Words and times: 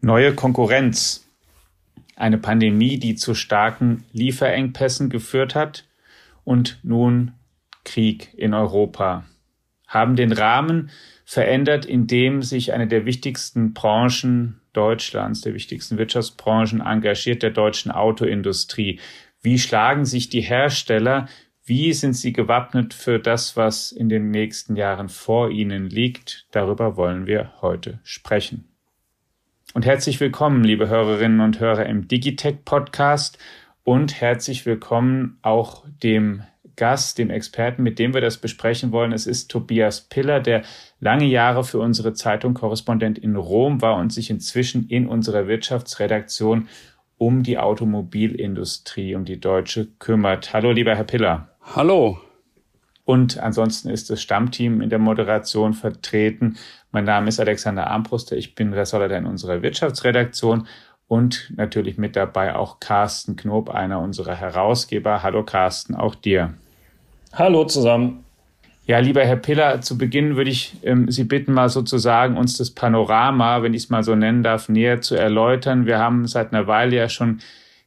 Neue 0.00 0.34
Konkurrenz. 0.34 1.28
Eine 2.16 2.38
Pandemie, 2.38 2.98
die 2.98 3.14
zu 3.14 3.34
starken 3.34 4.04
Lieferengpässen 4.12 5.10
geführt 5.10 5.54
hat 5.54 5.86
und 6.44 6.78
nun 6.82 7.32
Krieg 7.84 8.32
in 8.36 8.54
Europa 8.54 9.24
haben 9.86 10.16
den 10.16 10.32
Rahmen 10.32 10.90
verändert, 11.24 11.84
in 11.84 12.06
dem 12.06 12.42
sich 12.42 12.72
eine 12.72 12.86
der 12.86 13.04
wichtigsten 13.04 13.74
Branchen 13.74 14.60
Deutschlands, 14.72 15.42
der 15.42 15.54
wichtigsten 15.54 15.98
Wirtschaftsbranchen 15.98 16.80
engagiert, 16.80 17.42
der 17.42 17.50
deutschen 17.50 17.90
Autoindustrie. 17.90 19.00
Wie 19.42 19.58
schlagen 19.58 20.04
sich 20.04 20.30
die 20.30 20.40
Hersteller? 20.40 21.28
Wie 21.64 21.92
sind 21.92 22.14
sie 22.14 22.32
gewappnet 22.32 22.92
für 22.92 23.20
das, 23.20 23.56
was 23.56 23.92
in 23.92 24.08
den 24.08 24.32
nächsten 24.32 24.74
Jahren 24.74 25.08
vor 25.08 25.48
ihnen 25.48 25.88
liegt? 25.88 26.48
Darüber 26.50 26.96
wollen 26.96 27.28
wir 27.28 27.52
heute 27.62 28.00
sprechen. 28.02 28.64
Und 29.72 29.86
herzlich 29.86 30.18
willkommen, 30.18 30.64
liebe 30.64 30.88
Hörerinnen 30.88 31.40
und 31.40 31.60
Hörer 31.60 31.86
im 31.86 32.08
Digitech 32.08 32.64
Podcast 32.64 33.38
und 33.84 34.20
herzlich 34.20 34.66
willkommen 34.66 35.38
auch 35.42 35.84
dem 36.02 36.42
Gast, 36.74 37.18
dem 37.18 37.30
Experten, 37.30 37.84
mit 37.84 38.00
dem 38.00 38.12
wir 38.12 38.20
das 38.20 38.38
besprechen 38.38 38.90
wollen. 38.90 39.12
Es 39.12 39.28
ist 39.28 39.48
Tobias 39.48 40.00
Piller, 40.00 40.40
der 40.40 40.62
lange 40.98 41.26
Jahre 41.26 41.62
für 41.62 41.78
unsere 41.78 42.12
Zeitung 42.12 42.54
Korrespondent 42.54 43.18
in 43.18 43.36
Rom 43.36 43.80
war 43.82 43.98
und 43.98 44.12
sich 44.12 44.30
inzwischen 44.30 44.88
in 44.88 45.06
unserer 45.06 45.46
Wirtschaftsredaktion 45.46 46.66
um 47.18 47.44
die 47.44 47.58
Automobilindustrie, 47.58 49.14
um 49.14 49.24
die 49.24 49.38
deutsche 49.38 49.86
kümmert. 50.00 50.52
Hallo, 50.52 50.72
lieber 50.72 50.96
Herr 50.96 51.04
Piller. 51.04 51.51
Hallo. 51.64 52.18
Und 53.04 53.38
ansonsten 53.38 53.88
ist 53.88 54.10
das 54.10 54.20
Stammteam 54.20 54.80
in 54.80 54.90
der 54.90 54.98
Moderation 54.98 55.74
vertreten. 55.74 56.56
Mein 56.90 57.04
Name 57.04 57.28
ist 57.28 57.40
Alexander 57.40 57.86
Armbruster. 57.86 58.36
Ich 58.36 58.54
bin 58.54 58.72
Ressortleiter 58.72 59.16
in 59.16 59.26
unserer 59.26 59.62
Wirtschaftsredaktion 59.62 60.66
und 61.08 61.52
natürlich 61.56 61.98
mit 61.98 62.16
dabei 62.16 62.54
auch 62.54 62.80
Carsten 62.80 63.36
Knob, 63.36 63.70
einer 63.70 64.00
unserer 64.00 64.34
Herausgeber. 64.34 65.22
Hallo 65.22 65.44
Carsten, 65.44 65.94
auch 65.94 66.14
dir. 66.14 66.54
Hallo 67.32 67.64
zusammen. 67.64 68.24
Ja, 68.84 68.98
lieber 68.98 69.24
Herr 69.24 69.36
Piller, 69.36 69.80
zu 69.80 69.96
Beginn 69.96 70.36
würde 70.36 70.50
ich 70.50 70.76
ähm, 70.82 71.10
Sie 71.10 71.24
bitten, 71.24 71.52
mal 71.52 71.68
sozusagen 71.68 72.36
uns 72.36 72.58
das 72.58 72.72
Panorama, 72.72 73.62
wenn 73.62 73.74
ich 73.74 73.84
es 73.84 73.90
mal 73.90 74.02
so 74.02 74.16
nennen 74.16 74.42
darf, 74.42 74.68
näher 74.68 75.00
zu 75.00 75.14
erläutern. 75.14 75.86
Wir 75.86 75.98
haben 75.98 76.26
seit 76.26 76.52
einer 76.52 76.66
Weile 76.66 76.96
ja 76.96 77.08
schon 77.08 77.40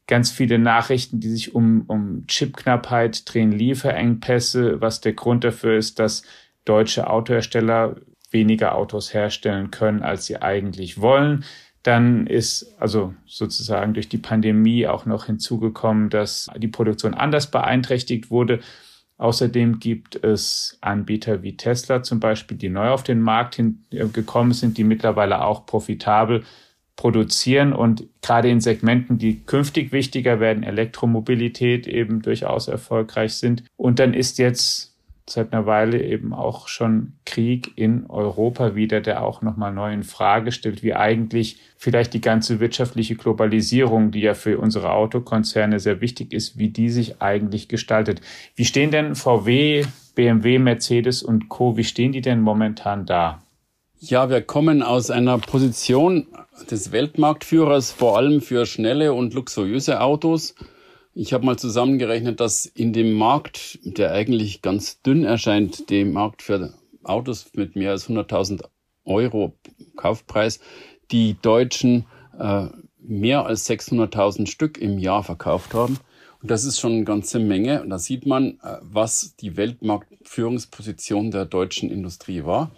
ganz 0.08 0.32
viele 0.32 0.60
Nachrichten, 0.60 1.20
die 1.20 1.30
sich 1.30 1.56
um, 1.56 1.84
um 1.88 2.28
Chipknappheit 2.28 3.32
drehen, 3.32 3.52
Lieferengpässe, 3.52 4.82
was 4.82 5.02
der 5.02 5.14
Grund 5.14 5.44
dafür 5.44 5.78
ist, 5.78 6.00
dass 6.00 6.24
deutsche 6.64 7.10
Autohersteller 7.10 7.96
weniger 8.32 8.76
Autos 8.76 9.14
herstellen 9.14 9.72
können, 9.72 10.04
als 10.04 10.26
sie 10.26 10.42
eigentlich 10.42 11.00
wollen. 11.00 11.44
Dann 11.84 12.28
ist 12.28 12.76
also 12.80 13.14
sozusagen 13.26 13.94
durch 13.94 14.10
die 14.10 14.18
Pandemie 14.18 14.88
auch 14.88 15.06
noch 15.06 15.26
hinzugekommen, 15.26 16.10
dass 16.10 16.50
die 16.58 16.68
Produktion 16.68 17.14
anders 17.14 17.52
beeinträchtigt 17.52 18.32
wurde. 18.32 18.60
Außerdem 19.18 19.80
gibt 19.80 20.22
es 20.24 20.78
Anbieter 20.82 21.42
wie 21.42 21.56
Tesla 21.56 22.04
zum 22.04 22.20
Beispiel, 22.20 22.58
die 22.58 22.70
neu 22.70 22.90
auf 22.90 23.04
den 23.04 23.22
Markt 23.22 23.62
gekommen 23.90 24.52
sind, 24.52 24.78
die 24.78 24.84
mittlerweile 24.84 25.44
auch 25.44 25.66
profitabel 25.66 26.44
produzieren 26.96 27.74
und 27.74 28.06
gerade 28.22 28.50
in 28.50 28.62
Segmenten, 28.62 29.18
die 29.18 29.42
künftig 29.42 29.92
wichtiger 29.92 30.40
werden, 30.40 30.64
Elektromobilität 30.64 31.88
eben 31.88 32.22
durchaus 32.22 32.68
erfolgreich 32.68 33.34
sind. 33.34 33.64
Und 33.76 34.00
dann 34.00 34.14
ist 34.14 34.38
jetzt 34.38 34.96
seit 35.28 35.54
einer 35.54 35.66
Weile 35.66 36.04
eben 36.04 36.34
auch 36.34 36.68
schon 36.68 37.14
Krieg 37.26 37.72
in 37.76 38.06
Europa 38.10 38.76
wieder, 38.76 39.02
der 39.02 39.24
auch 39.24 39.42
nochmal 39.42 39.74
neu 39.74 39.92
in 39.92 40.04
Frage 40.04 40.52
stellt, 40.52 40.84
wie 40.84 40.94
eigentlich 40.94 41.60
vielleicht 41.78 42.14
die 42.14 42.22
ganze 42.22 42.60
wirtschaftliche 42.60 43.16
Globalisierung, 43.16 44.12
die 44.12 44.22
ja 44.22 44.36
für 44.36 44.60
unsere 44.60 44.92
Autokonzerne 44.92 45.80
sehr 45.80 46.00
wichtig 46.00 46.32
ist, 46.32 46.60
wie 46.60 46.70
die 46.70 46.90
sich 46.90 47.22
eigentlich 47.22 47.68
gestaltet. 47.68 48.22
Wie 48.56 48.66
stehen 48.66 48.92
denn 48.92 49.16
VW, 49.16 49.86
BMW, 50.14 50.60
Mercedes 50.60 51.24
und 51.24 51.50
Co., 51.50 51.76
wie 51.76 51.84
stehen 51.84 52.12
die 52.12 52.22
denn 52.22 52.42
momentan 52.42 53.06
da? 53.08 53.42
Ja, 54.00 54.30
wir 54.30 54.42
kommen 54.42 54.84
aus 54.84 55.10
einer 55.10 55.38
Position 55.38 56.28
des 56.70 56.92
Weltmarktführers, 56.92 57.92
vor 57.92 58.18
allem 58.18 58.42
für 58.42 58.66
schnelle 58.66 59.14
und 59.14 59.34
luxuriöse 59.34 60.02
Autos 60.02 60.56
ich 61.18 61.32
habe 61.32 61.46
mal 61.46 61.58
zusammengerechnet, 61.58 62.42
dass 62.42 62.66
in 62.66 62.92
dem 62.92 63.14
Markt, 63.14 63.80
der 63.84 64.12
eigentlich 64.12 64.62
ganz 64.62 65.02
dünn 65.02 65.24
erscheint, 65.24 65.90
dem 65.90 66.12
Markt 66.12 66.42
für 66.42 66.74
Autos 67.04 67.52
mit 67.54 67.78
mehr 67.78 67.92
als 67.92 68.10
100.000 68.10 68.66
Euro 69.06 69.54
Kaufpreis, 69.96 70.60
die 71.12 71.38
Deutschen 71.42 72.06
äh, 72.38 72.66
mehr 73.00 73.46
als 73.46 73.70
600.000 73.70 74.48
Stück 74.48 74.78
im 74.78 75.00
Jahr 75.00 75.24
verkauft 75.24 75.74
haben. 75.74 76.00
Und 76.42 76.52
das 76.52 76.66
ist 76.66 76.82
schon 76.82 76.92
eine 76.92 77.06
ganze 77.06 77.40
Menge. 77.40 77.82
Und 77.82 77.92
da 77.92 77.98
sieht 77.98 78.26
man, 78.26 78.60
äh, 78.62 78.78
was 78.82 79.38
die 79.38 79.56
Weltmarktführungsposition 79.56 81.32
der 81.32 81.46
deutschen 81.46 81.90
Industrie 81.90 82.44
war. 82.44 82.72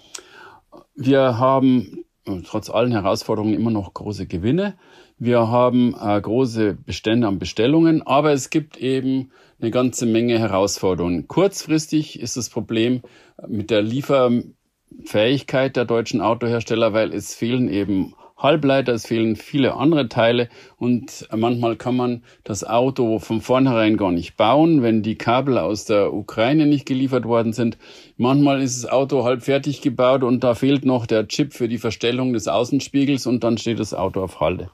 Wir 0.95 1.37
haben 1.37 2.05
äh, 2.25 2.41
trotz 2.45 2.69
allen 2.69 2.91
Herausforderungen 2.91 3.53
immer 3.53 3.71
noch 3.71 3.93
große 3.93 4.27
Gewinne. 4.27 4.75
Wir 5.17 5.47
haben 5.47 5.95
äh, 5.99 6.21
große 6.21 6.75
Bestände 6.75 7.27
an 7.27 7.39
Bestellungen, 7.39 8.01
aber 8.05 8.33
es 8.33 8.49
gibt 8.49 8.77
eben 8.77 9.31
eine 9.59 9.71
ganze 9.71 10.05
Menge 10.05 10.37
Herausforderungen. 10.37 11.27
Kurzfristig 11.27 12.19
ist 12.19 12.37
das 12.37 12.49
Problem 12.49 13.01
mit 13.47 13.71
der 13.71 13.81
Lieferfähigkeit 13.81 15.75
der 15.75 15.85
deutschen 15.85 16.21
Autohersteller, 16.21 16.93
weil 16.93 17.13
es 17.13 17.33
fehlen 17.33 17.69
eben 17.69 18.13
Halbleiter, 18.37 18.93
es 18.93 19.07
fehlen 19.07 19.35
viele 19.35 19.73
andere 19.73 20.09
Teile 20.09 20.47
und 20.77 21.27
manchmal 21.35 21.75
kann 21.75 21.95
man 21.95 22.23
das 22.43 22.63
Auto 22.63 23.17
von 23.17 23.41
vornherein 23.41 23.97
gar 23.97 24.11
nicht 24.11 24.37
bauen, 24.37 24.83
wenn 24.83 25.01
die 25.01 25.15
Kabel 25.15 25.57
aus 25.57 25.85
der 25.85 26.13
Ukraine 26.13 26.67
nicht 26.67 26.85
geliefert 26.85 27.25
worden 27.25 27.53
sind. 27.53 27.79
Manchmal 28.17 28.63
ist 28.63 28.83
das 28.83 28.91
Auto 28.91 29.23
halb 29.23 29.43
fertig 29.43 29.81
gebaut 29.81 30.23
und 30.23 30.43
da 30.43 30.55
fehlt 30.55 30.85
noch 30.85 31.05
der 31.05 31.27
Chip 31.27 31.53
für 31.53 31.67
die 31.67 31.77
Verstellung 31.77 32.33
des 32.33 32.47
Außenspiegels 32.47 33.27
und 33.27 33.43
dann 33.43 33.59
steht 33.59 33.79
das 33.79 33.93
Auto 33.93 34.23
auf 34.23 34.39
Halde. 34.39 34.71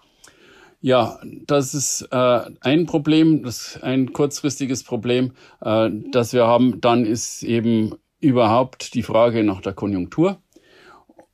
Ja, 0.79 1.19
das 1.45 1.73
ist 1.73 2.07
äh, 2.11 2.41
ein 2.61 2.85
Problem, 2.85 3.43
das 3.43 3.79
ein 3.81 4.11
kurzfristiges 4.11 4.83
Problem, 4.83 5.31
äh, 5.61 5.89
das 6.11 6.33
wir 6.33 6.47
haben. 6.47 6.81
Dann 6.81 7.05
ist 7.05 7.43
eben 7.43 7.95
überhaupt 8.21 8.93
die 8.93 9.03
Frage 9.03 9.43
nach 9.43 9.61
der 9.61 9.73
Konjunktur. 9.73 10.39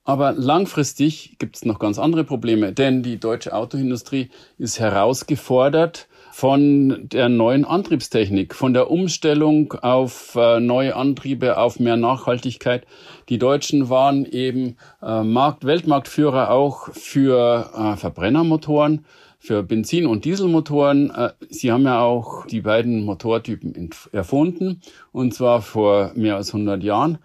Aber 0.03 0.33
langfristig 0.33 1.37
gibt 1.37 1.55
es 1.55 1.65
noch 1.65 1.77
ganz 1.77 1.99
andere 1.99 2.23
Probleme, 2.23 2.73
denn 2.73 3.03
die 3.03 3.19
deutsche 3.19 3.53
Autoindustrie 3.53 4.29
ist 4.57 4.79
herausgefordert 4.79 6.08
von 6.39 7.09
der 7.09 7.27
neuen 7.27 7.65
Antriebstechnik, 7.65 8.55
von 8.55 8.73
der 8.73 8.89
Umstellung 8.89 9.73
auf 9.73 10.37
äh, 10.37 10.61
neue 10.61 10.95
Antriebe, 10.95 11.57
auf 11.57 11.81
mehr 11.81 11.97
Nachhaltigkeit. 11.97 12.87
Die 13.27 13.37
Deutschen 13.37 13.89
waren 13.89 14.25
eben 14.25 14.77
äh, 15.03 15.21
Markt, 15.21 15.65
Weltmarktführer 15.65 16.49
auch 16.49 16.93
für 16.93 17.69
äh, 17.77 17.97
Verbrennermotoren 17.97 19.05
für 19.37 19.63
Benzin- 19.63 20.05
und 20.05 20.23
Dieselmotoren. 20.25 21.13
Sie 21.49 21.71
haben 21.71 21.83
ja 21.83 22.01
auch 22.01 22.45
die 22.45 22.59
beiden 22.59 23.05
Motortypen 23.05 23.89
erfunden, 24.11 24.81
und 25.13 25.33
zwar 25.33 25.61
vor 25.61 26.11
mehr 26.13 26.35
als 26.35 26.53
100 26.53 26.83
Jahren. 26.83 27.19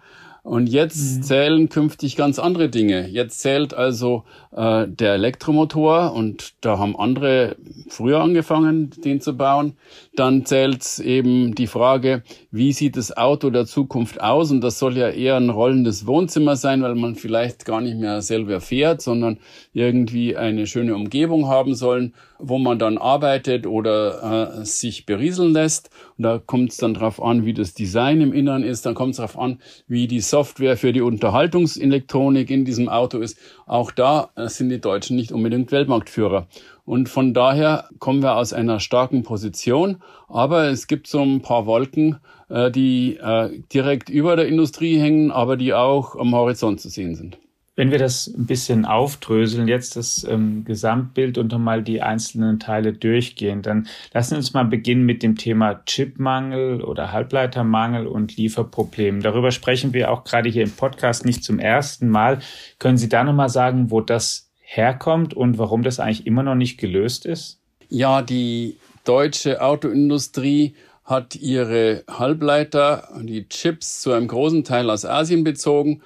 Und 0.45 0.67
jetzt 0.67 1.17
mhm. 1.17 1.23
zählen 1.23 1.69
künftig 1.69 2.15
ganz 2.15 2.37
andere 2.37 2.69
Dinge. 2.69 3.07
Jetzt 3.07 3.39
zählt 3.39 3.73
also 3.73 4.25
äh, 4.51 4.87
der 4.87 5.15
Elektromotor 5.15 6.13
und 6.13 6.53
da 6.61 6.77
haben 6.77 6.95
andere 6.95 7.55
früher 7.89 8.21
angefangen, 8.21 8.91
den 8.91 9.21
zu 9.21 9.35
bauen. 9.35 9.73
Dann 10.15 10.45
zählt 10.45 10.99
eben 10.99 11.55
die 11.55 11.67
Frage, 11.67 12.23
wie 12.49 12.71
sieht 12.71 12.95
das 12.95 13.15
Auto 13.15 13.49
der 13.49 13.65
Zukunft 13.65 14.21
aus? 14.21 14.49
Und 14.49 14.61
das 14.61 14.79
soll 14.79 14.97
ja 14.97 15.09
eher 15.09 15.35
ein 15.35 15.49
rollendes 15.49 16.07
Wohnzimmer 16.07 16.55
sein, 16.55 16.81
weil 16.81 16.95
man 16.95 17.15
vielleicht 17.15 17.65
gar 17.65 17.81
nicht 17.81 17.97
mehr 17.97 18.21
selber 18.21 18.61
fährt, 18.61 19.01
sondern 19.01 19.39
irgendwie 19.73 20.37
eine 20.37 20.67
schöne 20.67 20.95
Umgebung 20.95 21.47
haben 21.47 21.75
sollen, 21.75 22.13
wo 22.39 22.57
man 22.57 22.79
dann 22.79 22.97
arbeitet 22.97 23.67
oder 23.67 24.59
äh, 24.61 24.65
sich 24.65 25.05
berieseln 25.05 25.51
lässt. 25.51 25.89
Und 26.17 26.23
da 26.23 26.39
kommt 26.39 26.71
es 26.71 26.77
dann 26.77 26.93
drauf 26.93 27.21
an, 27.21 27.45
wie 27.45 27.53
das 27.53 27.73
Design 27.73 28.21
im 28.21 28.31
Inneren 28.31 28.63
ist. 28.63 28.85
Dann 28.85 28.95
kommt 28.95 29.11
es 29.11 29.17
darauf 29.17 29.37
an, 29.37 29.59
wie 29.87 30.07
die 30.07 30.21
Software 30.21 30.77
für 30.77 30.93
die 30.93 31.01
Unterhaltungselektronik 31.01 32.49
in 32.49 32.63
diesem 32.63 32.87
Auto 32.87 33.19
ist. 33.19 33.37
Auch 33.65 33.91
da 33.91 34.29
äh, 34.35 34.47
sind 34.47 34.69
die 34.69 34.79
Deutschen 34.79 35.17
nicht 35.17 35.33
unbedingt 35.33 35.71
Weltmarktführer. 35.71 36.47
Und 36.85 37.09
von 37.09 37.33
daher 37.33 37.89
kommen 37.99 38.21
wir 38.21 38.35
aus 38.35 38.53
einer 38.53 38.79
starken 38.79 39.23
Position. 39.23 39.97
Aber 40.27 40.65
es 40.65 40.87
gibt 40.87 41.07
so 41.07 41.21
ein 41.21 41.41
paar 41.41 41.65
Wolken, 41.65 42.17
äh, 42.49 42.69
die 42.71 43.17
äh, 43.17 43.59
direkt 43.73 44.09
über 44.09 44.35
der 44.35 44.47
Industrie 44.47 44.99
hängen, 44.99 45.31
aber 45.31 45.57
die 45.57 45.73
auch 45.73 46.15
am 46.15 46.33
Horizont 46.33 46.79
zu 46.79 46.89
sehen 46.89 47.15
sind. 47.15 47.37
Wenn 47.77 47.91
wir 47.91 47.97
das 47.97 48.27
ein 48.27 48.45
bisschen 48.45 48.85
aufdröseln, 48.85 49.67
jetzt 49.67 49.97
das 49.97 50.25
ähm, 50.29 50.63
Gesamtbild 50.63 51.37
und 51.37 51.51
nochmal 51.51 51.83
die 51.83 52.01
einzelnen 52.01 52.57
Teile 52.57 52.93
durchgehen, 52.93 53.63
dann 53.63 53.87
lassen 54.13 54.31
wir 54.31 54.37
uns 54.37 54.53
mal 54.53 54.63
beginnen 54.63 55.05
mit 55.05 55.23
dem 55.23 55.35
Thema 55.35 55.81
Chipmangel 55.85 56.81
oder 56.81 57.11
Halbleitermangel 57.11 58.07
und 58.07 58.37
Lieferproblemen. 58.37 59.21
Darüber 59.21 59.51
sprechen 59.51 59.91
wir 59.91 60.09
auch 60.09 60.23
gerade 60.23 60.47
hier 60.47 60.63
im 60.63 60.71
Podcast 60.71 61.25
nicht 61.25 61.43
zum 61.43 61.59
ersten 61.59 62.07
Mal. 62.07 62.39
Können 62.79 62.97
Sie 62.97 63.09
da 63.09 63.25
nochmal 63.25 63.49
sagen, 63.49 63.91
wo 63.91 63.99
das 63.99 64.44
herkommt 64.65 65.33
und 65.33 65.57
warum 65.57 65.83
das 65.83 65.99
eigentlich 65.99 66.25
immer 66.25 66.43
noch 66.43 66.55
nicht 66.55 66.77
gelöst 66.77 67.25
ist? 67.25 67.59
Ja, 67.87 68.21
die 68.21 68.77
deutsche 69.03 69.61
Autoindustrie 69.61 70.75
hat 71.03 71.35
ihre 71.35 72.03
Halbleiter, 72.09 73.09
die 73.21 73.47
Chips 73.47 74.01
zu 74.01 74.11
einem 74.11 74.27
großen 74.27 74.63
Teil 74.63 74.89
aus 74.89 75.05
Asien 75.05 75.43
bezogen 75.43 76.01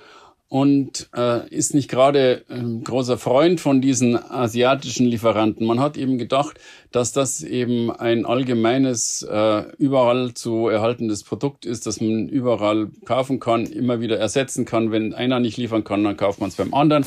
und 0.50 1.10
äh, 1.16 1.48
ist 1.50 1.76
nicht 1.76 1.90
gerade 1.90 2.44
ein 2.50 2.84
großer 2.84 3.20
Freund 3.20 3.62
von 3.62 3.82
diesen 3.82 4.18
asiatischen 4.18 5.06
Lieferanten. 5.06 5.66
Man 5.66 5.80
hat 5.80 5.96
eben 5.96 6.18
gedacht, 6.18 6.60
dass 6.92 7.14
das 7.14 7.44
eben 7.44 7.92
ein 7.92 8.26
allgemeines, 8.26 9.22
äh, 9.22 9.64
überall 9.78 10.34
zu 10.34 10.68
erhaltendes 10.68 11.24
Produkt 11.24 11.68
ist, 11.68 11.86
das 11.86 12.02
man 12.02 12.28
überall 12.28 12.90
kaufen 13.06 13.40
kann, 13.40 13.68
immer 13.68 14.02
wieder 14.02 14.18
ersetzen 14.18 14.66
kann. 14.66 14.92
Wenn 14.92 15.14
einer 15.14 15.40
nicht 15.40 15.58
liefern 15.58 15.84
kann, 15.84 16.04
dann 16.04 16.18
kauft 16.18 16.40
man 16.42 16.50
es 16.50 16.56
beim 16.56 16.74
anderen. 16.74 17.06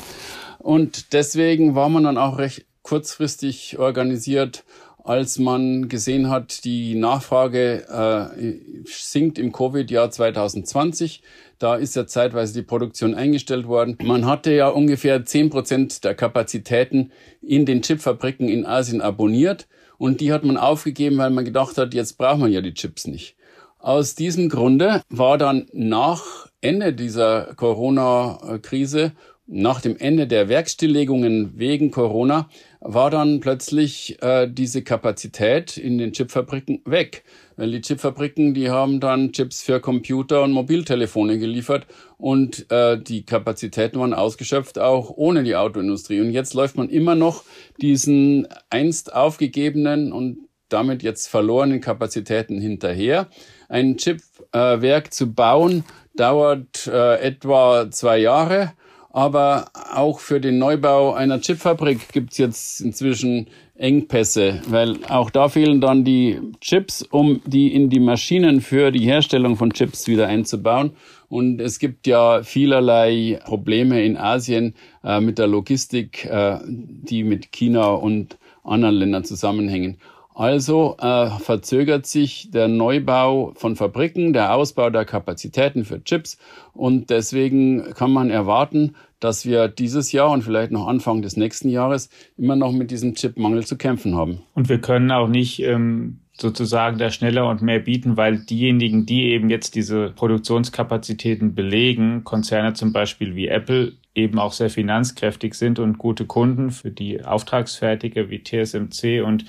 Und 0.62 1.12
deswegen 1.12 1.74
war 1.74 1.88
man 1.88 2.04
dann 2.04 2.18
auch 2.18 2.38
recht 2.38 2.66
kurzfristig 2.82 3.78
organisiert, 3.78 4.64
als 5.04 5.40
man 5.40 5.88
gesehen 5.88 6.30
hat, 6.30 6.64
die 6.64 6.94
Nachfrage 6.94 7.84
äh, 7.88 8.54
sinkt 8.84 9.38
im 9.40 9.50
Covid-Jahr 9.50 10.10
2020. 10.10 11.22
Da 11.58 11.74
ist 11.74 11.96
ja 11.96 12.06
zeitweise 12.06 12.54
die 12.54 12.62
Produktion 12.62 13.14
eingestellt 13.14 13.66
worden. 13.66 13.98
Man 14.04 14.26
hatte 14.26 14.52
ja 14.52 14.68
ungefähr 14.68 15.24
zehn 15.24 15.50
Prozent 15.50 16.04
der 16.04 16.14
Kapazitäten 16.14 17.10
in 17.40 17.66
den 17.66 17.82
Chipfabriken 17.82 18.48
in 18.48 18.64
Asien 18.64 19.00
abonniert. 19.00 19.66
Und 19.98 20.20
die 20.20 20.32
hat 20.32 20.44
man 20.44 20.56
aufgegeben, 20.56 21.18
weil 21.18 21.30
man 21.30 21.44
gedacht 21.44 21.76
hat, 21.78 21.94
jetzt 21.94 22.18
braucht 22.18 22.38
man 22.38 22.52
ja 22.52 22.60
die 22.60 22.74
Chips 22.74 23.06
nicht. 23.08 23.36
Aus 23.78 24.14
diesem 24.14 24.48
Grunde 24.48 25.02
war 25.08 25.38
dann 25.38 25.66
nach 25.72 26.48
Ende 26.60 26.92
dieser 26.92 27.54
Corona-Krise 27.56 29.12
nach 29.46 29.80
dem 29.80 29.96
Ende 29.96 30.26
der 30.26 30.48
Werkstilllegungen 30.48 31.58
wegen 31.58 31.90
Corona 31.90 32.48
war 32.80 33.10
dann 33.10 33.40
plötzlich 33.40 34.22
äh, 34.22 34.48
diese 34.48 34.82
Kapazität 34.82 35.76
in 35.76 35.98
den 35.98 36.12
Chipfabriken 36.12 36.80
weg. 36.84 37.24
Weil 37.56 37.72
die 37.72 37.80
Chipfabriken, 37.80 38.54
die 38.54 38.70
haben 38.70 39.00
dann 39.00 39.32
Chips 39.32 39.60
für 39.60 39.80
Computer 39.80 40.42
und 40.42 40.52
Mobiltelefone 40.52 41.38
geliefert 41.38 41.86
und 42.18 42.70
äh, 42.70 42.98
die 43.00 43.26
Kapazitäten 43.26 43.98
waren 43.98 44.14
ausgeschöpft, 44.14 44.78
auch 44.78 45.10
ohne 45.10 45.42
die 45.42 45.56
Autoindustrie. 45.56 46.20
Und 46.20 46.30
jetzt 46.30 46.54
läuft 46.54 46.76
man 46.76 46.88
immer 46.88 47.16
noch 47.16 47.44
diesen 47.80 48.46
einst 48.70 49.12
aufgegebenen 49.12 50.12
und 50.12 50.38
damit 50.68 51.02
jetzt 51.02 51.26
verlorenen 51.26 51.80
Kapazitäten 51.80 52.60
hinterher. 52.60 53.28
Ein 53.68 53.96
Chipwerk 53.96 55.06
äh, 55.06 55.10
zu 55.10 55.32
bauen 55.34 55.84
dauert 56.14 56.86
äh, 56.86 57.20
etwa 57.20 57.90
zwei 57.90 58.18
Jahre 58.18 58.72
aber 59.12 59.66
auch 59.94 60.18
für 60.20 60.40
den 60.40 60.58
Neubau 60.58 61.12
einer 61.12 61.40
Chipfabrik 61.40 62.08
gibt's 62.12 62.38
jetzt 62.38 62.80
inzwischen 62.80 63.46
Engpässe, 63.76 64.62
weil 64.68 65.04
auch 65.08 65.30
da 65.30 65.48
fehlen 65.48 65.80
dann 65.80 66.04
die 66.04 66.40
Chips, 66.60 67.02
um 67.02 67.42
die 67.44 67.74
in 67.74 67.90
die 67.90 68.00
Maschinen 68.00 68.60
für 68.60 68.90
die 68.90 69.04
Herstellung 69.04 69.56
von 69.56 69.72
Chips 69.72 70.06
wieder 70.08 70.28
einzubauen. 70.28 70.92
Und 71.28 71.60
es 71.60 71.78
gibt 71.78 72.06
ja 72.06 72.42
vielerlei 72.42 73.40
Probleme 73.44 74.04
in 74.04 74.16
Asien 74.16 74.74
äh, 75.02 75.20
mit 75.20 75.38
der 75.38 75.46
Logistik, 75.46 76.24
äh, 76.26 76.58
die 76.66 77.24
mit 77.24 77.52
China 77.52 77.92
und 77.92 78.38
anderen 78.64 78.94
Ländern 78.94 79.24
zusammenhängen. 79.24 79.98
Also 80.34 80.96
äh, 80.98 81.30
verzögert 81.40 82.06
sich 82.06 82.50
der 82.50 82.68
Neubau 82.68 83.52
von 83.54 83.76
Fabriken, 83.76 84.32
der 84.32 84.54
Ausbau 84.54 84.88
der 84.90 85.04
Kapazitäten 85.04 85.84
für 85.84 86.02
Chips 86.02 86.38
und 86.72 87.10
deswegen 87.10 87.92
kann 87.94 88.12
man 88.12 88.30
erwarten, 88.30 88.94
dass 89.20 89.46
wir 89.46 89.68
dieses 89.68 90.10
Jahr 90.10 90.30
und 90.30 90.42
vielleicht 90.42 90.72
noch 90.72 90.88
Anfang 90.88 91.22
des 91.22 91.36
nächsten 91.36 91.68
Jahres 91.68 92.08
immer 92.36 92.56
noch 92.56 92.72
mit 92.72 92.90
diesem 92.90 93.14
Chipmangel 93.14 93.64
zu 93.64 93.76
kämpfen 93.76 94.16
haben. 94.16 94.42
Und 94.54 94.68
wir 94.68 94.80
können 94.80 95.12
auch 95.12 95.28
nicht 95.28 95.62
ähm, 95.62 96.18
sozusagen 96.32 96.98
da 96.98 97.10
schneller 97.10 97.48
und 97.48 97.62
mehr 97.62 97.78
bieten, 97.78 98.16
weil 98.16 98.38
diejenigen, 98.38 99.06
die 99.06 99.26
eben 99.26 99.50
jetzt 99.50 99.74
diese 99.74 100.10
Produktionskapazitäten 100.10 101.54
belegen, 101.54 102.24
Konzerne 102.24 102.72
zum 102.72 102.92
Beispiel 102.92 103.36
wie 103.36 103.48
Apple, 103.48 103.92
eben 104.14 104.38
auch 104.38 104.52
sehr 104.52 104.70
finanzkräftig 104.70 105.54
sind 105.54 105.78
und 105.78 105.98
gute 105.98 106.26
Kunden 106.26 106.70
für 106.70 106.90
die 106.90 107.24
Auftragsfertiger 107.24 108.28
wie 108.28 108.42
TSMC 108.42 109.22
und 109.24 109.44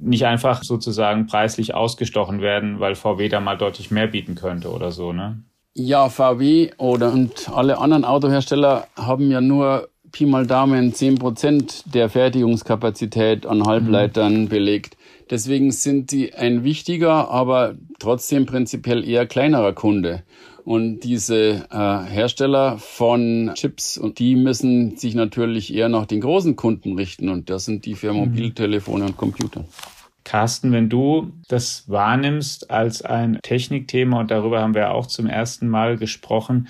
nicht 0.00 0.26
einfach 0.26 0.62
sozusagen 0.62 1.26
preislich 1.26 1.74
ausgestochen 1.74 2.40
werden, 2.40 2.80
weil 2.80 2.94
VW 2.94 3.28
da 3.28 3.40
mal 3.40 3.56
deutlich 3.56 3.90
mehr 3.90 4.06
bieten 4.06 4.34
könnte 4.34 4.70
oder 4.70 4.90
so, 4.90 5.12
ne? 5.12 5.42
Ja, 5.74 6.08
VW 6.08 6.72
oder 6.76 7.12
und 7.12 7.48
alle 7.50 7.78
anderen 7.78 8.04
Autohersteller 8.04 8.88
haben 8.96 9.30
ja 9.30 9.40
nur 9.40 9.88
Pi 10.10 10.26
mal 10.26 10.46
Daumen 10.46 10.92
10% 10.92 11.92
der 11.92 12.08
Fertigungskapazität 12.08 13.46
an 13.46 13.64
Halbleitern 13.64 14.42
mhm. 14.42 14.48
belegt. 14.48 14.96
Deswegen 15.30 15.70
sind 15.70 16.10
sie 16.10 16.32
ein 16.34 16.64
wichtiger, 16.64 17.30
aber 17.30 17.74
trotzdem 17.98 18.46
prinzipiell 18.46 19.06
eher 19.06 19.26
kleinerer 19.26 19.74
Kunde. 19.74 20.22
Und 20.68 21.00
diese 21.00 21.66
äh, 21.70 22.10
Hersteller 22.10 22.76
von 22.76 23.52
Chips, 23.54 23.96
und 23.96 24.18
die 24.18 24.36
müssen 24.36 24.98
sich 24.98 25.14
natürlich 25.14 25.72
eher 25.72 25.88
nach 25.88 26.04
den 26.04 26.20
großen 26.20 26.56
Kunden 26.56 26.94
richten. 26.94 27.30
Und 27.30 27.48
das 27.48 27.64
sind 27.64 27.86
die 27.86 27.94
für 27.94 28.12
mhm. 28.12 28.18
Mobiltelefone 28.18 29.06
und 29.06 29.16
Computer. 29.16 29.64
Carsten, 30.24 30.70
wenn 30.70 30.90
du 30.90 31.32
das 31.48 31.88
wahrnimmst 31.88 32.70
als 32.70 33.00
ein 33.00 33.38
Technikthema, 33.42 34.20
und 34.20 34.30
darüber 34.30 34.60
haben 34.60 34.74
wir 34.74 34.90
auch 34.90 35.06
zum 35.06 35.26
ersten 35.26 35.68
Mal 35.68 35.96
gesprochen, 35.96 36.68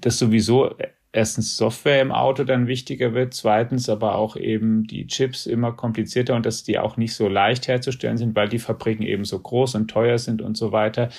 dass 0.00 0.18
sowieso 0.18 0.74
erstens 1.12 1.58
Software 1.58 2.00
im 2.00 2.12
Auto 2.12 2.44
dann 2.44 2.66
wichtiger 2.66 3.12
wird, 3.12 3.34
zweitens 3.34 3.90
aber 3.90 4.14
auch 4.14 4.36
eben 4.36 4.86
die 4.86 5.06
Chips 5.06 5.44
immer 5.44 5.72
komplizierter 5.72 6.34
und 6.34 6.46
dass 6.46 6.62
die 6.62 6.78
auch 6.78 6.96
nicht 6.96 7.12
so 7.12 7.28
leicht 7.28 7.68
herzustellen 7.68 8.16
sind, 8.16 8.34
weil 8.34 8.48
die 8.48 8.58
Fabriken 8.58 9.02
eben 9.02 9.26
so 9.26 9.38
groß 9.38 9.74
und 9.74 9.88
teuer 9.90 10.16
sind 10.16 10.40
und 10.40 10.56
so 10.56 10.72
weiter. 10.72 11.10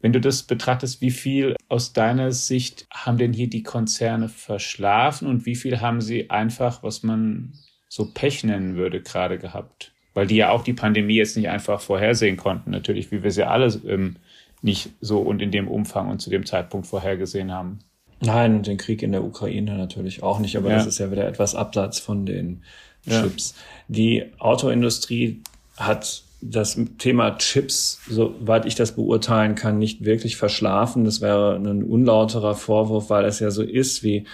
Wenn 0.00 0.12
du 0.12 0.20
das 0.20 0.44
betrachtest, 0.44 1.00
wie 1.00 1.10
viel 1.10 1.56
aus 1.68 1.92
deiner 1.92 2.32
Sicht 2.32 2.86
haben 2.92 3.18
denn 3.18 3.32
hier 3.32 3.50
die 3.50 3.64
Konzerne 3.64 4.28
verschlafen 4.28 5.26
und 5.26 5.44
wie 5.44 5.56
viel 5.56 5.80
haben 5.80 6.00
sie 6.00 6.30
einfach, 6.30 6.82
was 6.82 7.02
man 7.02 7.52
so 7.88 8.12
Pech 8.12 8.44
nennen 8.44 8.76
würde, 8.76 9.00
gerade 9.00 9.38
gehabt? 9.38 9.92
weil 10.18 10.26
die 10.26 10.34
ja 10.34 10.50
auch 10.50 10.64
die 10.64 10.72
Pandemie 10.72 11.14
jetzt 11.14 11.36
nicht 11.36 11.48
einfach 11.48 11.80
vorhersehen 11.80 12.36
konnten, 12.36 12.72
natürlich, 12.72 13.12
wie 13.12 13.22
wir 13.22 13.30
sie 13.30 13.44
alle 13.44 13.68
ähm, 13.86 14.16
nicht 14.62 14.90
so 15.00 15.20
und 15.20 15.40
in 15.40 15.52
dem 15.52 15.68
Umfang 15.68 16.08
und 16.08 16.20
zu 16.20 16.28
dem 16.28 16.44
Zeitpunkt 16.44 16.88
vorhergesehen 16.88 17.52
haben. 17.52 17.78
Nein, 18.20 18.56
und 18.56 18.66
den 18.66 18.78
Krieg 18.78 19.02
in 19.02 19.12
der 19.12 19.22
Ukraine 19.22 19.76
natürlich 19.76 20.24
auch 20.24 20.40
nicht, 20.40 20.56
aber 20.56 20.70
ja. 20.70 20.74
das 20.74 20.86
ist 20.86 20.98
ja 20.98 21.12
wieder 21.12 21.28
etwas 21.28 21.54
abseits 21.54 22.00
von 22.00 22.26
den 22.26 22.64
Chips. 23.08 23.54
Ja. 23.56 23.94
Die 23.94 24.24
Autoindustrie 24.38 25.40
hat 25.76 26.24
das 26.40 26.80
Thema 26.98 27.36
Chips, 27.38 28.00
soweit 28.08 28.64
ich 28.64 28.74
das 28.74 28.92
beurteilen 28.92 29.54
kann, 29.54 29.78
nicht 29.78 30.04
wirklich 30.04 30.36
verschlafen. 30.36 31.04
Das 31.04 31.20
wäre 31.20 31.56
ein 31.56 31.82
unlauterer 31.82 32.54
Vorwurf, 32.54 33.10
weil 33.10 33.24
es 33.24 33.40
ja 33.40 33.50
so 33.50 33.62
ist, 33.62 34.02
wie 34.02 34.26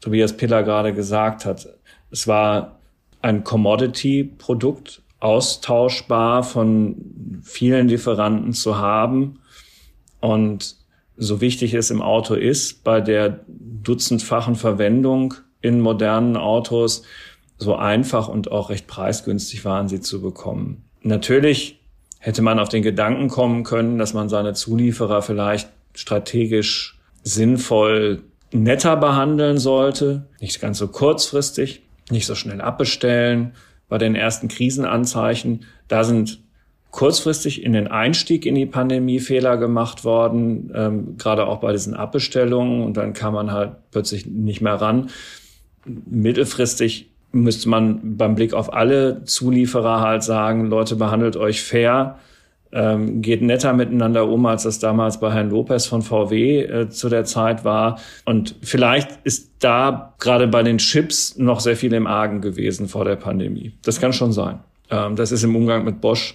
Tobias 0.00 0.36
Piller 0.36 0.62
gerade 0.62 0.94
gesagt 0.94 1.44
hat. 1.44 1.68
Es 2.10 2.28
war 2.28 2.78
ein 3.22 3.42
Commodity-Produkt, 3.42 5.02
austauschbar 5.20 6.44
von 6.44 7.40
vielen 7.42 7.88
Lieferanten 7.88 8.52
zu 8.52 8.78
haben. 8.78 9.40
Und 10.20 10.76
so 11.16 11.40
wichtig 11.40 11.74
es 11.74 11.90
im 11.90 12.00
Auto 12.00 12.34
ist, 12.34 12.84
bei 12.84 13.00
der 13.00 13.40
dutzendfachen 13.48 14.54
Verwendung 14.54 15.34
in 15.60 15.80
modernen 15.80 16.36
Autos, 16.36 17.02
so 17.56 17.74
einfach 17.74 18.28
und 18.28 18.52
auch 18.52 18.70
recht 18.70 18.86
preisgünstig 18.86 19.64
waren 19.64 19.88
sie 19.88 20.00
zu 20.00 20.22
bekommen. 20.22 20.87
Natürlich 21.02 21.80
hätte 22.18 22.42
man 22.42 22.58
auf 22.58 22.68
den 22.68 22.82
Gedanken 22.82 23.28
kommen 23.28 23.64
können, 23.64 23.98
dass 23.98 24.14
man 24.14 24.28
seine 24.28 24.54
Zulieferer 24.54 25.22
vielleicht 25.22 25.68
strategisch 25.94 26.98
sinnvoll 27.22 28.22
netter 28.52 28.96
behandeln 28.96 29.58
sollte, 29.58 30.26
nicht 30.40 30.60
ganz 30.60 30.78
so 30.78 30.88
kurzfristig, 30.88 31.82
nicht 32.10 32.26
so 32.26 32.34
schnell 32.34 32.60
abbestellen, 32.60 33.52
bei 33.88 33.98
den 33.98 34.14
ersten 34.14 34.48
Krisenanzeichen. 34.48 35.64
Da 35.88 36.04
sind 36.04 36.40
kurzfristig 36.90 37.62
in 37.62 37.72
den 37.72 37.88
Einstieg 37.88 38.46
in 38.46 38.54
die 38.54 38.66
Pandemie 38.66 39.20
Fehler 39.20 39.56
gemacht 39.56 40.04
worden, 40.04 40.72
ähm, 40.74 41.16
gerade 41.18 41.46
auch 41.46 41.60
bei 41.60 41.72
diesen 41.72 41.94
Abbestellungen. 41.94 42.82
Und 42.82 42.96
dann 42.96 43.12
kam 43.12 43.34
man 43.34 43.52
halt 43.52 43.72
plötzlich 43.90 44.26
nicht 44.26 44.60
mehr 44.60 44.74
ran. 44.74 45.10
Mittelfristig 45.84 47.10
müsste 47.32 47.68
man 47.68 48.16
beim 48.16 48.34
Blick 48.34 48.54
auf 48.54 48.72
alle 48.72 49.24
Zulieferer 49.24 50.00
halt 50.00 50.22
sagen, 50.22 50.66
Leute, 50.66 50.96
behandelt 50.96 51.36
euch 51.36 51.62
fair. 51.62 52.18
ähm, 52.70 53.22
geht 53.22 53.40
netter 53.40 53.72
miteinander 53.72 54.28
um, 54.28 54.44
als 54.44 54.64
das 54.64 54.78
damals 54.78 55.20
bei 55.20 55.32
Herrn 55.32 55.50
Lopez 55.50 55.86
von 55.86 56.02
VW 56.02 56.62
äh, 56.62 56.88
zu 56.90 57.08
der 57.08 57.24
Zeit 57.24 57.64
war. 57.64 57.98
Und 58.26 58.56
vielleicht 58.62 59.18
ist 59.24 59.52
da 59.60 60.14
gerade 60.18 60.48
bei 60.48 60.62
den 60.62 60.78
Chips 60.78 61.38
noch 61.38 61.60
sehr 61.60 61.76
viel 61.76 61.94
im 61.94 62.06
Argen 62.06 62.40
gewesen 62.42 62.88
vor 62.88 63.04
der 63.04 63.16
Pandemie. 63.16 63.72
Das 63.84 64.00
kann 64.00 64.12
schon 64.12 64.32
sein. 64.32 64.60
Ähm, 64.90 65.16
das 65.16 65.32
ist 65.32 65.44
im 65.44 65.56
Umgang 65.56 65.84
mit 65.84 66.00
Bosch 66.00 66.34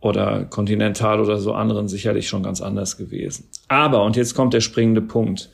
oder 0.00 0.44
Continental 0.44 1.20
oder 1.20 1.38
so 1.38 1.54
anderen 1.54 1.88
sicherlich 1.88 2.28
schon 2.28 2.42
ganz 2.42 2.60
anders 2.60 2.96
gewesen. 2.96 3.48
Aber, 3.68 4.04
und 4.04 4.16
jetzt 4.16 4.34
kommt 4.34 4.52
der 4.52 4.60
springende 4.60 5.00
Punkt, 5.00 5.48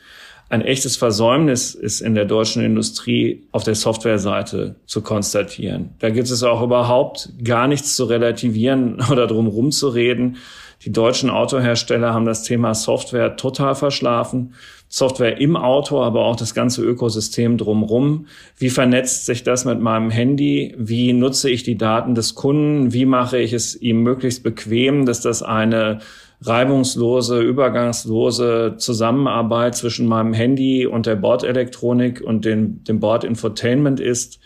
ein 0.50 0.62
echtes 0.62 0.96
Versäumnis 0.96 1.74
ist 1.74 2.00
in 2.00 2.14
der 2.14 2.24
deutschen 2.24 2.64
Industrie 2.64 3.42
auf 3.52 3.64
der 3.64 3.74
Softwareseite 3.74 4.76
zu 4.86 5.02
konstatieren. 5.02 5.90
Da 5.98 6.08
gibt 6.08 6.30
es 6.30 6.42
auch 6.42 6.62
überhaupt 6.62 7.30
gar 7.44 7.68
nichts 7.68 7.96
zu 7.96 8.04
relativieren 8.04 9.02
oder 9.10 9.26
drum 9.26 9.46
rumzureden. 9.46 10.36
Die 10.82 10.92
deutschen 10.92 11.28
Autohersteller 11.28 12.14
haben 12.14 12.24
das 12.24 12.44
Thema 12.44 12.72
Software 12.72 13.36
total 13.36 13.74
verschlafen. 13.74 14.54
Software 14.88 15.38
im 15.38 15.56
Auto, 15.56 16.00
aber 16.00 16.24
auch 16.24 16.36
das 16.36 16.54
ganze 16.54 16.82
Ökosystem 16.82 17.58
drumrum. 17.58 18.26
Wie 18.56 18.70
vernetzt 18.70 19.26
sich 19.26 19.42
das 19.42 19.66
mit 19.66 19.80
meinem 19.80 20.08
Handy? 20.08 20.74
Wie 20.78 21.12
nutze 21.12 21.50
ich 21.50 21.62
die 21.62 21.76
Daten 21.76 22.14
des 22.14 22.34
Kunden? 22.34 22.92
Wie 22.94 23.04
mache 23.04 23.38
ich 23.38 23.52
es 23.52 23.74
ihm 23.74 24.02
möglichst 24.02 24.42
bequem, 24.42 25.04
dass 25.04 25.20
das 25.20 25.42
eine 25.42 25.98
reibungslose, 26.40 27.40
übergangslose 27.40 28.74
Zusammenarbeit 28.78 29.76
zwischen 29.76 30.06
meinem 30.06 30.32
Handy 30.32 30.86
und 30.86 31.06
der 31.06 31.16
Bordelektronik 31.16 32.20
und 32.20 32.44
dem, 32.44 32.84
dem 32.84 33.00
Bordinfotainment 33.00 33.98
ist. 33.98 34.38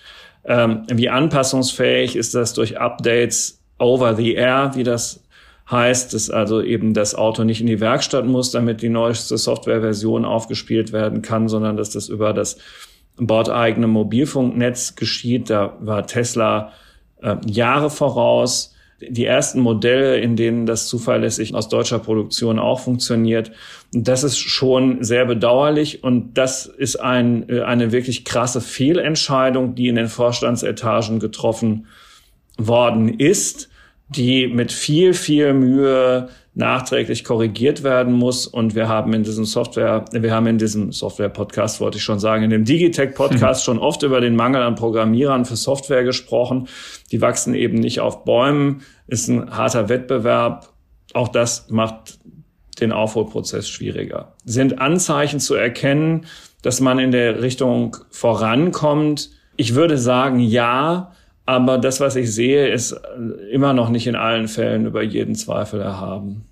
Ähm, 0.45 0.85
wie 0.89 1.11
anpassungsfähig 1.11 2.17
ist 2.17 2.35
das 2.35 2.55
durch 2.55 2.79
Updates 2.79 3.61
over 3.79 4.15
the 4.15 4.35
air, 4.35 4.73
wie 4.75 4.85
das 4.85 5.23
heißt, 5.71 6.15
dass 6.15 6.31
also 6.31 6.63
eben 6.63 6.95
das 6.95 7.15
Auto 7.15 7.45
nicht 7.45 7.61
in 7.61 7.67
die 7.67 7.81
Werkstatt 7.81 8.27
muss, 8.27 8.51
damit 8.51 8.83
die 8.83 8.89
neueste 8.89 9.37
Softwareversion 9.37 10.25
aufgespielt 10.25 10.93
werden 10.93 11.23
kann, 11.23 11.49
sondern 11.49 11.77
dass 11.77 11.91
das 11.91 12.09
über 12.09 12.33
das 12.33 12.59
bordeigene 13.17 13.87
Mobilfunknetz 13.87 14.97
geschieht. 14.97 15.51
Da 15.51 15.77
war 15.81 16.07
Tesla 16.07 16.73
äh, 17.21 17.37
Jahre 17.47 17.91
voraus 17.91 18.75
die 19.09 19.25
ersten 19.25 19.61
Modelle, 19.61 20.19
in 20.19 20.37
denen 20.37 20.67
das 20.67 20.89
zuverlässig 20.89 21.55
aus 21.55 21.69
deutscher 21.69 21.99
Produktion 21.99 22.59
auch 22.59 22.81
funktioniert. 22.81 23.53
Das 23.93 24.25
ist 24.25 24.39
schon 24.39 25.03
sehr 25.03 25.27
bedauerlich 25.27 26.03
und 26.03 26.35
das 26.35 26.67
ist 26.67 26.97
ein, 26.97 27.49
äh, 27.49 27.63
eine 27.63 27.93
wirklich 27.93 28.25
krasse 28.25 28.61
Fehlentscheidung, 28.61 29.75
die 29.75 29.89
in 29.89 29.97
den 29.97 30.09
Vorstandsetagen 30.09 31.21
getroffen 31.21 31.87
worden 32.59 33.09
ist, 33.09 33.69
die 34.09 34.47
mit 34.47 34.73
viel, 34.73 35.15
viel 35.15 35.55
Mühe 35.55 36.29
nachträglich 36.55 37.25
korrigiert 37.25 37.83
werden 37.83 38.13
muss. 38.13 38.47
Und 38.47 38.75
wir 38.75 38.89
haben 38.89 39.15
in 39.15 39.23
diesem 39.23 39.45
Software, 39.45 40.05
wir 40.13 40.35
haben 40.35 40.47
in 40.47 40.59
diesem 40.59 40.93
Software-Podcast, 40.93 41.81
wollte 41.81 41.99
ich 41.99 42.05
schon 42.05 42.19
sagen, 42.19 42.45
in 42.45 42.51
dem 42.51 42.65
Digitech-Podcast 42.65 43.63
mhm. 43.63 43.65
schon 43.65 43.79
oft 43.79 44.03
über 44.03 44.21
den 44.21 44.37
Mangel 44.37 44.63
an 44.63 44.75
Programmierern 44.75 45.45
für 45.45 45.57
Software 45.57 46.05
gesprochen. 46.05 46.69
Die 47.11 47.21
wachsen 47.21 47.55
eben 47.55 47.79
nicht 47.79 48.01
auf 48.01 48.25
Bäumen, 48.25 48.83
ist 49.07 49.29
ein 49.29 49.57
harter 49.57 49.89
Wettbewerb. 49.89 50.69
Auch 51.15 51.29
das 51.29 51.71
macht 51.71 52.19
den 52.81 52.93
Aufholprozess 52.93 53.69
schwieriger. 53.69 54.35
Sind 54.45 54.79
Anzeichen 54.79 55.41
zu 55.41 55.55
erkennen, 55.55 56.27
dass 56.63 56.81
man 56.81 56.99
in 56.99 57.13
der 57.13 57.43
Richtung 57.43 57.97
vorankommt? 58.11 59.31
Ich 59.57 59.75
würde 59.75 59.99
sagen, 59.99 60.39
ja. 60.39 61.13
Aber 61.45 61.79
das, 61.79 62.01
was 62.01 62.17
ich 62.17 62.33
sehe, 62.33 62.69
ist 62.69 62.99
immer 63.51 63.73
noch 63.73 63.89
nicht 63.89 64.07
in 64.07 64.15
allen 64.15 64.49
Fällen 64.49 64.87
über 64.87 65.03
jeden 65.03 65.35
Zweifel 65.35 65.81
erhaben. 65.81 66.45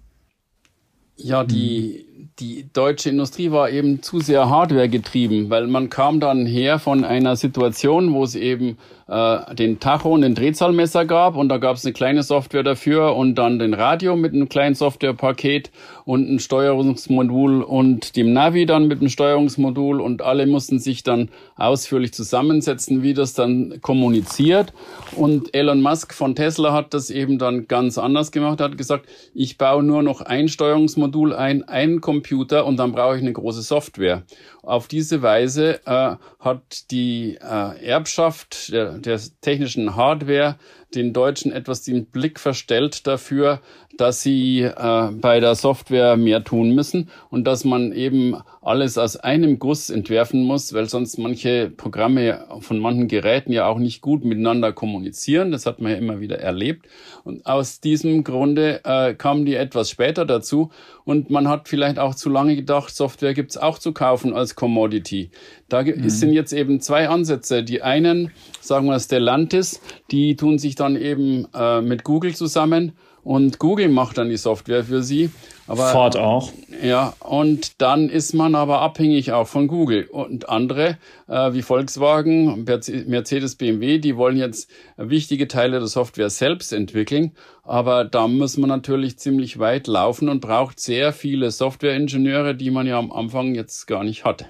Ja, 1.16 1.44
die, 1.44 2.06
die 2.38 2.66
deutsche 2.72 3.10
Industrie 3.10 3.50
war 3.50 3.70
eben 3.70 4.02
zu 4.02 4.20
sehr 4.20 4.48
Hardware 4.48 4.88
getrieben, 4.88 5.50
weil 5.50 5.66
man 5.66 5.90
kam 5.90 6.18
dann 6.18 6.46
her 6.46 6.78
von 6.78 7.04
einer 7.04 7.36
Situation, 7.36 8.12
wo 8.14 8.24
es 8.24 8.34
eben 8.34 8.78
äh, 9.06 9.54
den 9.54 9.80
Tacho 9.80 10.14
und 10.14 10.22
den 10.22 10.34
Drehzahlmesser 10.34 11.04
gab 11.04 11.36
und 11.36 11.50
da 11.50 11.58
gab 11.58 11.76
es 11.76 11.84
eine 11.84 11.92
kleine 11.92 12.22
Software 12.22 12.62
dafür 12.62 13.16
und 13.16 13.34
dann 13.34 13.58
den 13.58 13.74
Radio 13.74 14.16
mit 14.16 14.32
einem 14.32 14.48
kleinen 14.48 14.74
Softwarepaket 14.74 15.70
und 16.10 16.28
ein 16.28 16.40
Steuerungsmodul 16.40 17.62
und 17.62 18.16
dem 18.16 18.32
Navi 18.32 18.66
dann 18.66 18.88
mit 18.88 19.00
dem 19.00 19.08
Steuerungsmodul 19.08 20.00
und 20.00 20.22
alle 20.22 20.44
mussten 20.48 20.80
sich 20.80 21.04
dann 21.04 21.28
ausführlich 21.54 22.12
zusammensetzen, 22.12 23.04
wie 23.04 23.14
das 23.14 23.34
dann 23.34 23.80
kommuniziert. 23.80 24.72
Und 25.14 25.54
Elon 25.54 25.80
Musk 25.80 26.12
von 26.12 26.34
Tesla 26.34 26.72
hat 26.72 26.94
das 26.94 27.10
eben 27.10 27.38
dann 27.38 27.68
ganz 27.68 27.96
anders 27.96 28.32
gemacht, 28.32 28.60
hat 28.60 28.76
gesagt, 28.76 29.08
ich 29.34 29.56
baue 29.56 29.84
nur 29.84 30.02
noch 30.02 30.20
ein 30.20 30.48
Steuerungsmodul 30.48 31.32
ein, 31.32 31.62
einen 31.68 32.00
Computer 32.00 32.66
und 32.66 32.76
dann 32.76 32.90
brauche 32.90 33.14
ich 33.14 33.22
eine 33.22 33.32
große 33.32 33.62
Software. 33.62 34.24
Auf 34.64 34.88
diese 34.88 35.22
Weise 35.22 35.78
äh, 35.86 36.16
hat 36.40 36.90
die 36.90 37.38
äh, 37.40 37.86
Erbschaft 37.86 38.72
der, 38.72 38.98
der 38.98 39.20
technischen 39.42 39.94
Hardware 39.94 40.56
den 40.94 41.12
Deutschen 41.12 41.52
etwas 41.52 41.82
den 41.82 42.06
Blick 42.06 42.40
verstellt 42.40 43.06
dafür, 43.06 43.60
dass 44.00 44.22
sie 44.22 44.62
äh, 44.62 45.08
bei 45.12 45.40
der 45.40 45.54
Software 45.54 46.16
mehr 46.16 46.42
tun 46.44 46.70
müssen 46.70 47.10
und 47.30 47.44
dass 47.44 47.64
man 47.64 47.92
eben 47.92 48.36
alles 48.62 48.98
aus 48.98 49.16
einem 49.16 49.58
Guss 49.58 49.88
entwerfen 49.88 50.44
muss, 50.44 50.74
weil 50.74 50.86
sonst 50.86 51.16
manche 51.16 51.70
Programme 51.74 52.44
von 52.60 52.78
manchen 52.78 53.08
Geräten 53.08 53.52
ja 53.52 53.66
auch 53.66 53.78
nicht 53.78 54.02
gut 54.02 54.22
miteinander 54.22 54.72
kommunizieren. 54.72 55.50
Das 55.50 55.64
hat 55.64 55.80
man 55.80 55.92
ja 55.92 55.98
immer 55.98 56.20
wieder 56.20 56.38
erlebt. 56.38 56.86
Und 57.24 57.46
aus 57.46 57.80
diesem 57.80 58.22
Grunde 58.22 58.80
äh, 58.84 59.14
kamen 59.14 59.46
die 59.46 59.54
etwas 59.54 59.88
später 59.88 60.26
dazu 60.26 60.70
und 61.04 61.30
man 61.30 61.48
hat 61.48 61.68
vielleicht 61.68 61.98
auch 61.98 62.14
zu 62.14 62.28
lange 62.28 62.54
gedacht, 62.54 62.94
Software 62.94 63.32
gibt's 63.32 63.56
auch 63.56 63.78
zu 63.78 63.92
kaufen 63.92 64.34
als 64.34 64.56
Commodity. 64.56 65.30
Da 65.70 65.82
mhm. 65.82 66.10
sind 66.10 66.34
jetzt 66.34 66.52
eben 66.52 66.80
zwei 66.80 67.08
Ansätze. 67.08 67.62
Die 67.62 67.80
einen, 67.80 68.30
sagen 68.60 68.86
wir 68.86 69.00
Stellantis, 69.00 69.80
die 70.10 70.36
tun 70.36 70.58
sich 70.58 70.74
dann 70.74 70.96
eben 70.96 71.46
äh, 71.54 71.80
mit 71.80 72.04
Google 72.04 72.34
zusammen 72.34 72.92
und 73.22 73.58
Google 73.58 73.88
macht 73.88 74.18
dann 74.18 74.30
die 74.30 74.36
Software 74.36 74.84
für 74.84 75.02
sie. 75.02 75.30
Aber, 75.66 75.88
Ford 75.88 76.16
auch. 76.16 76.52
Ja, 76.82 77.14
und 77.20 77.80
dann 77.80 78.08
ist 78.08 78.32
man 78.32 78.49
aber 78.54 78.80
abhängig 78.80 79.32
auch 79.32 79.46
von 79.46 79.68
Google. 79.68 80.04
Und 80.04 80.48
andere, 80.48 80.98
äh, 81.28 81.52
wie 81.52 81.62
Volkswagen, 81.62 82.64
Mercedes, 82.64 83.56
BMW, 83.56 83.98
die 83.98 84.16
wollen 84.16 84.36
jetzt 84.36 84.70
wichtige 84.96 85.48
Teile 85.48 85.78
der 85.78 85.88
Software 85.88 86.30
selbst 86.30 86.72
entwickeln. 86.72 87.32
Aber 87.62 88.04
da 88.04 88.28
muss 88.28 88.56
man 88.56 88.68
natürlich 88.68 89.18
ziemlich 89.18 89.58
weit 89.58 89.86
laufen 89.86 90.28
und 90.28 90.40
braucht 90.40 90.80
sehr 90.80 91.12
viele 91.12 91.50
Softwareingenieure, 91.50 92.54
die 92.54 92.70
man 92.70 92.86
ja 92.86 92.98
am 92.98 93.12
Anfang 93.12 93.54
jetzt 93.54 93.86
gar 93.86 94.04
nicht 94.04 94.24
hatte. 94.24 94.46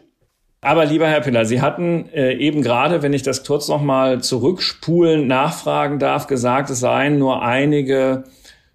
Aber 0.63 0.85
lieber 0.85 1.09
Herr 1.09 1.23
Piller, 1.23 1.47
Sie 1.47 1.63
hatten 1.63 2.09
äh, 2.13 2.35
eben 2.35 2.61
gerade, 2.61 3.03
wenn 3.03 3.15
ich 3.15 3.23
das 3.23 3.45
kurz 3.45 3.69
nochmal 3.69 4.21
zurückspulen, 4.21 5.27
nachfragen 5.27 5.99
darf, 5.99 6.27
gesagt, 6.27 6.69
es 6.69 6.81
seien 6.81 7.19
nur 7.19 7.43
einige 7.43 8.25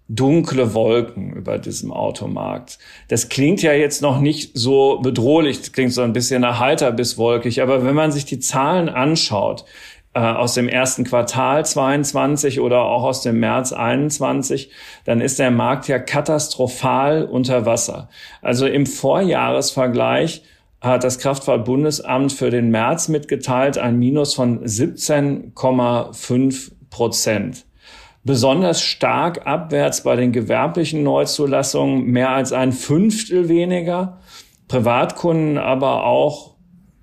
dunkle 0.08 0.72
Wolken 0.72 1.32
über 1.32 1.58
diesem 1.58 1.92
Automarkt. 1.92 2.78
Das 3.08 3.28
klingt 3.28 3.60
ja 3.62 3.72
jetzt 3.72 4.02
noch 4.02 4.20
nicht 4.20 4.56
so 4.56 5.00
bedrohlich, 5.00 5.58
das 5.58 5.72
klingt 5.72 5.92
so 5.92 6.02
ein 6.02 6.12
bisschen 6.12 6.44
erheiter 6.44 6.92
bis 6.92 7.18
wolkig, 7.18 7.60
aber 7.60 7.84
wenn 7.84 7.94
man 7.94 8.12
sich 8.12 8.24
die 8.24 8.38
Zahlen 8.38 8.88
anschaut, 8.88 9.64
äh, 10.14 10.20
aus 10.20 10.54
dem 10.54 10.68
ersten 10.68 11.04
Quartal 11.04 11.66
22 11.66 12.60
oder 12.60 12.82
auch 12.82 13.02
aus 13.02 13.20
dem 13.20 13.38
März 13.38 13.74
21, 13.74 14.70
dann 15.04 15.20
ist 15.20 15.38
der 15.38 15.50
Markt 15.50 15.88
ja 15.88 15.98
katastrophal 15.98 17.24
unter 17.24 17.66
Wasser. 17.66 18.08
Also 18.40 18.66
im 18.66 18.86
Vorjahresvergleich 18.86 20.42
hat 20.80 21.04
das 21.04 21.18
Kraftfahrtbundesamt 21.18 22.32
für 22.32 22.48
den 22.50 22.70
März 22.70 23.08
mitgeteilt 23.08 23.76
ein 23.76 23.98
Minus 23.98 24.32
von 24.34 24.64
17,5 24.64 26.70
Prozent 26.88 27.65
besonders 28.26 28.82
stark 28.82 29.46
abwärts 29.46 30.02
bei 30.02 30.16
den 30.16 30.32
gewerblichen 30.32 31.04
Neuzulassungen, 31.04 32.06
mehr 32.06 32.30
als 32.30 32.52
ein 32.52 32.72
Fünftel 32.72 33.48
weniger, 33.48 34.18
Privatkunden 34.66 35.58
aber 35.58 36.04
auch 36.04 36.56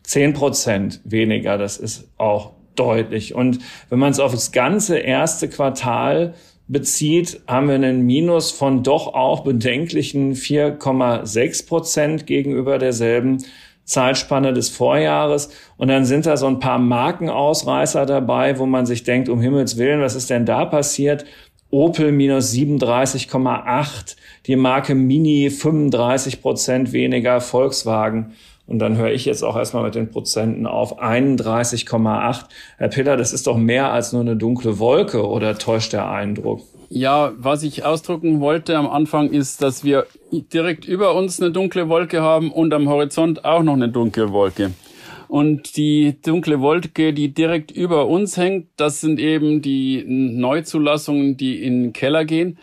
zehn 0.03 0.33
Prozent 0.33 0.99
weniger. 1.05 1.57
Das 1.57 1.77
ist 1.77 2.11
auch 2.17 2.51
deutlich. 2.75 3.33
Und 3.33 3.59
wenn 3.89 3.99
man 3.99 4.11
es 4.11 4.19
auf 4.19 4.33
das 4.33 4.51
ganze 4.51 4.97
erste 4.97 5.47
Quartal 5.47 6.33
bezieht, 6.67 7.41
haben 7.47 7.67
wir 7.69 7.75
einen 7.75 8.05
Minus 8.05 8.51
von 8.51 8.83
doch 8.83 9.13
auch 9.13 9.45
bedenklichen 9.45 10.33
4,6 10.33 11.67
Prozent 11.67 12.27
gegenüber 12.27 12.79
derselben 12.79 13.37
Zeitspanne 13.85 14.53
des 14.53 14.69
Vorjahres. 14.69 15.49
Und 15.77 15.89
dann 15.89 16.05
sind 16.05 16.25
da 16.25 16.37
so 16.37 16.47
ein 16.47 16.59
paar 16.59 16.79
Markenausreißer 16.79 18.05
dabei, 18.05 18.59
wo 18.59 18.65
man 18.65 18.85
sich 18.85 19.03
denkt, 19.03 19.29
um 19.29 19.41
Himmels 19.41 19.77
Willen, 19.77 20.01
was 20.01 20.15
ist 20.15 20.29
denn 20.29 20.45
da 20.45 20.65
passiert? 20.65 21.25
Opel 21.69 22.11
minus 22.11 22.51
37,8, 22.51 24.15
die 24.45 24.55
Marke 24.55 24.93
Mini 24.93 25.49
35 25.49 26.41
Prozent 26.41 26.93
weniger, 26.93 27.41
Volkswagen. 27.41 28.33
Und 28.65 28.79
dann 28.79 28.95
höre 28.95 29.11
ich 29.11 29.25
jetzt 29.25 29.43
auch 29.43 29.57
erstmal 29.57 29.83
mit 29.83 29.95
den 29.95 30.09
Prozenten 30.09 30.67
auf 30.67 31.01
31,8. 31.01 32.45
Herr 32.77 32.87
Piller, 32.87 33.17
das 33.17 33.33
ist 33.33 33.47
doch 33.47 33.57
mehr 33.57 33.91
als 33.91 34.13
nur 34.13 34.21
eine 34.21 34.37
dunkle 34.37 34.79
Wolke 34.79 35.27
oder 35.27 35.57
täuscht 35.57 35.93
der 35.93 36.09
Eindruck? 36.09 36.61
Ja, 36.89 37.33
was 37.37 37.63
ich 37.63 37.85
ausdrücken 37.85 38.39
wollte 38.39 38.77
am 38.77 38.87
Anfang 38.87 39.31
ist, 39.31 39.61
dass 39.61 39.83
wir 39.83 40.05
direkt 40.31 40.85
über 40.85 41.15
uns 41.15 41.41
eine 41.41 41.51
dunkle 41.51 41.89
Wolke 41.89 42.21
haben 42.21 42.51
und 42.51 42.73
am 42.73 42.87
Horizont 42.89 43.45
auch 43.45 43.63
noch 43.63 43.73
eine 43.73 43.89
dunkle 43.89 44.31
Wolke. 44.31 44.71
Und 45.27 45.77
die 45.77 46.21
dunkle 46.21 46.61
Wolke, 46.61 47.13
die 47.13 47.33
direkt 47.33 47.71
über 47.71 48.07
uns 48.07 48.37
hängt, 48.37 48.67
das 48.77 49.01
sind 49.01 49.19
eben 49.19 49.63
die 49.63 50.03
Neuzulassungen, 50.05 51.37
die 51.37 51.63
in 51.63 51.83
den 51.83 51.93
Keller 51.93 52.25
gehen. 52.25 52.59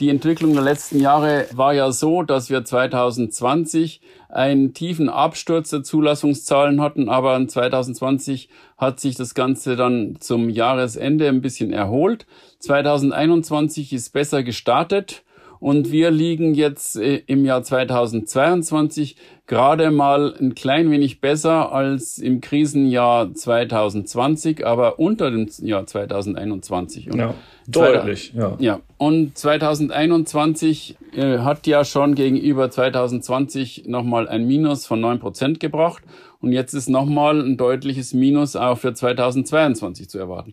Die 0.00 0.08
Entwicklung 0.08 0.54
der 0.54 0.62
letzten 0.62 0.98
Jahre 0.98 1.46
war 1.52 1.72
ja 1.72 1.92
so, 1.92 2.24
dass 2.24 2.50
wir 2.50 2.64
2020 2.64 4.00
einen 4.28 4.74
tiefen 4.74 5.08
Absturz 5.08 5.70
der 5.70 5.84
Zulassungszahlen 5.84 6.80
hatten, 6.80 7.08
aber 7.08 7.46
2020 7.46 8.48
hat 8.76 8.98
sich 8.98 9.14
das 9.14 9.34
Ganze 9.34 9.76
dann 9.76 10.16
zum 10.18 10.48
Jahresende 10.48 11.28
ein 11.28 11.42
bisschen 11.42 11.72
erholt. 11.72 12.26
2021 12.58 13.92
ist 13.92 14.12
besser 14.12 14.42
gestartet 14.42 15.22
und 15.64 15.90
wir 15.90 16.10
liegen 16.10 16.52
jetzt 16.52 16.98
äh, 16.98 17.22
im 17.26 17.46
Jahr 17.46 17.62
2022 17.62 19.16
gerade 19.46 19.90
mal 19.90 20.34
ein 20.38 20.54
klein 20.54 20.90
wenig 20.90 21.22
besser 21.22 21.72
als 21.72 22.18
im 22.18 22.42
Krisenjahr 22.42 23.32
2020, 23.32 24.66
aber 24.66 24.98
unter 24.98 25.30
dem 25.30 25.48
Jahr 25.62 25.86
2021. 25.86 27.10
Und 27.10 27.18
ja, 27.18 27.34
deutlich, 27.66 28.34
ja. 28.34 28.56
Ja, 28.58 28.80
und 28.98 29.38
2021 29.38 30.98
äh, 31.14 31.38
hat 31.38 31.66
ja 31.66 31.86
schon 31.86 32.14
gegenüber 32.14 32.70
2020 32.70 33.84
nochmal 33.86 34.28
ein 34.28 34.46
Minus 34.46 34.84
von 34.84 35.00
neun 35.00 35.18
Prozent 35.18 35.60
gebracht 35.60 36.02
und 36.42 36.52
jetzt 36.52 36.74
ist 36.74 36.90
nochmal 36.90 37.40
ein 37.40 37.56
deutliches 37.56 38.12
Minus 38.12 38.54
auch 38.54 38.76
für 38.76 38.92
2022 38.92 40.10
zu 40.10 40.18
erwarten. 40.18 40.52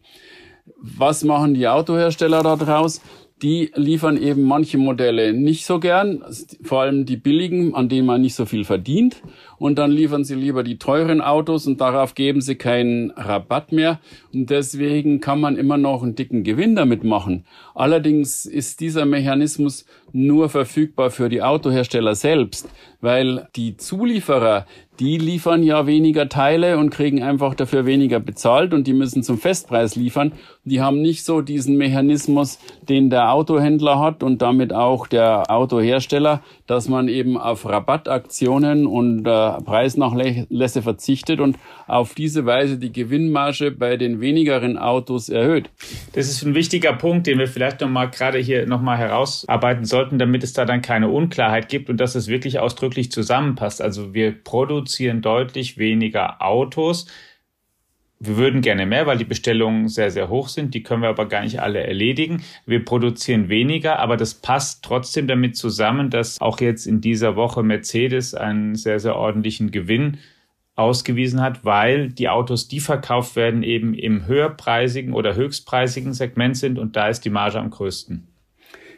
Was 0.78 1.24
machen 1.26 1.54
die 1.54 1.68
Autohersteller 1.68 2.44
da 2.44 2.56
draus? 2.56 3.02
Die 3.42 3.72
liefern 3.76 4.18
eben 4.18 4.44
manche 4.44 4.78
Modelle 4.78 5.34
nicht 5.34 5.66
so 5.66 5.80
gern, 5.80 6.24
vor 6.64 6.82
allem 6.82 7.06
die 7.06 7.18
billigen, 7.18 7.74
an 7.74 7.90
denen 7.90 8.06
man 8.06 8.22
nicht 8.22 8.36
so 8.36 8.46
viel 8.46 8.66
verdient. 8.66 9.22
Und 9.62 9.78
dann 9.78 9.92
liefern 9.92 10.24
sie 10.24 10.34
lieber 10.34 10.64
die 10.64 10.80
teuren 10.80 11.22
Autos 11.22 11.68
und 11.68 11.80
darauf 11.82 12.16
geben 12.16 12.42
sie 12.42 12.56
keinen 12.56 13.12
Rabatt 13.12 13.72
mehr. 13.72 14.00
Und 14.34 14.50
deswegen 14.50 15.20
kann 15.20 15.40
man 15.40 15.56
immer 15.56 15.78
noch 15.78 16.02
einen 16.02 16.16
dicken 16.16 16.44
Gewinn 16.44 16.76
damit 16.76 17.04
machen. 17.04 17.46
Allerdings 17.76 18.48
ist 18.48 18.80
dieser 18.80 19.06
Mechanismus 19.06 19.86
nur 20.14 20.50
verfügbar 20.50 21.12
für 21.12 21.30
die 21.30 21.44
Autohersteller 21.44 22.16
selbst, 22.16 22.70
weil 23.02 23.48
die 23.56 23.78
Zulieferer, 23.78 24.66
die 25.00 25.18
liefern 25.18 25.64
ja 25.64 25.88
weniger 25.88 26.28
Teile 26.28 26.78
und 26.78 26.90
kriegen 26.90 27.24
einfach 27.24 27.56
dafür 27.56 27.86
weniger 27.86 28.20
bezahlt 28.20 28.74
und 28.74 28.88
die 28.88 28.94
müssen 28.94 29.24
zum 29.24 29.38
Festpreis 29.38 29.96
liefern. 29.96 30.34
Die 30.64 30.82
haben 30.82 31.02
nicht 31.02 31.24
so 31.24 31.42
diesen 31.42 31.78
Mechanismus, 31.78 32.60
den 32.88 33.10
der 33.10 33.32
Autohändler 33.32 34.00
hat 34.00 34.22
und 34.22 34.42
damit 34.42 34.74
auch 34.74 35.08
der 35.08 35.50
Autohersteller, 35.50 36.42
dass 36.68 36.88
man 36.88 37.08
eben 37.08 37.38
auf 37.38 37.68
Rabattaktionen 37.68 38.86
und 38.86 39.26
äh, 39.26 39.51
Preisnachlässe 39.60 40.82
verzichtet 40.82 41.40
und 41.40 41.58
auf 41.88 42.14
diese 42.14 42.46
Weise 42.46 42.78
die 42.78 42.92
Gewinnmarge 42.92 43.72
bei 43.72 43.98
den 43.98 44.22
wenigeren 44.22 44.78
Autos 44.78 45.30
erhöht. 45.30 45.70
Das 46.14 46.28
ist 46.28 46.44
ein 46.44 46.56
wichtiger 46.56 46.94
Punkt, 46.94 47.28
den 47.28 47.40
wir 47.40 47.48
vielleicht 47.48 47.82
nochmal 47.82 48.10
gerade 48.10 48.40
hier 48.40 48.66
nochmal 48.66 48.98
herausarbeiten 48.98 49.86
sollten, 49.86 50.20
damit 50.20 50.44
es 50.44 50.54
da 50.54 50.66
dann 50.66 50.82
keine 50.82 51.10
Unklarheit 51.10 51.70
gibt 51.70 51.90
und 51.90 51.98
dass 51.98 52.16
es 52.16 52.28
wirklich 52.28 52.60
ausdrücklich 52.60 53.12
zusammenpasst. 53.12 53.82
Also 53.82 54.14
wir 54.14 54.32
produzieren 54.32 55.22
deutlich 55.22 55.78
weniger 55.78 56.42
Autos. 56.42 57.08
Wir 58.24 58.38
würden 58.38 58.62
gerne 58.62 58.86
mehr, 58.86 59.08
weil 59.08 59.18
die 59.18 59.26
Bestellungen 59.26 59.88
sehr, 59.88 60.12
sehr 60.12 60.30
hoch 60.30 60.48
sind. 60.48 60.76
Die 60.76 60.84
können 60.84 61.02
wir 61.02 61.10
aber 61.10 61.28
gar 61.28 61.42
nicht 61.42 61.60
alle 61.60 61.80
erledigen. 61.80 62.44
Wir 62.68 62.86
produzieren 62.86 63.50
weniger, 63.50 63.98
aber 63.98 64.16
das 64.16 64.36
passt 64.36 64.84
trotzdem 64.84 65.26
damit 65.26 65.58
zusammen, 65.58 66.12
dass 66.12 66.40
auch 66.40 66.62
jetzt 66.62 66.86
in 66.86 67.02
dieser 67.02 67.36
Woche 67.36 67.64
Mercedes 67.64 68.36
einen 68.36 68.76
sehr, 68.76 69.00
sehr 69.00 69.16
ordentlichen 69.16 69.72
Gewinn 69.72 70.20
ausgewiesen 70.76 71.42
hat, 71.42 71.66
weil 71.66 72.10
die 72.10 72.30
Autos, 72.30 72.68
die 72.68 72.80
verkauft 72.80 73.36
werden, 73.36 73.64
eben 73.64 73.96
im 73.96 74.28
höherpreisigen 74.28 75.14
oder 75.14 75.34
höchstpreisigen 75.34 76.14
Segment 76.14 76.58
sind 76.58 76.78
und 76.78 76.96
da 76.96 77.08
ist 77.08 77.26
die 77.26 77.32
Marge 77.32 77.58
am 77.58 77.72
größten. 77.72 78.28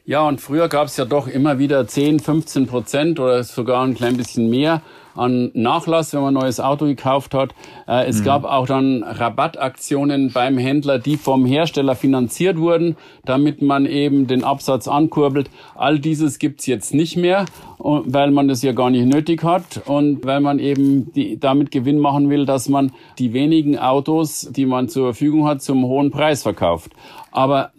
Ja, 0.04 0.28
und 0.28 0.42
früher 0.42 0.68
gab 0.68 0.88
es 0.88 0.98
ja 0.98 1.06
doch 1.06 1.28
immer 1.28 1.60
wieder 1.60 1.88
10, 1.88 2.20
15 2.20 2.68
Prozent 2.68 3.22
oder 3.22 3.42
sogar 3.46 3.86
ein 3.86 3.96
klein 3.96 4.18
bisschen 4.18 4.50
mehr 4.50 4.82
an 5.16 5.52
Nachlass, 5.54 6.14
wenn 6.14 6.22
man 6.22 6.36
ein 6.36 6.42
neues 6.42 6.60
Auto 6.60 6.86
gekauft 6.86 7.34
hat. 7.34 7.54
Äh, 7.88 8.06
es 8.06 8.20
mhm. 8.20 8.26
gab 8.26 8.44
auch 8.46 8.66
dann 8.66 9.04
Rabattaktionen 9.04 10.32
beim 10.32 10.58
Händler, 10.58 11.00
die 11.00 11.18
vom 11.18 11.46
Hersteller 11.46 11.96
finanziert 11.96 12.58
wurden, 12.58 12.96
damit 13.26 13.62
man 13.62 13.86
eben 13.86 14.28
den 14.28 14.44
Absatz 14.44 14.88
ankurbelt. 14.88 15.50
All 15.76 16.00
dieses 16.00 16.40
gibt's 16.40 16.66
jetzt 16.66 16.94
nicht 16.94 17.18
mehr, 17.18 17.46
weil 17.78 18.32
man 18.32 18.48
das 18.48 18.62
ja 18.62 18.72
gar 18.72 18.90
nicht 18.90 19.06
nötig 19.06 19.44
hat 19.44 19.82
und 19.86 20.26
weil 20.26 20.40
man 20.40 20.60
eben 20.60 21.12
die, 21.14 21.40
damit 21.40 21.72
Gewinn 21.72 22.00
machen 22.00 22.30
will, 22.30 22.46
dass 22.46 22.70
man 22.70 22.92
die 23.20 23.34
wenigen 23.34 23.78
Autos, 23.78 24.50
die 24.52 24.66
man 24.66 24.90
zur 24.90 25.14
Verfügung 25.14 25.48
hat, 25.48 25.62
zum 25.62 25.84
hohen 25.86 26.12
Preis 26.12 26.44
verkauft. 26.44 26.92
Aber 27.32 27.72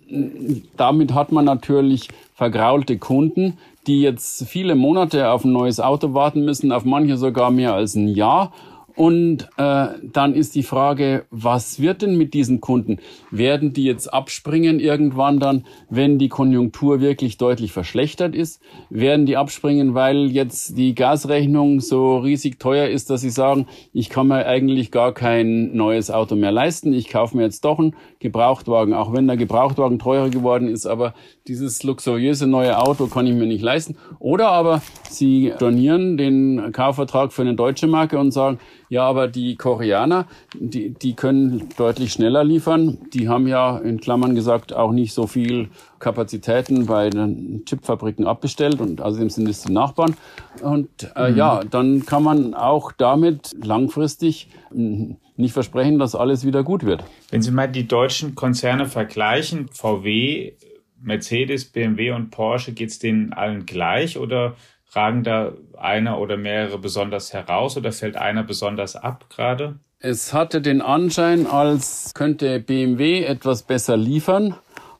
damit 0.76 1.14
hat 1.14 1.32
man 1.32 1.44
natürlich 1.44 2.08
vergraulte 2.34 2.98
Kunden, 2.98 3.58
die 3.86 4.00
jetzt 4.00 4.46
viele 4.48 4.74
Monate 4.74 5.30
auf 5.30 5.44
ein 5.44 5.52
neues 5.52 5.80
Auto 5.80 6.14
warten 6.14 6.44
müssen, 6.44 6.72
auf 6.72 6.84
manche 6.84 7.16
sogar 7.16 7.50
mehr 7.50 7.74
als 7.74 7.94
ein 7.94 8.08
Jahr 8.08 8.52
und 8.96 9.48
äh, 9.56 9.86
dann 10.02 10.34
ist 10.34 10.54
die 10.54 10.62
Frage, 10.62 11.26
was 11.30 11.80
wird 11.80 12.02
denn 12.02 12.16
mit 12.16 12.32
diesen 12.32 12.60
Kunden? 12.60 12.98
Werden 13.32 13.72
die 13.72 13.84
jetzt 13.84 14.12
abspringen 14.12 14.78
irgendwann 14.78 15.40
dann, 15.40 15.66
wenn 15.90 16.18
die 16.18 16.28
Konjunktur 16.28 17.00
wirklich 17.00 17.36
deutlich 17.36 17.72
verschlechtert 17.72 18.36
ist? 18.36 18.62
Werden 18.90 19.26
die 19.26 19.36
abspringen, 19.36 19.94
weil 19.94 20.30
jetzt 20.30 20.78
die 20.78 20.94
Gasrechnung 20.94 21.80
so 21.80 22.18
riesig 22.18 22.60
teuer 22.60 22.88
ist, 22.88 23.10
dass 23.10 23.20
sie 23.20 23.30
sagen, 23.30 23.66
ich 23.92 24.10
kann 24.10 24.28
mir 24.28 24.46
eigentlich 24.46 24.92
gar 24.92 25.12
kein 25.12 25.74
neues 25.74 26.12
Auto 26.12 26.36
mehr 26.36 26.52
leisten, 26.52 26.92
ich 26.92 27.08
kaufe 27.08 27.36
mir 27.36 27.42
jetzt 27.42 27.64
doch 27.64 27.80
einen 27.80 27.96
Gebrauchtwagen, 28.20 28.94
auch 28.94 29.12
wenn 29.12 29.26
der 29.26 29.36
Gebrauchtwagen 29.36 29.98
teurer 29.98 30.30
geworden 30.30 30.68
ist, 30.68 30.86
aber 30.86 31.14
dieses 31.48 31.82
luxuriöse 31.82 32.46
neue 32.46 32.78
Auto 32.78 33.06
kann 33.06 33.26
ich 33.26 33.34
mir 33.34 33.46
nicht 33.46 33.62
leisten. 33.62 33.96
Oder 34.20 34.48
aber 34.50 34.82
sie 35.10 35.52
stornieren 35.56 36.16
den 36.16 36.70
Kaufvertrag 36.72 37.32
für 37.32 37.42
eine 37.42 37.54
deutsche 37.54 37.86
Marke 37.86 38.18
und 38.18 38.30
sagen, 38.30 38.58
ja, 38.88 39.04
aber 39.04 39.28
die 39.28 39.56
Koreaner, 39.56 40.26
die, 40.54 40.90
die 40.90 41.14
können 41.14 41.68
deutlich 41.76 42.12
schneller 42.12 42.44
liefern. 42.44 42.98
Die 43.12 43.28
haben 43.28 43.46
ja 43.46 43.78
in 43.78 44.00
Klammern 44.00 44.34
gesagt 44.34 44.72
auch 44.72 44.92
nicht 44.92 45.12
so 45.12 45.26
viel 45.26 45.68
Kapazitäten 45.98 46.86
bei 46.86 47.10
den 47.10 47.64
Chipfabriken 47.64 48.26
abbestellt 48.26 48.80
und 48.80 49.00
außerdem 49.00 49.30
sind 49.30 49.48
es 49.48 49.62
die 49.62 49.72
Nachbarn. 49.72 50.14
Und 50.62 51.12
äh, 51.16 51.30
mhm. 51.30 51.36
ja, 51.36 51.64
dann 51.64 52.04
kann 52.04 52.22
man 52.22 52.54
auch 52.54 52.92
damit 52.92 53.52
langfristig 53.62 54.48
hm, 54.70 55.16
nicht 55.36 55.52
versprechen, 55.52 55.98
dass 55.98 56.14
alles 56.14 56.44
wieder 56.44 56.62
gut 56.62 56.84
wird. 56.84 57.04
Wenn 57.30 57.42
Sie 57.42 57.50
mal 57.50 57.68
die 57.68 57.88
deutschen 57.88 58.34
Konzerne 58.34 58.86
vergleichen, 58.86 59.68
VW, 59.72 60.52
Mercedes, 61.00 61.64
BMW 61.66 62.12
und 62.12 62.30
Porsche, 62.30 62.72
geht 62.72 62.90
es 62.90 62.98
denen 62.98 63.32
allen 63.32 63.66
gleich 63.66 64.18
oder 64.18 64.56
Ragen 64.94 65.24
da 65.24 65.52
einer 65.78 66.18
oder 66.18 66.36
mehrere 66.36 66.78
besonders 66.78 67.32
heraus 67.32 67.76
oder 67.76 67.92
fällt 67.92 68.16
einer 68.16 68.42
besonders 68.42 68.96
ab 68.96 69.26
gerade? 69.28 69.78
Es 69.98 70.32
hatte 70.32 70.60
den 70.60 70.82
Anschein, 70.82 71.46
als 71.46 72.12
könnte 72.14 72.60
BMW 72.60 73.24
etwas 73.24 73.62
besser 73.62 73.96
liefern, 73.96 74.54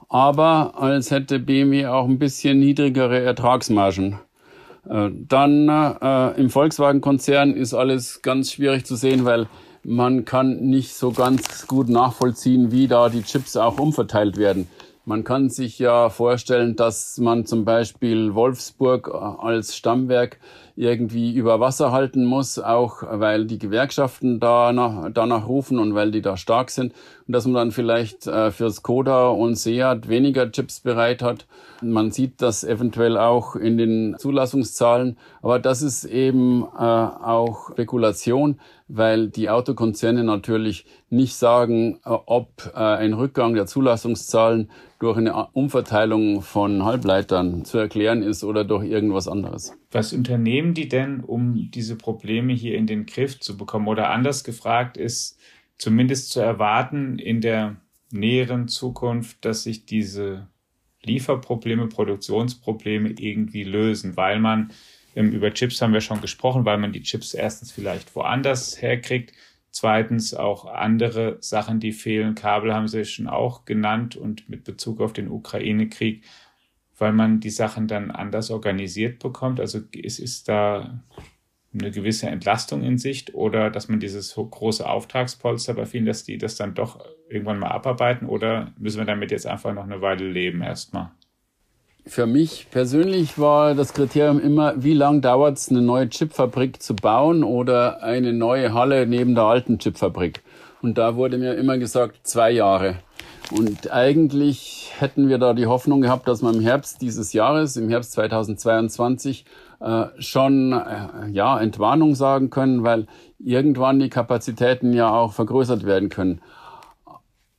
aber 0.09 0.75
als 0.77 1.11
hätte 1.11 1.39
BMW 1.39 1.87
auch 1.87 2.07
ein 2.07 2.19
bisschen 2.19 2.59
niedrigere 2.59 3.21
Ertragsmargen. 3.21 4.19
Äh, 4.89 5.11
dann 5.13 5.69
äh, 5.69 6.41
im 6.41 6.51
Volkswagen-Konzern 6.51 7.55
ist 7.55 7.75
alles 7.75 8.23
ganz 8.23 8.53
schwierig 8.53 8.87
zu 8.87 8.97
sehen, 8.97 9.25
weil 9.25 9.47
man 9.83 10.25
kann 10.25 10.61
nicht 10.61 10.95
so 10.95 11.13
ganz 11.13 11.67
gut 11.67 11.89
nachvollziehen, 11.89 12.73
wie 12.73 12.89
da 12.89 13.09
die 13.09 13.23
Chips 13.23 13.57
auch 13.57 13.79
umverteilt 13.79 14.37
werden. 14.39 14.69
Man 15.07 15.23
kann 15.23 15.51
sich 15.51 15.79
ja 15.79 16.09
vorstellen, 16.09 16.77
dass 16.77 17.19
man 17.19 17.45
zum 17.45 17.67
Beispiel 17.67 18.35
Wolfsburg 18.35 19.11
äh, 19.13 19.17
als 19.17 19.77
Stammwerk 19.77 20.39
irgendwie 20.77 21.35
über 21.35 21.61
Wasser 21.61 21.93
halten 21.93 22.25
muss, 22.25 22.59
auch 22.59 23.03
weil 23.03 23.45
die 23.45 23.59
Gewerkschaften 23.59 24.41
danach, 24.41 25.11
danach 25.13 25.47
rufen 25.47 25.79
und 25.79 25.95
weil 25.95 26.11
die 26.11 26.23
da 26.23 26.39
stark 26.39 26.71
sind. 26.71 26.95
Dass 27.27 27.47
man 27.47 27.55
dann 27.55 27.73
vielleicht 27.73 28.27
äh, 28.27 28.51
für 28.51 28.71
Skoda 28.71 29.29
und 29.29 29.57
Seat 29.57 30.09
weniger 30.09 30.51
Chips 30.53 30.81
bereit 30.81 31.23
hat. 31.23 31.47
Man 31.83 32.11
sieht 32.11 32.43
das 32.43 32.65
eventuell 32.65 33.17
auch 33.17 33.57
in 33.57 33.79
den 33.79 34.17
Zulassungszahlen. 34.19 35.17
Aber 35.41 35.59
das 35.59 35.83
ist 35.83 36.05
eben 36.05 36.63
äh, 36.63 36.83
auch 36.83 37.71
Spekulation, 37.73 38.61
weil 38.89 39.29
die 39.29 39.49
Autokonzerne 39.49 40.25
natürlich 40.25 40.85
nicht 41.09 41.35
sagen, 41.35 42.01
äh, 42.05 42.11
ob 42.11 42.73
äh, 42.75 42.79
ein 42.79 43.15
Rückgang 43.15 43.55
der 43.55 43.67
Zulassungszahlen 43.67 44.71
durch 44.99 45.17
eine 45.19 45.49
Umverteilung 45.53 46.43
von 46.43 46.85
Halbleitern 46.85 47.65
zu 47.65 47.79
erklären 47.79 48.23
ist 48.23 48.45
oder 48.45 48.65
durch 48.65 48.85
irgendwas 48.87 49.29
anderes. 49.29 49.77
Was 49.91 50.13
unternehmen 50.13 50.75
die 50.75 50.89
denn, 50.89 51.21
um 51.21 51.71
diese 51.71 51.97
Probleme 51.97 52.53
hier 52.53 52.75
in 52.77 52.87
den 52.87 53.07
Griff 53.07 53.41
zu 53.41 53.57
bekommen? 53.57 53.89
Oder 53.89 54.11
anders 54.11 54.45
gefragt 54.45 54.97
ist 54.97 55.39
zumindest 55.79 56.31
zu 56.31 56.41
erwarten 56.41 57.19
in 57.19 57.41
der 57.41 57.77
näheren 58.11 58.69
Zukunft, 58.69 59.45
dass 59.45 59.65
sich 59.65 59.87
diese 59.87 60.49
Lieferprobleme, 61.03 61.89
Produktionsprobleme 61.89 63.11
irgendwie 63.11 63.65
lösen, 63.65 64.17
weil 64.17 64.39
man 64.41 64.73
ähm, 65.15 65.33
über 65.33 65.53
Chips 65.53 65.81
haben 65.83 65.93
wir 65.93 66.01
schon 66.01 66.21
gesprochen, 66.21 66.65
weil 66.65 66.79
man 66.79 66.93
die 66.93 67.03
Chips 67.03 67.35
erstens 67.35 67.73
vielleicht 67.73 68.15
woanders 68.17 68.81
herkriegt, 68.81 69.33
zweitens 69.71 70.35
auch 70.35 70.67
andere 70.67 71.37
Sachen, 71.41 71.81
die 71.81 71.93
fehlen. 71.93 72.35
Kabel 72.35 72.73
haben 72.73 72.89
Sie 72.89 73.05
schon 73.05 73.27
auch 73.27 73.65
genannt 73.65 74.17
und 74.17 74.49
mit 74.49 74.65
Bezug 74.65 75.01
auf 75.01 75.13
den 75.13 75.29
Ukraine-Krieg, 75.29 76.25
weil 76.99 77.13
man 77.13 77.41
die 77.41 77.51
Sachen 77.51 77.89
dann 77.89 78.11
anders 78.11 78.51
organisiert 78.51 79.19
bekommt. 79.19 79.61
Also 79.61 79.81
es 79.93 80.19
ist 80.19 80.49
da 80.49 81.03
eine 81.75 81.91
gewisse 81.91 82.29
Entlastung 82.29 82.83
in 82.83 82.99
Sicht 82.99 83.35
oder 83.35 83.71
dass 83.71 83.89
man 83.89 84.01
dieses 84.01 84.35
große 84.35 84.89
Auftragspolster 84.89 85.75
bei 85.75 85.87
vielen, 85.87 86.07
dass 86.07 86.25
die 86.25 86.39
das 86.39 86.57
dann 86.57 86.75
doch 86.75 87.05
irgendwann 87.29 87.59
mal 87.59 87.69
abarbeiten 87.69 88.27
oder 88.29 88.73
müssen 88.79 88.99
wir 88.99 89.05
damit 89.05 89.31
jetzt 89.31 89.47
einfach 89.47 89.75
noch 89.75 89.85
eine 89.85 90.01
Weile 90.01 90.29
leben 90.29 90.63
erstmal? 90.63 91.11
Für 92.07 92.27
mich 92.27 92.67
persönlich 92.71 93.39
war 93.39 93.75
das 93.75 93.95
Kriterium 93.95 94.39
immer, 94.39 94.75
wie 94.77 94.93
lange 94.93 95.21
dauert 95.23 95.57
es, 95.57 95.71
eine 95.71 95.81
neue 95.81 96.09
Chipfabrik 96.11 96.83
zu 96.83 96.95
bauen 96.95 97.43
oder 97.43 98.03
eine 98.03 98.35
neue 98.35 98.75
Halle 98.75 99.07
neben 99.07 99.35
der 99.35 99.45
alten 99.45 99.79
Chipfabrik. 99.79 100.43
Und 100.83 100.99
da 100.99 101.17
wurde 101.17 101.39
mir 101.39 101.55
immer 101.55 101.79
gesagt, 101.79 102.27
zwei 102.27 102.51
Jahre. 102.51 102.97
Und 103.51 103.91
eigentlich 103.91 104.93
hätten 104.99 105.31
wir 105.31 105.39
da 105.39 105.55
die 105.55 105.67
Hoffnung 105.67 106.03
gehabt, 106.03 106.29
dass 106.29 106.43
man 106.43 106.57
im 106.57 106.61
Herbst 106.61 107.01
dieses 107.01 107.33
Jahres, 107.33 107.77
im 107.79 107.89
Herbst 107.89 108.13
2022, 108.13 109.47
äh, 109.85 110.07
schon 110.19 110.73
äh, 110.73 111.29
ja 111.31 111.61
Entwarnung 111.61 112.15
sagen 112.15 112.49
können, 112.49 112.85
weil 112.85 113.07
irgendwann 113.39 113.99
die 113.99 114.09
Kapazitäten 114.09 114.95
ja 114.95 115.13
auch 115.13 115.35
vergrößert 115.35 115.85
werden 115.85 116.09
können. 116.09 116.41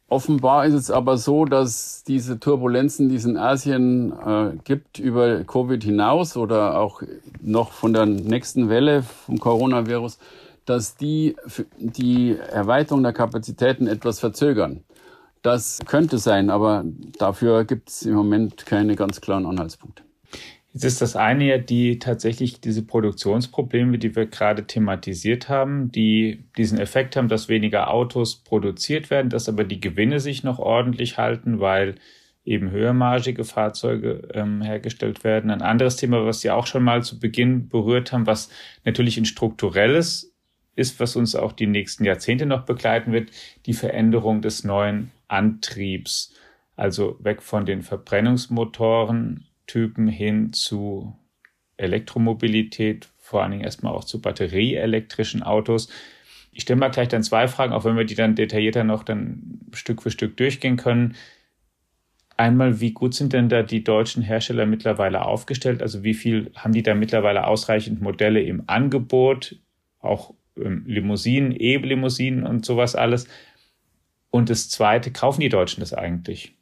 Offenbar 0.07 0.65
ist 0.65 0.73
es 0.73 0.89
aber 0.89 1.17
so, 1.17 1.45
dass 1.45 2.03
diese 2.03 2.39
Turbulenzen, 2.39 3.09
die 3.09 3.15
es 3.15 3.25
in 3.25 3.37
Asien 3.37 4.11
äh, 4.11 4.53
gibt, 4.63 4.97
über 4.97 5.43
Covid 5.43 5.83
hinaus 5.83 6.35
oder 6.35 6.79
auch 6.79 7.03
noch 7.41 7.71
von 7.71 7.93
der 7.93 8.07
nächsten 8.07 8.69
Welle 8.69 9.03
vom 9.03 9.39
Coronavirus, 9.39 10.17
dass 10.65 10.95
die 10.95 11.35
die 11.77 12.35
Erweiterung 12.37 13.03
der 13.03 13.13
Kapazitäten 13.13 13.85
etwas 13.85 14.19
verzögern. 14.19 14.83
Das 15.43 15.79
könnte 15.85 16.17
sein, 16.17 16.49
aber 16.49 16.85
dafür 17.19 17.65
gibt 17.65 17.89
es 17.89 18.01
im 18.01 18.15
Moment 18.15 18.65
keine 18.65 18.95
ganz 18.95 19.21
klaren 19.21 19.45
Anhaltspunkte. 19.45 20.04
Jetzt 20.75 20.83
ist 20.83 21.01
das 21.01 21.15
eine 21.15 21.45
ja 21.45 21.57
die 21.57 21.99
tatsächlich 21.99 22.59
diese 22.59 22.85
Produktionsprobleme, 22.85 23.97
die 23.97 24.13
wir 24.13 24.25
gerade 24.25 24.67
thematisiert 24.67 25.47
haben, 25.47 25.89
die 25.89 26.43
diesen 26.57 26.79
Effekt 26.79 27.15
haben, 27.15 27.29
dass 27.29 27.47
weniger 27.47 27.89
Autos 27.89 28.43
produziert 28.43 29.09
werden, 29.09 29.29
dass 29.29 29.47
aber 29.47 29.63
die 29.63 29.79
Gewinne 29.79 30.19
sich 30.19 30.43
noch 30.43 30.59
ordentlich 30.59 31.17
halten, 31.17 31.61
weil 31.61 31.95
eben 32.43 32.71
höhermargige 32.71 33.45
Fahrzeuge 33.45 34.27
ähm, 34.33 34.61
hergestellt 34.61 35.23
werden. 35.23 35.49
Ein 35.49 35.61
anderes 35.61 35.95
Thema, 35.95 36.25
was 36.25 36.41
Sie 36.41 36.51
auch 36.51 36.67
schon 36.67 36.83
mal 36.83 37.03
zu 37.03 37.21
Beginn 37.21 37.69
berührt 37.69 38.11
haben, 38.11 38.27
was 38.27 38.49
natürlich 38.83 39.17
ein 39.17 39.23
strukturelles 39.23 40.35
ist, 40.75 40.99
was 40.99 41.15
uns 41.15 41.37
auch 41.37 41.53
die 41.53 41.67
nächsten 41.67 42.03
Jahrzehnte 42.03 42.45
noch 42.45 42.65
begleiten 42.65 43.13
wird, 43.13 43.31
die 43.65 43.71
Veränderung 43.71 44.41
des 44.41 44.65
neuen 44.65 45.11
Antriebs. 45.29 46.33
Also 46.75 47.17
weg 47.21 47.41
von 47.41 47.65
den 47.65 47.81
Verbrennungsmotoren 47.81 49.45
Typen 49.67 50.07
hin 50.07 50.53
zu 50.53 51.15
Elektromobilität, 51.77 53.09
vor 53.17 53.41
allen 53.41 53.51
Dingen 53.51 53.63
erstmal 53.63 53.93
auch 53.93 54.03
zu 54.03 54.21
batterieelektrischen 54.21 55.43
Autos. 55.43 55.89
Ich 56.51 56.63
stelle 56.63 56.79
mal 56.79 56.89
gleich 56.89 57.09
dann 57.09 57.23
zwei 57.23 57.47
Fragen, 57.47 57.73
auch 57.73 57.83
wenn 57.83 57.97
wir 57.97 58.05
die 58.05 58.15
dann 58.15 58.35
detaillierter 58.35 58.83
noch 58.83 59.03
dann 59.03 59.59
Stück 59.73 60.01
für 60.01 60.11
Stück 60.11 60.37
durchgehen 60.37 60.77
können. 60.77 61.15
Einmal, 62.37 62.81
wie 62.81 62.91
gut 62.91 63.13
sind 63.13 63.33
denn 63.33 63.49
da 63.49 63.63
die 63.63 63.83
deutschen 63.83 64.21
Hersteller 64.21 64.65
mittlerweile 64.65 65.25
aufgestellt? 65.25 65.81
Also 65.81 66.03
wie 66.03 66.13
viel 66.13 66.51
haben 66.55 66.73
die 66.73 66.83
da 66.83 66.93
mittlerweile 66.93 67.47
ausreichend 67.47 68.01
Modelle 68.01 68.41
im 68.41 68.63
Angebot? 68.67 69.57
Auch 69.99 70.33
ähm, 70.57 70.83
Limousinen, 70.85 71.53
E-Limousinen 71.57 72.45
und 72.45 72.65
sowas 72.65 72.95
alles. 72.95 73.27
Und 74.31 74.49
das 74.49 74.69
Zweite, 74.69 75.11
kaufen 75.11 75.41
die 75.41 75.49
Deutschen 75.49 75.79
das 75.79 75.93
eigentlich? 75.93 76.54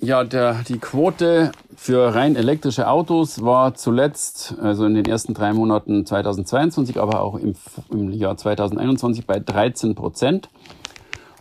Ja, 0.00 0.24
der, 0.24 0.62
die 0.68 0.78
Quote 0.78 1.52
für 1.76 2.14
rein 2.14 2.36
elektrische 2.36 2.88
Autos 2.88 3.42
war 3.42 3.74
zuletzt, 3.74 4.54
also 4.60 4.84
in 4.86 4.94
den 4.94 5.06
ersten 5.06 5.34
drei 5.34 5.52
Monaten 5.52 6.04
2022, 6.04 7.00
aber 7.00 7.22
auch 7.22 7.36
im, 7.36 7.54
im 7.90 8.10
Jahr 8.10 8.36
2021 8.36 9.26
bei 9.26 9.38
13 9.38 9.94
Prozent. 9.94 10.48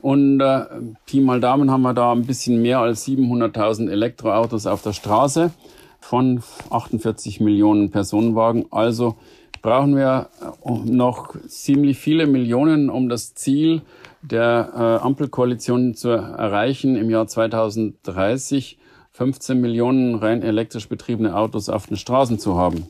Und 0.02 0.42
äh, 0.42 0.66
Pi 1.06 1.22
mal 1.22 1.40
Daumen 1.40 1.72
haben 1.72 1.82
wir 1.82 1.94
da 1.94 2.12
ein 2.12 2.26
bisschen 2.26 2.62
mehr 2.62 2.80
als 2.80 3.08
700.000 3.08 3.90
Elektroautos 3.90 4.68
auf 4.68 4.82
der 4.82 4.94
Straße 4.94 5.52
von 6.00 6.44
48 6.70 7.40
Millionen 7.40 7.90
Personenwagen. 7.90 8.66
Also 8.70 9.16
brauchen 9.64 9.96
wir 9.96 10.30
äh, 10.64 10.70
noch 10.86 11.36
ziemlich 11.48 11.98
viele 11.98 12.28
Millionen, 12.28 12.92
um 12.92 13.10
das 13.10 13.34
Ziel 13.34 13.82
der 14.22 14.70
äh, 14.76 15.04
Ampelkoalition 15.04 15.96
zu 15.96 16.10
erreichen, 16.10 16.96
im 16.96 17.10
Jahr 17.10 17.26
2030 17.26 18.78
15 19.14 19.62
Millionen 19.62 20.16
rein 20.16 20.42
elektrisch 20.42 20.90
betriebene 20.90 21.36
Autos 21.36 21.70
auf 21.70 21.86
den 21.86 21.98
Straßen 21.98 22.40
zu 22.40 22.58
haben. 22.58 22.88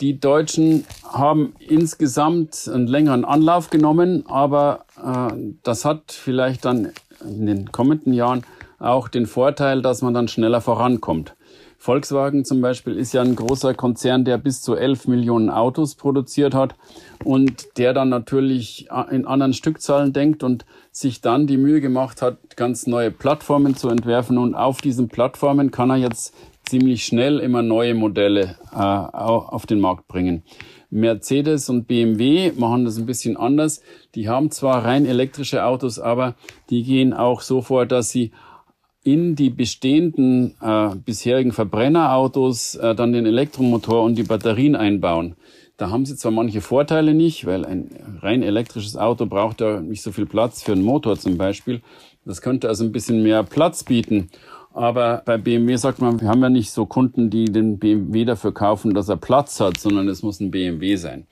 Die 0.00 0.20
Deutschen 0.20 0.84
haben 1.04 1.54
insgesamt 1.58 2.70
einen 2.72 2.86
längeren 2.86 3.24
Anlauf 3.24 3.68
genommen, 3.70 4.24
aber 4.26 4.84
äh, 5.04 5.34
das 5.62 5.84
hat 5.84 6.12
vielleicht 6.12 6.64
dann 6.64 6.92
in 7.24 7.46
den 7.46 7.72
kommenden 7.72 8.12
Jahren 8.12 8.44
auch 8.78 9.08
den 9.08 9.26
Vorteil, 9.26 9.82
dass 9.82 10.02
man 10.02 10.14
dann 10.14 10.28
schneller 10.28 10.60
vorankommt. 10.60 11.34
Volkswagen 11.84 12.46
zum 12.46 12.62
Beispiel 12.62 12.96
ist 12.96 13.12
ja 13.12 13.20
ein 13.20 13.36
großer 13.36 13.74
Konzern, 13.74 14.24
der 14.24 14.38
bis 14.38 14.62
zu 14.62 14.74
11 14.74 15.06
Millionen 15.06 15.50
Autos 15.50 15.96
produziert 15.96 16.54
hat 16.54 16.74
und 17.22 17.76
der 17.76 17.92
dann 17.92 18.08
natürlich 18.08 18.88
in 19.10 19.26
anderen 19.26 19.52
Stückzahlen 19.52 20.14
denkt 20.14 20.42
und 20.42 20.64
sich 20.92 21.20
dann 21.20 21.46
die 21.46 21.58
Mühe 21.58 21.82
gemacht 21.82 22.22
hat, 22.22 22.56
ganz 22.56 22.86
neue 22.86 23.10
Plattformen 23.10 23.76
zu 23.76 23.90
entwerfen. 23.90 24.38
Und 24.38 24.54
auf 24.54 24.80
diesen 24.80 25.08
Plattformen 25.08 25.72
kann 25.72 25.90
er 25.90 25.96
jetzt 25.96 26.34
ziemlich 26.64 27.04
schnell 27.04 27.38
immer 27.38 27.60
neue 27.60 27.92
Modelle 27.92 28.56
äh, 28.72 28.78
auf 28.78 29.66
den 29.66 29.80
Markt 29.80 30.08
bringen. 30.08 30.42
Mercedes 30.88 31.68
und 31.68 31.86
BMW 31.86 32.52
machen 32.56 32.86
das 32.86 32.96
ein 32.96 33.04
bisschen 33.04 33.36
anders. 33.36 33.82
Die 34.14 34.30
haben 34.30 34.50
zwar 34.50 34.86
rein 34.86 35.04
elektrische 35.04 35.66
Autos, 35.66 35.98
aber 35.98 36.34
die 36.70 36.82
gehen 36.82 37.12
auch 37.12 37.42
so 37.42 37.60
vor, 37.60 37.84
dass 37.84 38.08
sie 38.08 38.32
in 39.04 39.36
die 39.36 39.50
bestehenden 39.50 40.54
äh, 40.60 40.90
bisherigen 40.96 41.52
Verbrennerautos 41.52 42.74
äh, 42.74 42.94
dann 42.94 43.12
den 43.12 43.26
Elektromotor 43.26 44.02
und 44.02 44.16
die 44.16 44.22
Batterien 44.22 44.74
einbauen. 44.74 45.36
Da 45.76 45.90
haben 45.90 46.06
sie 46.06 46.16
zwar 46.16 46.32
manche 46.32 46.60
Vorteile 46.60 47.14
nicht, 47.14 47.46
weil 47.46 47.64
ein 47.64 47.90
rein 48.20 48.42
elektrisches 48.42 48.96
Auto 48.96 49.26
braucht 49.26 49.60
ja 49.60 49.80
nicht 49.80 50.02
so 50.02 50.12
viel 50.12 50.26
Platz 50.26 50.62
für 50.62 50.72
einen 50.72 50.82
Motor 50.82 51.18
zum 51.18 51.36
Beispiel. 51.36 51.82
Das 52.24 52.40
könnte 52.40 52.68
also 52.68 52.84
ein 52.84 52.92
bisschen 52.92 53.22
mehr 53.22 53.42
Platz 53.42 53.84
bieten. 53.84 54.30
Aber 54.72 55.22
bei 55.24 55.36
BMW 55.36 55.76
sagt 55.76 56.00
man, 56.00 56.20
wir 56.20 56.28
haben 56.28 56.42
ja 56.42 56.48
nicht 56.48 56.70
so 56.70 56.86
Kunden, 56.86 57.28
die 57.28 57.44
den 57.44 57.78
BMW 57.78 58.24
dafür 58.24 58.52
kaufen, 58.52 58.94
dass 58.94 59.08
er 59.08 59.16
Platz 59.16 59.60
hat, 59.60 59.78
sondern 59.78 60.08
es 60.08 60.22
muss 60.22 60.40
ein 60.40 60.50
BMW 60.50 60.96
sein. 60.96 61.26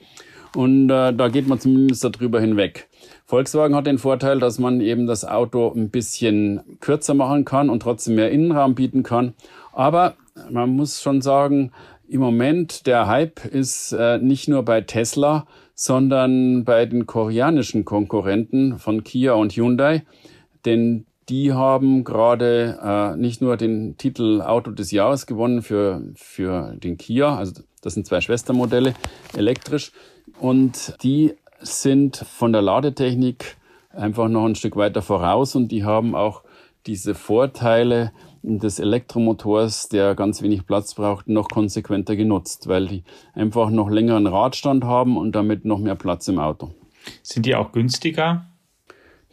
Und 0.54 0.90
äh, 0.90 1.12
da 1.12 1.28
geht 1.28 1.48
man 1.48 1.58
zumindest 1.58 2.04
darüber 2.04 2.40
hinweg. 2.40 2.88
Volkswagen 3.32 3.74
hat 3.74 3.86
den 3.86 3.96
Vorteil, 3.96 4.40
dass 4.40 4.58
man 4.58 4.82
eben 4.82 5.06
das 5.06 5.24
Auto 5.24 5.72
ein 5.74 5.88
bisschen 5.88 6.60
kürzer 6.80 7.14
machen 7.14 7.46
kann 7.46 7.70
und 7.70 7.80
trotzdem 7.80 8.16
mehr 8.16 8.30
Innenraum 8.30 8.74
bieten 8.74 9.04
kann. 9.04 9.32
Aber 9.72 10.16
man 10.50 10.68
muss 10.68 11.00
schon 11.00 11.22
sagen, 11.22 11.72
im 12.06 12.20
Moment 12.20 12.86
der 12.86 13.06
Hype 13.06 13.46
ist 13.46 13.92
äh, 13.92 14.18
nicht 14.18 14.48
nur 14.48 14.66
bei 14.66 14.82
Tesla, 14.82 15.46
sondern 15.74 16.64
bei 16.64 16.84
den 16.84 17.06
koreanischen 17.06 17.86
Konkurrenten 17.86 18.78
von 18.78 19.02
Kia 19.02 19.32
und 19.32 19.52
Hyundai. 19.52 20.02
Denn 20.66 21.06
die 21.30 21.54
haben 21.54 22.04
gerade 22.04 22.78
äh, 22.84 23.16
nicht 23.16 23.40
nur 23.40 23.56
den 23.56 23.96
Titel 23.96 24.42
Auto 24.42 24.72
des 24.72 24.90
Jahres 24.90 25.24
gewonnen 25.24 25.62
für, 25.62 26.02
für 26.16 26.74
den 26.76 26.98
Kia, 26.98 27.34
also 27.34 27.62
das 27.80 27.94
sind 27.94 28.06
zwei 28.06 28.20
Schwestermodelle 28.20 28.92
elektrisch, 29.34 29.90
und 30.38 30.94
die 31.02 31.34
sind 31.62 32.16
von 32.16 32.52
der 32.52 32.62
Ladetechnik 32.62 33.56
einfach 33.90 34.28
noch 34.28 34.46
ein 34.46 34.54
Stück 34.54 34.76
weiter 34.76 35.02
voraus 35.02 35.54
und 35.54 35.68
die 35.68 35.84
haben 35.84 36.14
auch 36.14 36.42
diese 36.86 37.14
Vorteile 37.14 38.12
des 38.42 38.80
Elektromotors, 38.80 39.88
der 39.88 40.14
ganz 40.14 40.42
wenig 40.42 40.66
Platz 40.66 40.94
braucht, 40.94 41.28
noch 41.28 41.48
konsequenter 41.48 42.16
genutzt, 42.16 42.66
weil 42.66 42.88
die 42.88 43.04
einfach 43.34 43.70
noch 43.70 43.88
längeren 43.88 44.26
Radstand 44.26 44.84
haben 44.84 45.16
und 45.16 45.32
damit 45.32 45.64
noch 45.64 45.78
mehr 45.78 45.94
Platz 45.94 46.26
im 46.28 46.38
Auto. 46.38 46.74
Sind 47.22 47.46
die 47.46 47.54
auch 47.54 47.72
günstiger? 47.72 48.46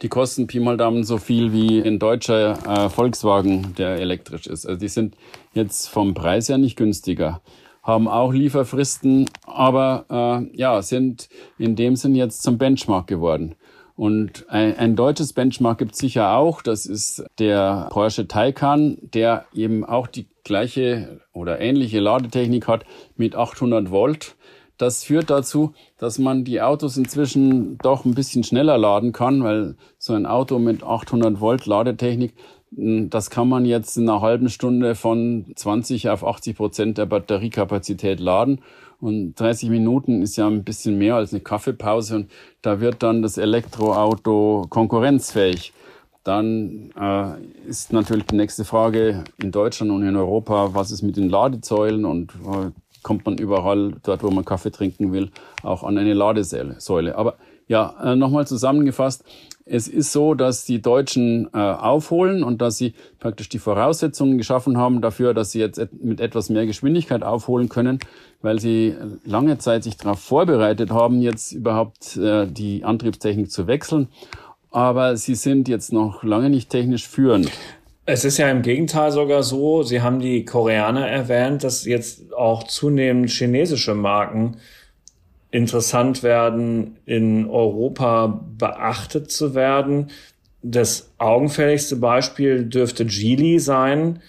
Die 0.02 0.08
kosten 0.08 0.46
Pi 0.46 0.60
mal 0.60 0.76
Daumen 0.76 1.04
so 1.04 1.18
viel 1.18 1.52
wie 1.52 1.82
ein 1.82 1.98
deutscher 1.98 2.58
äh, 2.66 2.88
Volkswagen, 2.88 3.74
der 3.76 3.98
elektrisch 3.98 4.46
ist. 4.46 4.64
Also 4.64 4.80
die 4.80 4.88
sind 4.88 5.16
jetzt 5.52 5.88
vom 5.88 6.14
Preis 6.14 6.48
her 6.48 6.56
nicht 6.56 6.76
günstiger 6.76 7.42
haben 7.82 8.08
auch 8.08 8.32
Lieferfristen, 8.32 9.28
aber 9.44 10.04
äh, 10.10 10.56
ja, 10.56 10.82
sind 10.82 11.28
in 11.58 11.76
dem 11.76 11.96
Sinn 11.96 12.14
jetzt 12.14 12.42
zum 12.42 12.58
Benchmark 12.58 13.06
geworden. 13.06 13.54
Und 14.00 14.48
ein, 14.48 14.78
ein 14.78 14.96
deutsches 14.96 15.34
Benchmark 15.34 15.78
gibt 15.78 15.92
es 15.92 15.98
sicher 15.98 16.34
auch. 16.34 16.62
Das 16.62 16.86
ist 16.86 17.22
der 17.38 17.88
Porsche 17.90 18.26
Taycan, 18.26 18.96
der 19.02 19.44
eben 19.52 19.84
auch 19.84 20.06
die 20.06 20.26
gleiche 20.42 21.20
oder 21.32 21.60
ähnliche 21.60 22.00
Ladetechnik 22.00 22.66
hat 22.66 22.86
mit 23.16 23.36
800 23.36 23.90
Volt. 23.90 24.36
Das 24.78 25.04
führt 25.04 25.28
dazu, 25.28 25.74
dass 25.98 26.18
man 26.18 26.44
die 26.44 26.62
Autos 26.62 26.96
inzwischen 26.96 27.76
doch 27.82 28.06
ein 28.06 28.14
bisschen 28.14 28.42
schneller 28.42 28.78
laden 28.78 29.12
kann, 29.12 29.44
weil 29.44 29.76
so 29.98 30.14
ein 30.14 30.24
Auto 30.24 30.58
mit 30.58 30.82
800 30.82 31.38
Volt 31.38 31.66
Ladetechnik, 31.66 32.32
das 32.72 33.30
kann 33.30 33.48
man 33.48 33.64
jetzt 33.64 33.96
in 33.96 34.08
einer 34.08 34.20
halben 34.20 34.48
Stunde 34.48 34.94
von 34.94 35.46
20 35.56 36.08
auf 36.08 36.24
80 36.24 36.56
Prozent 36.56 36.98
der 36.98 37.06
Batteriekapazität 37.06 38.20
laden. 38.20 38.60
Und 39.00 39.34
30 39.34 39.70
Minuten 39.70 40.22
ist 40.22 40.36
ja 40.36 40.46
ein 40.46 40.62
bisschen 40.62 40.98
mehr 40.98 41.16
als 41.16 41.32
eine 41.32 41.40
Kaffeepause 41.40 42.16
und 42.16 42.30
da 42.62 42.80
wird 42.80 43.02
dann 43.02 43.22
das 43.22 43.38
Elektroauto 43.38 44.66
konkurrenzfähig. 44.68 45.72
Dann 46.22 46.92
äh, 47.00 47.66
ist 47.66 47.92
natürlich 47.92 48.26
die 48.26 48.36
nächste 48.36 48.64
Frage 48.64 49.24
in 49.42 49.52
Deutschland 49.52 49.90
und 49.90 50.06
in 50.06 50.16
Europa, 50.16 50.74
was 50.74 50.90
ist 50.90 51.02
mit 51.02 51.16
den 51.16 51.30
Ladesäulen 51.30 52.04
und 52.04 52.32
äh, 52.32 52.70
kommt 53.02 53.24
man 53.24 53.38
überall 53.38 53.94
dort, 54.02 54.22
wo 54.22 54.30
man 54.30 54.44
Kaffee 54.44 54.70
trinken 54.70 55.12
will, 55.12 55.30
auch 55.62 55.82
an 55.82 55.96
eine 55.96 56.12
Ladesäule. 56.12 57.16
Aber 57.16 57.36
ja, 57.68 57.94
äh, 58.02 58.16
nochmal 58.16 58.46
zusammengefasst, 58.46 59.24
es 59.70 59.86
ist 59.86 60.12
so, 60.12 60.34
dass 60.34 60.64
die 60.64 60.82
Deutschen 60.82 61.48
äh, 61.54 61.58
aufholen 61.58 62.42
und 62.42 62.60
dass 62.60 62.76
sie 62.76 62.94
praktisch 63.20 63.48
die 63.48 63.60
Voraussetzungen 63.60 64.36
geschaffen 64.36 64.76
haben 64.76 65.00
dafür, 65.00 65.32
dass 65.32 65.52
sie 65.52 65.60
jetzt 65.60 65.80
mit 66.02 66.20
etwas 66.20 66.50
mehr 66.50 66.66
Geschwindigkeit 66.66 67.22
aufholen 67.22 67.68
können, 67.68 68.00
weil 68.42 68.58
sie 68.58 68.94
lange 69.24 69.58
Zeit 69.58 69.84
sich 69.84 69.96
darauf 69.96 70.18
vorbereitet 70.18 70.90
haben, 70.90 71.22
jetzt 71.22 71.52
überhaupt 71.52 72.16
äh, 72.16 72.46
die 72.46 72.84
Antriebstechnik 72.84 73.50
zu 73.50 73.68
wechseln. 73.68 74.08
Aber 74.72 75.16
sie 75.16 75.36
sind 75.36 75.68
jetzt 75.68 75.92
noch 75.92 76.24
lange 76.24 76.50
nicht 76.50 76.70
technisch 76.70 77.08
führend. 77.08 77.50
Es 78.06 78.24
ist 78.24 78.38
ja 78.38 78.50
im 78.50 78.62
Gegenteil 78.62 79.12
sogar 79.12 79.44
so, 79.44 79.84
Sie 79.84 80.02
haben 80.02 80.18
die 80.18 80.44
Koreaner 80.44 81.06
erwähnt, 81.06 81.62
dass 81.62 81.84
jetzt 81.84 82.34
auch 82.34 82.64
zunehmend 82.64 83.30
chinesische 83.30 83.94
Marken 83.94 84.56
interessant 85.50 86.22
werden, 86.22 86.96
in 87.06 87.48
Europa 87.48 88.40
beachtet 88.58 89.30
zu 89.30 89.54
werden. 89.54 90.10
Das 90.62 91.10
augenfälligste 91.18 91.96
Beispiel 91.96 92.64
dürfte 92.64 93.04
Geely 93.04 93.58
sein. 93.58 94.20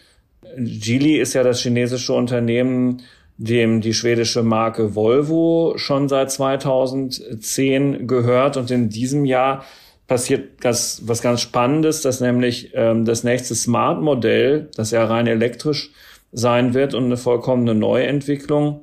Geely 0.58 1.20
ist 1.20 1.34
ja 1.34 1.44
das 1.44 1.62
chinesische 1.62 2.14
Unternehmen, 2.14 3.02
dem 3.38 3.82
die 3.82 3.94
schwedische 3.94 4.44
Marke 4.44 4.96
Volvo 4.96 5.74
schon 5.78 6.10
seit 6.10 6.32
2010 6.32 8.08
gehört. 8.08 8.58
Und 8.58 8.72
in 8.72 8.90
diesem 8.90 9.26
Jahr 9.26 9.64
passiert 10.08 10.64
das, 10.64 11.02
was 11.08 11.22
ganz 11.22 11.42
Spannendes, 11.42 12.02
dass 12.02 12.20
nämlich 12.20 12.72
ähm, 12.74 13.06
das 13.06 13.24
nächste 13.24 13.56
Smart-Modell, 13.56 14.70
das 14.76 14.92
ja 14.92 15.06
rein 15.06 15.28
elektrisch 15.28 15.92
sein 16.32 16.74
wird 16.74 16.94
und 16.94 17.06
eine 17.06 17.18
vollkommene 17.18 17.76
Neuentwicklung, 17.76 18.82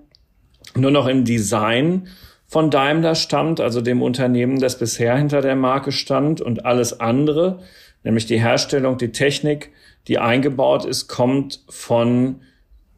nur 0.74 0.90
noch 0.90 1.06
im 1.06 1.24
Design 1.24 2.08
von 2.48 2.70
Daimler 2.70 3.14
stammt, 3.14 3.60
also 3.60 3.82
dem 3.82 4.00
Unternehmen, 4.00 4.58
das 4.58 4.78
bisher 4.78 5.16
hinter 5.16 5.42
der 5.42 5.54
Marke 5.54 5.92
stand 5.92 6.40
und 6.40 6.64
alles 6.64 6.98
andere, 6.98 7.60
nämlich 8.04 8.24
die 8.24 8.40
Herstellung, 8.40 8.96
die 8.96 9.12
Technik, 9.12 9.70
die 10.08 10.18
eingebaut 10.18 10.86
ist, 10.86 11.08
kommt 11.08 11.60
von 11.68 12.40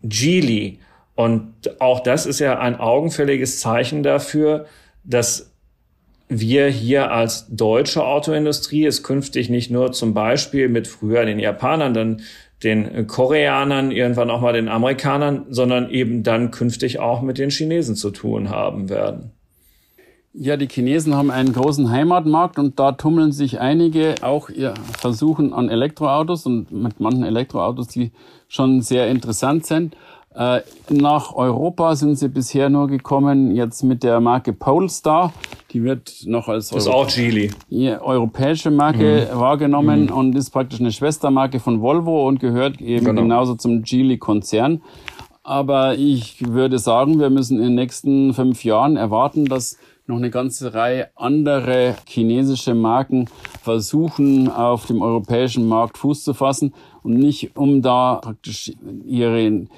Geely. 0.02 0.78
Und 1.16 1.52
auch 1.80 2.00
das 2.00 2.26
ist 2.26 2.38
ja 2.38 2.60
ein 2.60 2.78
augenfälliges 2.78 3.58
Zeichen 3.58 4.04
dafür, 4.04 4.66
dass 5.02 5.52
wir 6.28 6.68
hier 6.68 7.10
als 7.10 7.48
deutsche 7.48 8.04
Autoindustrie 8.04 8.86
es 8.86 9.02
künftig 9.02 9.50
nicht 9.50 9.68
nur 9.68 9.90
zum 9.90 10.14
Beispiel 10.14 10.68
mit 10.68 10.86
früher 10.86 11.26
den 11.26 11.40
Japanern, 11.40 11.92
dann 11.92 12.22
den 12.62 13.08
Koreanern, 13.08 13.90
irgendwann 13.90 14.30
auch 14.30 14.40
mal 14.40 14.52
den 14.52 14.68
Amerikanern, 14.68 15.46
sondern 15.48 15.90
eben 15.90 16.22
dann 16.22 16.52
künftig 16.52 17.00
auch 17.00 17.20
mit 17.20 17.38
den 17.38 17.50
Chinesen 17.50 17.96
zu 17.96 18.10
tun 18.10 18.50
haben 18.50 18.88
werden. 18.88 19.32
Ja, 20.32 20.56
die 20.56 20.68
Chinesen 20.68 21.16
haben 21.16 21.32
einen 21.32 21.52
großen 21.52 21.90
Heimatmarkt 21.90 22.58
und 22.58 22.78
da 22.78 22.92
tummeln 22.92 23.32
sich 23.32 23.58
einige 23.58 24.14
auch 24.22 24.48
ihr 24.48 24.74
Versuchen 24.98 25.52
an 25.52 25.68
Elektroautos 25.68 26.46
und 26.46 26.70
mit 26.70 27.00
manchen 27.00 27.24
Elektroautos, 27.24 27.88
die 27.88 28.12
schon 28.46 28.80
sehr 28.80 29.08
interessant 29.08 29.66
sind. 29.66 29.96
Äh, 30.32 30.60
nach 30.88 31.34
Europa 31.34 31.96
sind 31.96 32.16
sie 32.16 32.28
bisher 32.28 32.70
nur 32.70 32.86
gekommen 32.86 33.56
jetzt 33.56 33.82
mit 33.82 34.04
der 34.04 34.20
Marke 34.20 34.52
Polestar. 34.52 35.32
Die 35.72 35.82
wird 35.82 36.22
noch 36.26 36.46
als 36.46 36.68
das 36.68 36.86
Euro. 36.86 36.98
Ja, 37.68 38.00
europäische 38.00 38.70
Marke 38.70 39.28
mhm. 39.32 39.36
wahrgenommen 39.40 40.04
mhm. 40.04 40.12
und 40.12 40.36
ist 40.36 40.50
praktisch 40.50 40.78
eine 40.78 40.92
Schwestermarke 40.92 41.58
von 41.58 41.80
Volvo 41.80 42.28
und 42.28 42.38
gehört 42.38 42.80
eben 42.80 43.06
genau. 43.06 43.22
genauso 43.22 43.56
zum 43.56 43.82
Geely-Konzern. 43.82 44.82
Aber 45.42 45.96
ich 45.96 46.46
würde 46.46 46.78
sagen, 46.78 47.18
wir 47.18 47.30
müssen 47.30 47.58
in 47.58 47.64
den 47.64 47.74
nächsten 47.74 48.32
fünf 48.32 48.62
Jahren 48.62 48.96
erwarten, 48.96 49.46
dass 49.46 49.78
noch 50.10 50.18
eine 50.18 50.30
ganze 50.30 50.74
Reihe 50.74 51.08
andere 51.16 51.96
chinesische 52.06 52.74
Marken 52.74 53.28
versuchen, 53.62 54.50
auf 54.50 54.86
dem 54.86 55.00
europäischen 55.02 55.66
Markt 55.66 55.98
Fuß 55.98 56.24
zu 56.24 56.34
fassen 56.34 56.74
und 57.02 57.14
nicht 57.14 57.56
um 57.56 57.80
da 57.80 58.16
praktisch 58.16 58.72
ihren 59.06 59.70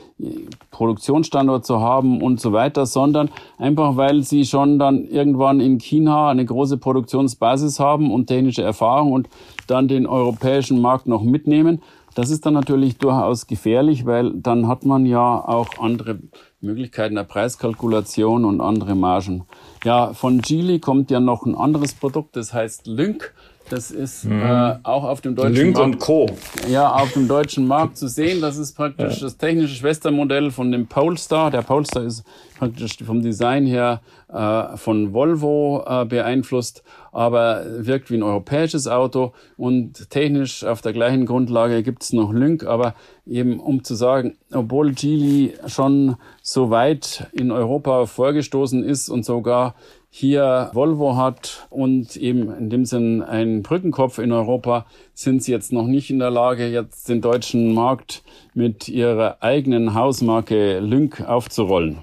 Produktionsstandort 0.71 1.65
zu 1.65 1.81
haben 1.81 2.21
und 2.21 2.41
so 2.41 2.53
weiter, 2.53 2.87
sondern 2.87 3.31
einfach 3.59 3.97
weil 3.97 4.23
sie 4.23 4.45
schon 4.45 4.79
dann 4.79 5.05
irgendwann 5.05 5.61
in 5.61 5.79
China 5.79 6.31
eine 6.31 6.45
große 6.45 6.79
Produktionsbasis 6.79 7.79
haben 7.79 8.11
und 8.11 8.27
technische 8.27 8.63
Erfahrung 8.63 9.13
und 9.13 9.29
dann 9.67 9.87
den 9.87 10.07
europäischen 10.07 10.81
Markt 10.81 11.07
noch 11.07 11.23
mitnehmen. 11.23 11.81
Das 12.15 12.31
ist 12.31 12.45
dann 12.45 12.55
natürlich 12.55 12.99
durchaus 12.99 13.47
gefährlich, 13.47 14.05
weil 14.05 14.33
dann 14.35 14.69
hat 14.69 14.85
man 14.85 15.07
ja 15.07 15.43
auch 15.47 15.79
andere 15.79 16.19
Möglichkeiten 16.63 17.17
der 17.17 17.25
Preiskalkulation 17.25 18.45
und 18.45 18.61
andere 18.61 18.95
Margen. 18.95 19.45
Ja, 19.85 20.15
von 20.15 20.41
Geely 20.41 20.79
kommt 20.79 21.11
ja 21.11 21.21
noch 21.21 21.45
ein 21.45 21.57
anderes 21.57 21.95
Produkt, 21.95 22.37
das 22.37 22.55
heißt 22.55 22.87
Lync. 22.87 23.35
Das 23.69 23.91
ist 23.91 24.25
mhm. 24.25 24.43
äh, 24.43 24.77
auch 24.83 25.05
auf 25.05 25.21
dem 25.23 25.35
deutschen 25.35 25.55
Lync 25.55 25.77
Markt. 25.77 25.95
und 25.95 25.99
Co. 25.99 26.27
Ja, 26.69 26.93
auf 26.93 27.13
dem 27.13 27.27
deutschen 27.27 27.67
Markt 27.67 27.97
zu 27.97 28.07
sehen. 28.07 28.41
Das 28.41 28.59
ist 28.59 28.75
praktisch 28.75 29.17
ja. 29.17 29.23
das 29.23 29.39
technische 29.39 29.75
Schwestermodell 29.75 30.51
von 30.51 30.71
dem 30.73 30.87
Polestar. 30.87 31.51
Der 31.51 31.63
Polestar 31.63 32.03
ist 32.05 32.25
praktisch 32.59 32.99
vom 33.05 33.23
Design 33.23 33.67
her 33.67 34.01
äh, 34.29 34.77
von 34.77 35.13
Volvo 35.13 35.85
äh, 35.87 36.05
beeinflusst, 36.05 36.83
aber 37.13 37.65
wirkt 37.87 38.11
wie 38.11 38.17
ein 38.17 38.23
europäisches 38.23 38.89
Auto 38.89 39.33
und 39.57 40.11
technisch 40.11 40.65
auf 40.65 40.81
der 40.81 40.93
gleichen 40.93 41.27
Grundlage 41.27 41.83
gibt 41.83 42.03
es 42.03 42.13
noch 42.13 42.33
Lync, 42.33 42.65
aber 42.65 42.95
eben 43.27 43.61
um 43.61 43.85
zu 43.85 43.95
sagen, 43.95 44.37
obwohl 44.53 44.93
Geely 44.93 45.55
schon 45.67 46.17
so 46.43 46.71
weit 46.71 47.29
in 47.33 47.51
Europa 47.51 48.07
vorgestoßen 48.07 48.83
ist 48.83 49.11
und 49.11 49.25
sogar 49.25 49.75
hier 50.15 50.71
Volvo 50.75 51.17
hat 51.17 51.67
und 51.71 52.17
eben 52.17 52.55
in 52.55 52.69
dem 52.69 52.85
Sinn 52.85 53.23
einen 53.23 53.63
Brückenkopf 53.63 54.19
in 54.19 54.31
Europa, 54.31 54.85
sind 55.15 55.43
sie 55.43 55.53
jetzt 55.53 55.73
noch 55.73 55.87
nicht 55.87 56.11
in 56.11 56.19
der 56.19 56.31
Lage, 56.31 56.69
jetzt 56.69 57.09
den 57.09 57.23
deutschen 57.23 57.73
Markt 57.73 58.23
mit 58.53 58.91
ihrer 58.91 59.39
eigenen 59.41 59.95
Hausmarke 59.95 60.81
Lync 60.81 61.23
aufzurollen. 61.23 61.99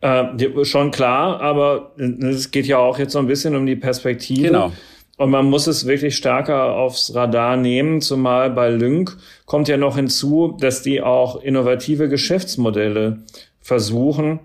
Äh, 0.00 0.64
schon 0.64 0.90
klar, 0.90 1.40
aber 1.40 1.92
es 1.96 2.50
geht 2.50 2.66
ja 2.66 2.78
auch 2.78 2.98
jetzt 2.98 3.12
so 3.12 3.18
ein 3.18 3.26
bisschen 3.26 3.56
um 3.56 3.66
die 3.66 3.76
Perspektive. 3.76 4.48
Genau. 4.48 4.72
Und 5.16 5.30
man 5.30 5.50
muss 5.50 5.66
es 5.66 5.86
wirklich 5.86 6.16
stärker 6.16 6.76
aufs 6.76 7.12
Radar 7.12 7.56
nehmen, 7.56 8.00
zumal 8.00 8.50
bei 8.50 8.70
Lync 8.70 9.16
kommt 9.46 9.66
ja 9.66 9.76
noch 9.76 9.96
hinzu, 9.96 10.56
dass 10.60 10.82
die 10.82 11.02
auch 11.02 11.42
innovative 11.42 12.08
Geschäftsmodelle 12.08 13.18
versuchen 13.60 14.38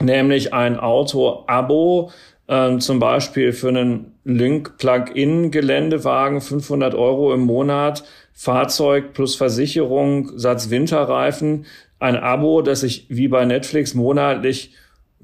nämlich 0.00 0.52
ein 0.54 0.78
Auto-Abo, 0.78 2.10
äh, 2.46 2.78
zum 2.78 2.98
Beispiel 2.98 3.52
für 3.52 3.68
einen 3.68 4.12
Link 4.24 4.78
Plug-in 4.78 5.50
Geländewagen 5.50 6.40
500 6.40 6.94
Euro 6.94 7.32
im 7.34 7.40
Monat, 7.40 8.04
Fahrzeug 8.32 9.14
plus 9.14 9.34
Versicherung, 9.34 10.38
Satz 10.38 10.70
Winterreifen, 10.70 11.66
ein 11.98 12.16
Abo, 12.16 12.62
das 12.62 12.80
sich 12.80 13.06
wie 13.08 13.28
bei 13.28 13.44
Netflix 13.44 13.94
monatlich 13.94 14.72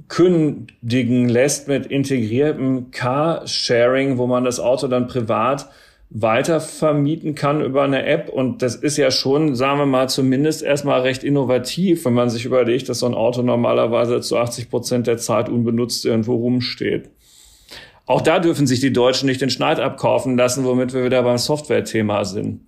kündigen 0.09 1.29
lässt 1.29 1.69
mit 1.69 1.87
integriertem 1.87 2.91
Car-Sharing, 2.91 4.19
wo 4.19 4.27
man 4.27 4.45
das 4.45 4.59
Auto 4.59 4.89
dann 4.89 5.07
privat 5.07 5.69
weiter 6.11 6.61
vermieten 6.61 7.35
kann 7.35 7.61
über 7.61 7.83
eine 7.83 8.05
App. 8.05 8.29
Und 8.29 8.63
das 8.63 8.77
ist 8.77 8.97
ja 8.97 9.11
schon, 9.11 9.55
sagen 9.55 9.79
wir 9.79 9.87
mal, 9.87 10.09
zumindest 10.09 10.63
erstmal 10.63 11.01
recht 11.01 11.25
innovativ, 11.25 12.05
wenn 12.05 12.15
man 12.15 12.31
sich 12.31 12.45
überlegt, 12.45 12.89
dass 12.89 13.01
so 13.01 13.07
ein 13.07 13.15
Auto 13.15 13.43
normalerweise 13.43 14.21
zu 14.21 14.37
80 14.37 14.71
Prozent 14.71 15.07
der 15.07 15.19
Zeit 15.19 15.49
unbenutzt 15.49 16.05
irgendwo 16.05 16.35
rumsteht. 16.37 17.11
Auch 18.07 18.21
da 18.21 18.39
dürfen 18.39 18.67
sich 18.67 18.81
die 18.81 18.93
Deutschen 18.93 19.27
nicht 19.27 19.41
den 19.41 19.51
Schneid 19.51 19.81
abkaufen 19.81 20.37
lassen, 20.37 20.65
womit 20.65 20.93
wir 20.93 21.05
wieder 21.05 21.23
beim 21.23 21.39
Software-Thema 21.39 22.25
sind. 22.25 22.61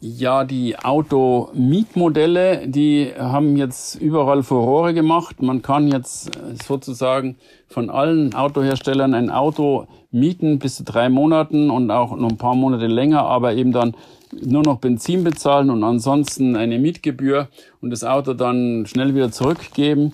Ja, 0.00 0.44
die 0.44 0.78
Automietmodelle, 0.78 2.68
die 2.68 3.10
haben 3.18 3.56
jetzt 3.56 3.96
überall 3.96 4.44
Furore 4.44 4.94
gemacht. 4.94 5.42
Man 5.42 5.60
kann 5.60 5.88
jetzt 5.88 6.36
äh, 6.36 6.54
sozusagen 6.64 7.34
von 7.66 7.90
allen 7.90 8.32
Autoherstellern 8.32 9.12
ein 9.12 9.28
Auto 9.28 9.88
mieten 10.12 10.60
bis 10.60 10.76
zu 10.76 10.84
drei 10.84 11.08
Monaten 11.08 11.68
und 11.68 11.90
auch 11.90 12.16
noch 12.16 12.28
ein 12.28 12.36
paar 12.36 12.54
Monate 12.54 12.86
länger, 12.86 13.22
aber 13.24 13.54
eben 13.54 13.72
dann 13.72 13.96
nur 14.40 14.62
noch 14.62 14.78
Benzin 14.78 15.24
bezahlen 15.24 15.68
und 15.68 15.82
ansonsten 15.82 16.54
eine 16.54 16.78
Mietgebühr 16.78 17.48
und 17.80 17.90
das 17.90 18.04
Auto 18.04 18.34
dann 18.34 18.86
schnell 18.86 19.16
wieder 19.16 19.32
zurückgeben. 19.32 20.12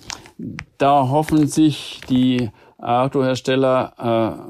Da 0.79 1.11
hoffen 1.11 1.47
sich 1.47 2.01
die 2.09 2.49
Autohersteller 2.79 3.93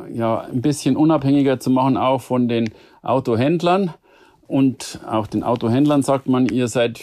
äh, 0.09 0.17
ja 0.17 0.43
ein 0.43 0.63
bisschen 0.63 0.97
unabhängiger 0.97 1.59
zu 1.59 1.71
machen, 1.71 1.97
auch 1.97 2.21
von 2.21 2.47
den 2.49 2.71
Autohändlern. 3.03 3.93
Und 4.47 5.01
auch 5.07 5.27
den 5.27 5.43
Autohändlern 5.43 6.03
sagt 6.03 6.29
man, 6.29 6.47
ihr 6.47 6.69
seid 6.69 7.01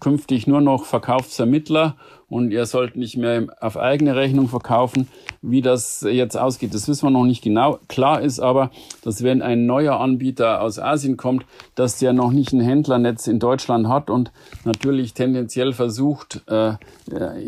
künftig 0.00 0.46
nur 0.46 0.60
noch 0.60 0.84
Verkaufsvermittler 0.84 1.96
und 2.28 2.50
ihr 2.50 2.66
sollt 2.66 2.96
nicht 2.96 3.16
mehr 3.16 3.46
auf 3.60 3.78
eigene 3.78 4.14
Rechnung 4.14 4.48
verkaufen. 4.48 5.08
Wie 5.40 5.62
das 5.62 6.02
jetzt 6.08 6.36
ausgeht, 6.36 6.74
das 6.74 6.88
wissen 6.88 7.06
wir 7.06 7.10
noch 7.10 7.24
nicht 7.24 7.42
genau. 7.42 7.78
Klar 7.88 8.20
ist 8.20 8.40
aber, 8.40 8.70
dass 9.02 9.22
wenn 9.22 9.40
ein 9.40 9.66
neuer 9.66 9.98
Anbieter 10.00 10.60
aus 10.60 10.78
Asien 10.78 11.16
kommt, 11.16 11.46
dass 11.74 11.98
der 11.98 12.12
noch 12.12 12.32
nicht 12.32 12.52
ein 12.52 12.60
Händlernetz 12.60 13.28
in 13.28 13.38
Deutschland 13.38 13.88
hat 13.88 14.10
und 14.10 14.30
natürlich 14.64 15.14
tendenziell 15.14 15.72
versucht, 15.72 16.42
äh, 16.48 16.72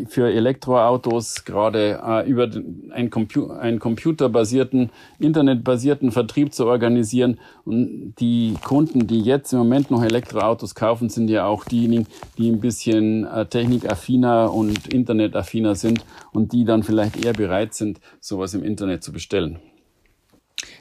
für 0.07 0.31
Elektroautos 0.31 1.45
gerade 1.45 1.99
äh, 2.03 2.27
über 2.27 2.49
einen, 2.91 3.09
Compu 3.09 3.51
einen 3.51 3.79
computerbasierten, 3.79 4.89
internetbasierten 5.19 6.11
Vertrieb 6.11 6.53
zu 6.53 6.65
organisieren. 6.65 7.39
Und 7.65 8.15
die 8.19 8.55
Kunden, 8.63 9.05
die 9.05 9.21
jetzt 9.21 9.53
im 9.53 9.59
Moment 9.59 9.91
noch 9.91 10.03
Elektroautos 10.03 10.73
kaufen, 10.73 11.09
sind 11.09 11.29
ja 11.29 11.45
auch 11.45 11.65
diejenigen, 11.65 12.07
die 12.37 12.49
ein 12.49 12.59
bisschen 12.59 13.25
äh, 13.25 13.45
technikaffiner 13.45 14.51
und 14.51 14.70
internetaffiner 14.87 15.75
sind 15.75 16.05
und 16.31 16.53
die 16.53 16.65
dann 16.65 16.83
vielleicht 16.83 17.23
eher 17.23 17.33
bereit 17.33 17.73
sind, 17.73 17.99
sowas 18.19 18.53
im 18.53 18.63
Internet 18.63 19.03
zu 19.03 19.11
bestellen. 19.11 19.59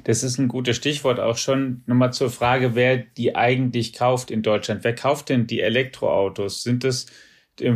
Das 0.05 0.22
ist 0.22 0.38
ein 0.38 0.48
gutes 0.48 0.76
Stichwort 0.76 1.20
auch 1.20 1.37
schon. 1.37 1.83
Nochmal 1.87 2.12
zur 2.12 2.31
Frage, 2.31 2.74
wer 2.74 2.98
die 2.98 3.37
eigentlich 3.37 3.92
kauft 3.92 4.31
in 4.31 4.42
Deutschland. 4.42 4.85
Wer 4.85 4.94
kauft 4.94 5.29
denn 5.29 5.46
die 5.46 5.61
Elektroautos? 5.61 6.62
Sind 6.62 6.85
es 6.85 7.07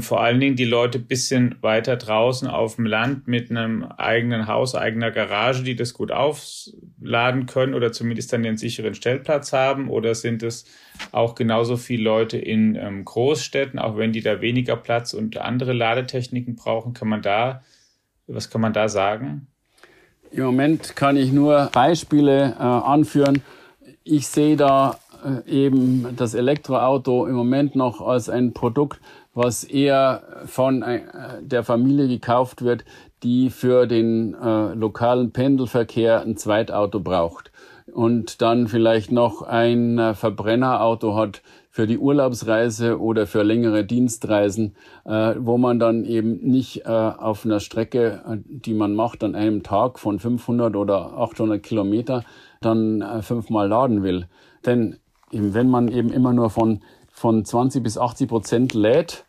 vor 0.00 0.22
allen 0.22 0.40
Dingen 0.40 0.56
die 0.56 0.64
Leute 0.64 0.98
bisschen 0.98 1.56
weiter 1.60 1.96
draußen 1.96 2.48
auf 2.48 2.76
dem 2.76 2.86
Land 2.86 3.28
mit 3.28 3.50
einem 3.50 3.84
eigenen 3.84 4.46
Haus, 4.46 4.74
eigener 4.74 5.10
Garage, 5.10 5.62
die 5.62 5.76
das 5.76 5.94
gut 5.94 6.10
aufladen 6.10 7.46
können 7.46 7.74
oder 7.74 7.92
zumindest 7.92 8.32
dann 8.32 8.42
den 8.42 8.56
sicheren 8.56 8.94
Stellplatz 8.94 9.52
haben? 9.52 9.88
Oder 9.88 10.14
sind 10.14 10.42
es 10.42 10.64
auch 11.12 11.34
genauso 11.34 11.76
viele 11.76 12.04
Leute 12.04 12.38
in 12.38 12.76
ähm, 12.76 13.04
Großstädten, 13.04 13.78
auch 13.78 13.96
wenn 13.96 14.12
die 14.12 14.22
da 14.22 14.40
weniger 14.40 14.76
Platz 14.76 15.12
und 15.12 15.36
andere 15.38 15.72
Ladetechniken 15.72 16.56
brauchen? 16.56 16.94
Kann 16.94 17.08
man 17.08 17.22
da, 17.22 17.62
was 18.26 18.50
kann 18.50 18.60
man 18.60 18.72
da 18.72 18.88
sagen? 18.88 19.46
Im 20.30 20.44
Moment 20.44 20.96
kann 20.96 21.16
ich 21.16 21.32
nur 21.32 21.70
Beispiele 21.72 22.56
äh, 22.58 22.62
anführen. 22.62 23.42
Ich 24.02 24.26
sehe 24.26 24.56
da 24.56 24.98
äh, 25.24 25.50
eben 25.50 26.14
das 26.16 26.34
Elektroauto 26.34 27.26
im 27.26 27.34
Moment 27.34 27.76
noch 27.76 28.00
als 28.00 28.28
ein 28.28 28.52
Produkt, 28.52 29.00
was 29.34 29.64
eher 29.64 30.22
von 30.46 30.82
äh, 30.82 31.02
der 31.42 31.64
Familie 31.64 32.08
gekauft 32.08 32.62
wird, 32.62 32.84
die 33.22 33.50
für 33.50 33.86
den 33.86 34.34
äh, 34.34 34.74
lokalen 34.74 35.32
Pendelverkehr 35.32 36.22
ein 36.22 36.36
Zweitauto 36.36 37.00
braucht 37.00 37.50
und 37.92 38.40
dann 38.40 38.68
vielleicht 38.68 39.12
noch 39.12 39.42
ein 39.42 39.98
äh, 39.98 40.14
Verbrennerauto 40.14 41.16
hat 41.16 41.42
für 41.70 41.88
die 41.88 41.98
Urlaubsreise 41.98 43.00
oder 43.00 43.26
für 43.26 43.42
längere 43.42 43.84
Dienstreisen, 43.84 44.76
äh, 45.04 45.34
wo 45.38 45.58
man 45.58 45.80
dann 45.80 46.04
eben 46.04 46.36
nicht 46.36 46.86
äh, 46.86 46.88
auf 46.88 47.44
einer 47.44 47.58
Strecke, 47.58 48.22
äh, 48.28 48.36
die 48.46 48.74
man 48.74 48.94
macht 48.94 49.24
an 49.24 49.34
einem 49.34 49.64
Tag 49.64 49.98
von 49.98 50.20
500 50.20 50.76
oder 50.76 51.18
800 51.18 51.60
Kilometer, 51.60 52.24
dann 52.60 53.22
fünfmal 53.22 53.68
laden 53.68 54.02
will. 54.02 54.26
Denn 54.64 54.96
eben, 55.30 55.52
wenn 55.52 55.68
man 55.68 55.88
eben 55.88 56.10
immer 56.10 56.32
nur 56.32 56.48
von 56.48 56.80
von 57.14 57.44
20 57.44 57.82
bis 57.82 57.96
80 57.96 58.28
Prozent 58.28 58.74
lädt, 58.74 59.23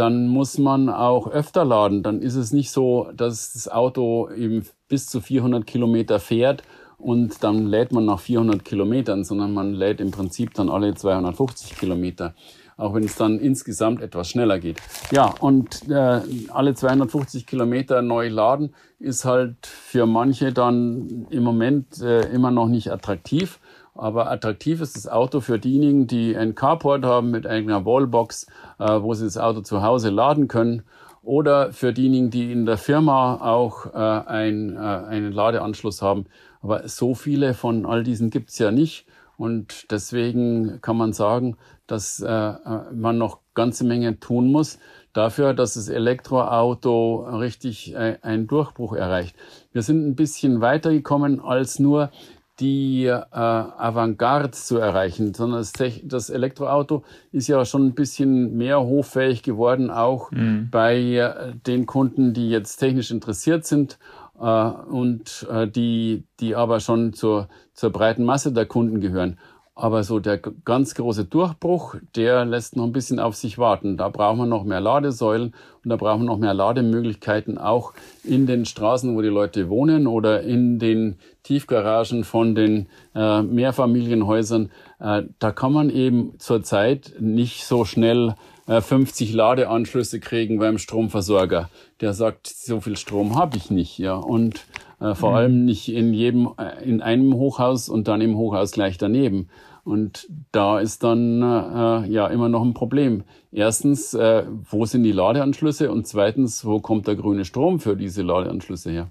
dann 0.00 0.28
muss 0.28 0.56
man 0.56 0.88
auch 0.88 1.30
öfter 1.30 1.62
laden. 1.62 2.02
Dann 2.02 2.22
ist 2.22 2.34
es 2.34 2.52
nicht 2.52 2.70
so, 2.70 3.10
dass 3.14 3.52
das 3.52 3.68
Auto 3.68 4.30
eben 4.30 4.66
bis 4.88 5.06
zu 5.06 5.20
400 5.20 5.66
Kilometer 5.66 6.18
fährt 6.18 6.62
und 6.96 7.44
dann 7.44 7.66
lädt 7.66 7.92
man 7.92 8.06
nach 8.06 8.18
400 8.18 8.64
Kilometern, 8.64 9.24
sondern 9.24 9.52
man 9.52 9.74
lädt 9.74 10.00
im 10.00 10.10
Prinzip 10.10 10.54
dann 10.54 10.70
alle 10.70 10.94
250 10.94 11.78
Kilometer, 11.78 12.34
auch 12.78 12.94
wenn 12.94 13.04
es 13.04 13.16
dann 13.16 13.38
insgesamt 13.38 14.00
etwas 14.00 14.30
schneller 14.30 14.58
geht. 14.58 14.80
Ja, 15.12 15.34
und 15.40 15.86
äh, 15.90 16.20
alle 16.48 16.74
250 16.74 17.46
Kilometer 17.46 18.00
neu 18.00 18.28
laden 18.28 18.74
ist 18.98 19.26
halt 19.26 19.66
für 19.66 20.06
manche 20.06 20.54
dann 20.54 21.26
im 21.28 21.42
Moment 21.42 22.00
äh, 22.00 22.22
immer 22.32 22.50
noch 22.50 22.68
nicht 22.68 22.90
attraktiv. 22.90 23.59
Aber 23.94 24.30
attraktiv 24.30 24.80
ist 24.80 24.96
das 24.96 25.08
Auto 25.08 25.40
für 25.40 25.58
diejenigen, 25.58 26.06
die 26.06 26.36
ein 26.36 26.54
Carport 26.54 27.04
haben 27.04 27.30
mit 27.30 27.46
eigener 27.46 27.84
Wallbox, 27.84 28.46
äh, 28.78 29.02
wo 29.02 29.14
sie 29.14 29.24
das 29.24 29.36
Auto 29.36 29.60
zu 29.60 29.82
Hause 29.82 30.10
laden 30.10 30.48
können. 30.48 30.82
Oder 31.22 31.72
für 31.72 31.92
diejenigen, 31.92 32.30
die 32.30 32.50
in 32.50 32.64
der 32.64 32.78
Firma 32.78 33.36
auch 33.42 33.86
äh, 33.86 33.98
ein, 33.98 34.76
äh, 34.76 34.78
einen 34.78 35.32
Ladeanschluss 35.32 36.00
haben. 36.02 36.26
Aber 36.62 36.88
so 36.88 37.14
viele 37.14 37.54
von 37.54 37.84
all 37.84 38.02
diesen 38.02 38.30
gibt's 38.30 38.58
ja 38.58 38.70
nicht. 38.70 39.06
Und 39.36 39.90
deswegen 39.90 40.80
kann 40.82 40.98
man 40.98 41.14
sagen, 41.14 41.56
dass 41.86 42.20
man 42.20 43.16
noch 43.16 43.38
ganze 43.54 43.84
Menge 43.84 44.20
tun 44.20 44.52
muss 44.52 44.78
dafür, 45.14 45.54
dass 45.54 45.74
das 45.74 45.88
Elektroauto 45.88 47.26
richtig 47.38 47.96
einen 47.96 48.46
Durchbruch 48.46 48.92
erreicht. 48.92 49.34
Wir 49.72 49.80
sind 49.80 50.06
ein 50.06 50.14
bisschen 50.14 50.60
weitergekommen 50.60 51.40
als 51.40 51.78
nur 51.78 52.10
die 52.60 53.06
äh, 53.06 53.18
Avantgarde 53.32 54.50
zu 54.50 54.76
erreichen, 54.76 55.34
sondern 55.34 55.60
das, 55.60 55.72
das, 56.04 56.30
Elektroauto 56.30 57.02
ist 57.32 57.48
ja 57.48 57.64
schon 57.64 57.86
ein 57.86 57.94
bisschen 57.94 58.56
mehr 58.56 58.80
hoffähig 58.80 59.42
geworden, 59.42 59.90
auch 59.90 60.30
mhm. 60.30 60.68
bei 60.70 60.98
äh, 60.98 61.54
den 61.66 61.86
Kunden, 61.86 62.34
die 62.34 62.50
jetzt 62.50 62.76
technisch 62.76 63.10
interessiert 63.10 63.64
sind 63.64 63.98
äh, 64.38 64.44
und 64.44 65.46
äh, 65.50 65.66
die, 65.66 66.24
die 66.40 66.54
aber 66.54 66.80
schon 66.80 67.12
zur, 67.12 67.48
zur 67.72 67.90
breiten 67.90 68.24
Masse 68.24 68.52
der 68.52 68.66
Kunden 68.66 69.00
gehören. 69.00 69.38
Aber 69.80 70.04
so 70.04 70.18
der 70.18 70.36
ganz 70.36 70.94
große 70.94 71.24
Durchbruch, 71.24 71.94
der 72.14 72.44
lässt 72.44 72.76
noch 72.76 72.84
ein 72.84 72.92
bisschen 72.92 73.18
auf 73.18 73.34
sich 73.34 73.56
warten. 73.56 73.96
Da 73.96 74.10
brauchen 74.10 74.38
wir 74.38 74.44
noch 74.46 74.64
mehr 74.64 74.80
Ladesäulen 74.80 75.54
und 75.82 75.88
da 75.88 75.96
brauchen 75.96 76.22
wir 76.22 76.26
noch 76.26 76.36
mehr 76.36 76.52
Lademöglichkeiten 76.52 77.56
auch 77.56 77.94
in 78.22 78.46
den 78.46 78.66
Straßen, 78.66 79.16
wo 79.16 79.22
die 79.22 79.28
Leute 79.28 79.70
wohnen 79.70 80.06
oder 80.06 80.42
in 80.42 80.78
den 80.78 81.16
Tiefgaragen 81.42 82.24
von 82.24 82.54
den 82.54 82.86
äh, 83.14 83.42
Mehrfamilienhäusern. 83.42 84.70
Äh, 84.98 85.22
da 85.38 85.52
kann 85.52 85.72
man 85.72 85.90
eben 85.90 86.34
zurzeit 86.38 87.14
nicht 87.18 87.64
so 87.64 87.84
schnell 87.84 88.34
äh, 88.66 88.80
50 88.80 89.32
Ladeanschlüsse 89.32 90.20
kriegen 90.20 90.58
beim 90.58 90.78
Stromversorger. 90.78 91.70
Der 92.00 92.14
sagt, 92.14 92.46
so 92.46 92.80
viel 92.80 92.96
Strom 92.96 93.36
habe 93.36 93.56
ich 93.56 93.70
nicht, 93.70 93.98
ja. 93.98 94.14
Und 94.14 94.64
äh, 95.00 95.14
vor 95.14 95.30
mhm. 95.30 95.36
allem 95.36 95.64
nicht 95.64 95.92
in 95.92 96.12
jedem, 96.12 96.50
äh, 96.58 96.84
in 96.84 97.02
einem 97.02 97.34
Hochhaus 97.34 97.88
und 97.88 98.06
dann 98.06 98.20
im 98.20 98.36
Hochhaus 98.36 98.70
gleich 98.70 98.98
daneben. 98.98 99.48
Und 99.82 100.28
da 100.52 100.78
ist 100.78 101.02
dann 101.02 101.42
äh, 101.42 102.06
ja 102.06 102.26
immer 102.28 102.48
noch 102.48 102.62
ein 102.62 102.74
Problem. 102.74 103.24
Erstens, 103.50 104.14
äh, 104.14 104.44
wo 104.70 104.84
sind 104.84 105.02
die 105.02 105.12
Ladeanschlüsse? 105.12 105.90
Und 105.90 106.06
zweitens, 106.06 106.64
wo 106.64 106.80
kommt 106.80 107.06
der 107.06 107.16
grüne 107.16 107.44
Strom 107.44 107.80
für 107.80 107.96
diese 107.96 108.22
Ladeanschlüsse 108.22 108.90
her? 108.90 109.10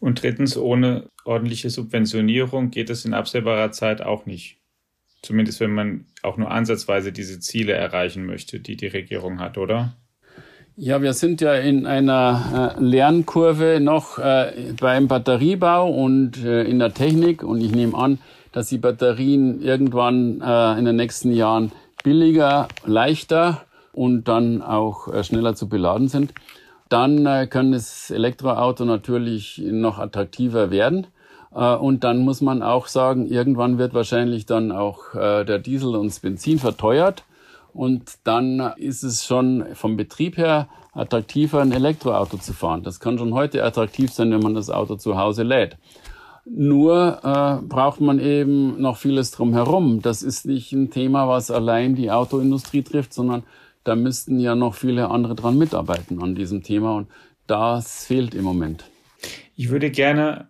Und 0.00 0.22
drittens, 0.22 0.56
ohne 0.56 1.08
ordentliche 1.24 1.70
Subventionierung 1.70 2.70
geht 2.70 2.90
es 2.90 3.04
in 3.04 3.14
absehbarer 3.14 3.70
Zeit 3.70 4.00
auch 4.00 4.26
nicht. 4.26 4.56
Zumindest 5.22 5.60
wenn 5.60 5.72
man 5.72 6.06
auch 6.22 6.38
nur 6.38 6.50
ansatzweise 6.50 7.12
diese 7.12 7.38
Ziele 7.40 7.74
erreichen 7.74 8.24
möchte, 8.24 8.58
die 8.58 8.76
die 8.76 8.86
Regierung 8.86 9.38
hat, 9.38 9.58
oder? 9.58 9.96
Ja, 10.76 11.02
wir 11.02 11.12
sind 11.12 11.42
ja 11.42 11.54
in 11.54 11.84
einer 11.84 12.74
äh, 12.78 12.82
Lernkurve 12.82 13.80
noch 13.80 14.18
äh, 14.18 14.72
beim 14.80 15.08
Batteriebau 15.08 15.90
und 15.90 16.42
äh, 16.42 16.62
in 16.62 16.78
der 16.78 16.94
Technik. 16.94 17.42
Und 17.42 17.60
ich 17.60 17.72
nehme 17.72 17.94
an, 17.98 18.18
dass 18.52 18.68
die 18.68 18.78
Batterien 18.78 19.60
irgendwann 19.60 20.40
äh, 20.40 20.78
in 20.78 20.86
den 20.86 20.96
nächsten 20.96 21.32
Jahren 21.32 21.72
billiger, 22.02 22.68
leichter 22.86 23.66
und 23.92 24.28
dann 24.28 24.62
auch 24.62 25.12
äh, 25.12 25.22
schneller 25.22 25.54
zu 25.54 25.68
beladen 25.68 26.08
sind. 26.08 26.32
Dann 26.90 27.24
äh, 27.24 27.46
kann 27.46 27.72
das 27.72 28.10
Elektroauto 28.10 28.84
natürlich 28.84 29.62
noch 29.64 29.98
attraktiver 29.98 30.70
werden. 30.70 31.06
Äh, 31.54 31.76
und 31.76 32.04
dann 32.04 32.18
muss 32.18 32.40
man 32.40 32.62
auch 32.62 32.88
sagen, 32.88 33.26
irgendwann 33.26 33.78
wird 33.78 33.94
wahrscheinlich 33.94 34.44
dann 34.44 34.72
auch 34.72 35.14
äh, 35.14 35.44
der 35.44 35.60
Diesel 35.60 35.94
und 35.94 36.08
das 36.08 36.18
Benzin 36.18 36.58
verteuert. 36.58 37.24
Und 37.72 38.18
dann 38.24 38.72
ist 38.76 39.04
es 39.04 39.24
schon 39.24 39.64
vom 39.74 39.96
Betrieb 39.96 40.36
her 40.36 40.68
attraktiver, 40.92 41.60
ein 41.60 41.70
Elektroauto 41.70 42.36
zu 42.38 42.52
fahren. 42.52 42.82
Das 42.82 42.98
kann 42.98 43.18
schon 43.18 43.34
heute 43.34 43.64
attraktiv 43.64 44.12
sein, 44.12 44.32
wenn 44.32 44.40
man 44.40 44.54
das 44.54 44.68
Auto 44.68 44.96
zu 44.96 45.16
Hause 45.16 45.44
lädt. 45.44 45.76
Nur 46.44 47.20
äh, 47.22 47.64
braucht 47.64 48.00
man 48.00 48.18
eben 48.18 48.80
noch 48.80 48.96
vieles 48.96 49.30
drumherum. 49.30 50.02
Das 50.02 50.24
ist 50.24 50.46
nicht 50.46 50.72
ein 50.72 50.90
Thema, 50.90 51.28
was 51.28 51.52
allein 51.52 51.94
die 51.94 52.10
Autoindustrie 52.10 52.82
trifft, 52.82 53.14
sondern 53.14 53.44
da 53.84 53.96
müssten 53.96 54.38
ja 54.38 54.54
noch 54.54 54.74
viele 54.74 55.08
andere 55.08 55.34
dran 55.34 55.58
mitarbeiten 55.58 56.22
an 56.22 56.34
diesem 56.34 56.62
Thema 56.62 56.96
und 56.96 57.08
das 57.46 58.06
fehlt 58.06 58.34
im 58.34 58.44
Moment. 58.44 58.84
Ich 59.56 59.70
würde 59.70 59.90
gerne 59.90 60.48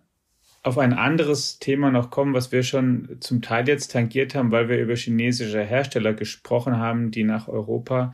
auf 0.63 0.77
ein 0.77 0.93
anderes 0.93 1.57
Thema 1.59 1.89
noch 1.89 2.11
kommen, 2.11 2.33
was 2.33 2.51
wir 2.51 2.61
schon 2.63 3.17
zum 3.19 3.41
Teil 3.41 3.67
jetzt 3.67 3.91
tangiert 3.91 4.35
haben, 4.35 4.51
weil 4.51 4.69
wir 4.69 4.79
über 4.79 4.95
chinesische 4.95 5.63
Hersteller 5.63 6.13
gesprochen 6.13 6.77
haben, 6.77 7.09
die 7.09 7.23
nach 7.23 7.47
Europa 7.47 8.13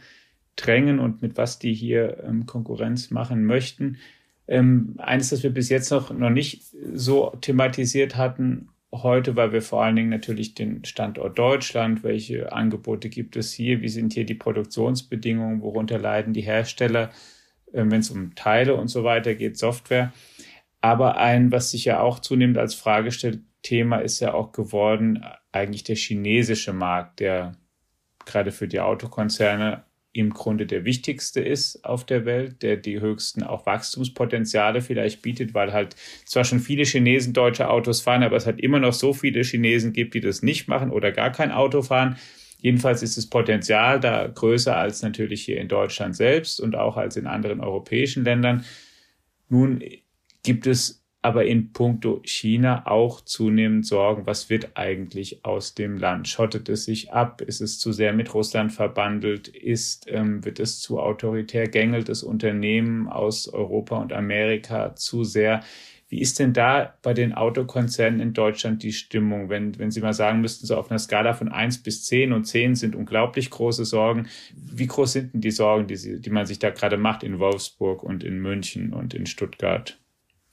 drängen 0.55 0.99
und 0.99 1.21
mit 1.21 1.37
was 1.37 1.59
die 1.59 1.73
hier 1.73 2.23
ähm, 2.23 2.45
Konkurrenz 2.45 3.11
machen 3.11 3.45
möchten. 3.45 3.97
Ähm, 4.47 4.95
eines, 4.97 5.29
das 5.29 5.43
wir 5.43 5.49
bis 5.49 5.69
jetzt 5.69 5.91
noch, 5.91 6.11
noch 6.11 6.29
nicht 6.29 6.63
so 6.93 7.33
thematisiert 7.41 8.15
hatten, 8.15 8.69
heute, 9.03 9.35
weil 9.35 9.51
wir 9.51 9.61
vor 9.61 9.83
allen 9.83 9.95
Dingen 9.95 10.09
natürlich 10.09 10.53
den 10.53 10.83
Standort 10.85 11.37
Deutschland, 11.37 12.03
welche 12.03 12.51
Angebote 12.51 13.09
gibt 13.09 13.35
es 13.35 13.53
hier, 13.53 13.81
wie 13.81 13.89
sind 13.89 14.13
hier 14.13 14.25
die 14.25 14.35
Produktionsbedingungen, 14.35 15.61
worunter 15.61 15.97
leiden 15.97 16.33
die 16.33 16.41
Hersteller, 16.41 17.11
äh, 17.71 17.83
wenn 17.85 17.99
es 17.99 18.09
um 18.09 18.35
Teile 18.35 18.75
und 18.75 18.87
so 18.89 19.03
weiter 19.03 19.35
geht, 19.35 19.57
Software. 19.57 20.13
Aber 20.81 21.17
ein, 21.17 21.51
was 21.51 21.71
sich 21.71 21.85
ja 21.85 22.01
auch 22.01 22.19
zunehmend 22.19 22.57
als 22.57 22.75
Fragestellthema 22.75 23.97
ist 23.97 24.19
ja 24.19 24.33
auch 24.33 24.51
geworden, 24.51 25.25
eigentlich 25.51 25.83
der 25.83 25.95
chinesische 25.95 26.73
Markt, 26.73 27.19
der 27.19 27.57
gerade 28.25 28.51
für 28.51 28.67
die 28.67 28.79
Autokonzerne 28.79 29.86
im 30.17 30.31
Grunde 30.31 30.65
der 30.65 30.83
wichtigste 30.83 31.41
ist 31.41 31.85
auf 31.85 32.05
der 32.05 32.25
Welt, 32.25 32.63
der 32.63 32.77
die 32.77 32.99
höchsten 32.99 33.43
auch 33.43 33.65
Wachstumspotenziale 33.65 34.81
vielleicht 34.81 35.21
bietet, 35.21 35.53
weil 35.53 35.73
halt 35.73 35.95
zwar 36.25 36.43
schon 36.43 36.59
viele 36.59 36.83
Chinesen 36.83 37.33
deutsche 37.33 37.69
Autos 37.69 38.01
fahren, 38.01 38.23
aber 38.23 38.35
es 38.35 38.45
halt 38.45 38.59
immer 38.59 38.79
noch 38.79 38.93
so 38.93 39.13
viele 39.13 39.43
Chinesen 39.43 39.93
gibt, 39.93 40.13
die 40.15 40.21
das 40.21 40.41
nicht 40.41 40.67
machen 40.67 40.91
oder 40.91 41.11
gar 41.11 41.31
kein 41.31 41.51
Auto 41.51 41.81
fahren. 41.83 42.17
Jedenfalls 42.59 43.03
ist 43.03 43.17
das 43.17 43.27
Potenzial 43.27 43.99
da 43.99 44.25
größer 44.27 44.75
als 44.75 45.03
natürlich 45.03 45.45
hier 45.45 45.61
in 45.61 45.67
Deutschland 45.67 46.15
selbst 46.15 46.59
und 46.59 46.75
auch 46.75 46.97
als 46.97 47.15
in 47.15 47.27
anderen 47.27 47.59
europäischen 47.59 48.23
Ländern. 48.23 48.65
Nun 49.49 49.83
gibt 50.43 50.65
es 50.65 51.05
aber 51.27 51.45
in 51.45 51.73
puncto 51.73 52.21
China 52.23 52.87
auch 52.87 53.19
zunehmend 53.19 53.85
Sorgen, 53.85 54.25
was 54.25 54.49
wird 54.49 54.69
eigentlich 54.75 55.43
aus 55.43 55.75
dem 55.75 55.97
Land? 55.97 56.29
Schottet 56.29 56.69
es 56.69 56.85
sich 56.85 57.11
ab? 57.11 57.41
Ist 57.41 57.59
es 57.59 57.79
zu 57.79 57.91
sehr 57.91 58.13
mit 58.13 58.33
Russland 58.33 58.71
verbandelt? 58.71 59.49
Ist, 59.49 60.05
ähm, 60.07 60.45
wird 60.45 60.61
es 60.61 60.79
zu 60.79 61.01
autoritär? 61.01 61.67
Gängelt 61.67 62.07
das 62.07 62.23
Unternehmen 62.23 63.09
aus 63.09 63.49
Europa 63.49 63.97
und 63.97 64.13
Amerika 64.13 64.95
zu 64.95 65.25
sehr? 65.25 65.63
Wie 66.07 66.21
ist 66.21 66.39
denn 66.39 66.53
da 66.53 66.97
bei 67.01 67.13
den 67.13 67.33
Autokonzernen 67.33 68.21
in 68.21 68.31
Deutschland 68.31 68.81
die 68.81 68.93
Stimmung, 68.93 69.49
wenn, 69.49 69.77
wenn 69.77 69.91
Sie 69.91 69.99
mal 69.99 70.13
sagen 70.13 70.39
müssten, 70.39 70.65
so 70.65 70.77
auf 70.77 70.89
einer 70.89 70.99
Skala 70.99 71.33
von 71.33 71.49
eins 71.49 71.83
bis 71.83 72.05
zehn 72.05 72.31
und 72.31 72.45
zehn 72.45 72.75
sind 72.75 72.95
unglaublich 72.95 73.49
große 73.49 73.83
Sorgen. 73.83 74.27
Wie 74.55 74.87
groß 74.87 75.11
sind 75.11 75.33
denn 75.33 75.41
die 75.41 75.51
Sorgen, 75.51 75.87
die, 75.87 75.97
Sie, 75.97 76.21
die 76.21 76.29
man 76.29 76.45
sich 76.45 76.59
da 76.59 76.69
gerade 76.69 76.95
macht 76.95 77.23
in 77.23 77.39
Wolfsburg 77.39 78.01
und 78.01 78.23
in 78.23 78.39
München 78.39 78.93
und 78.93 79.13
in 79.13 79.25
Stuttgart? 79.25 79.99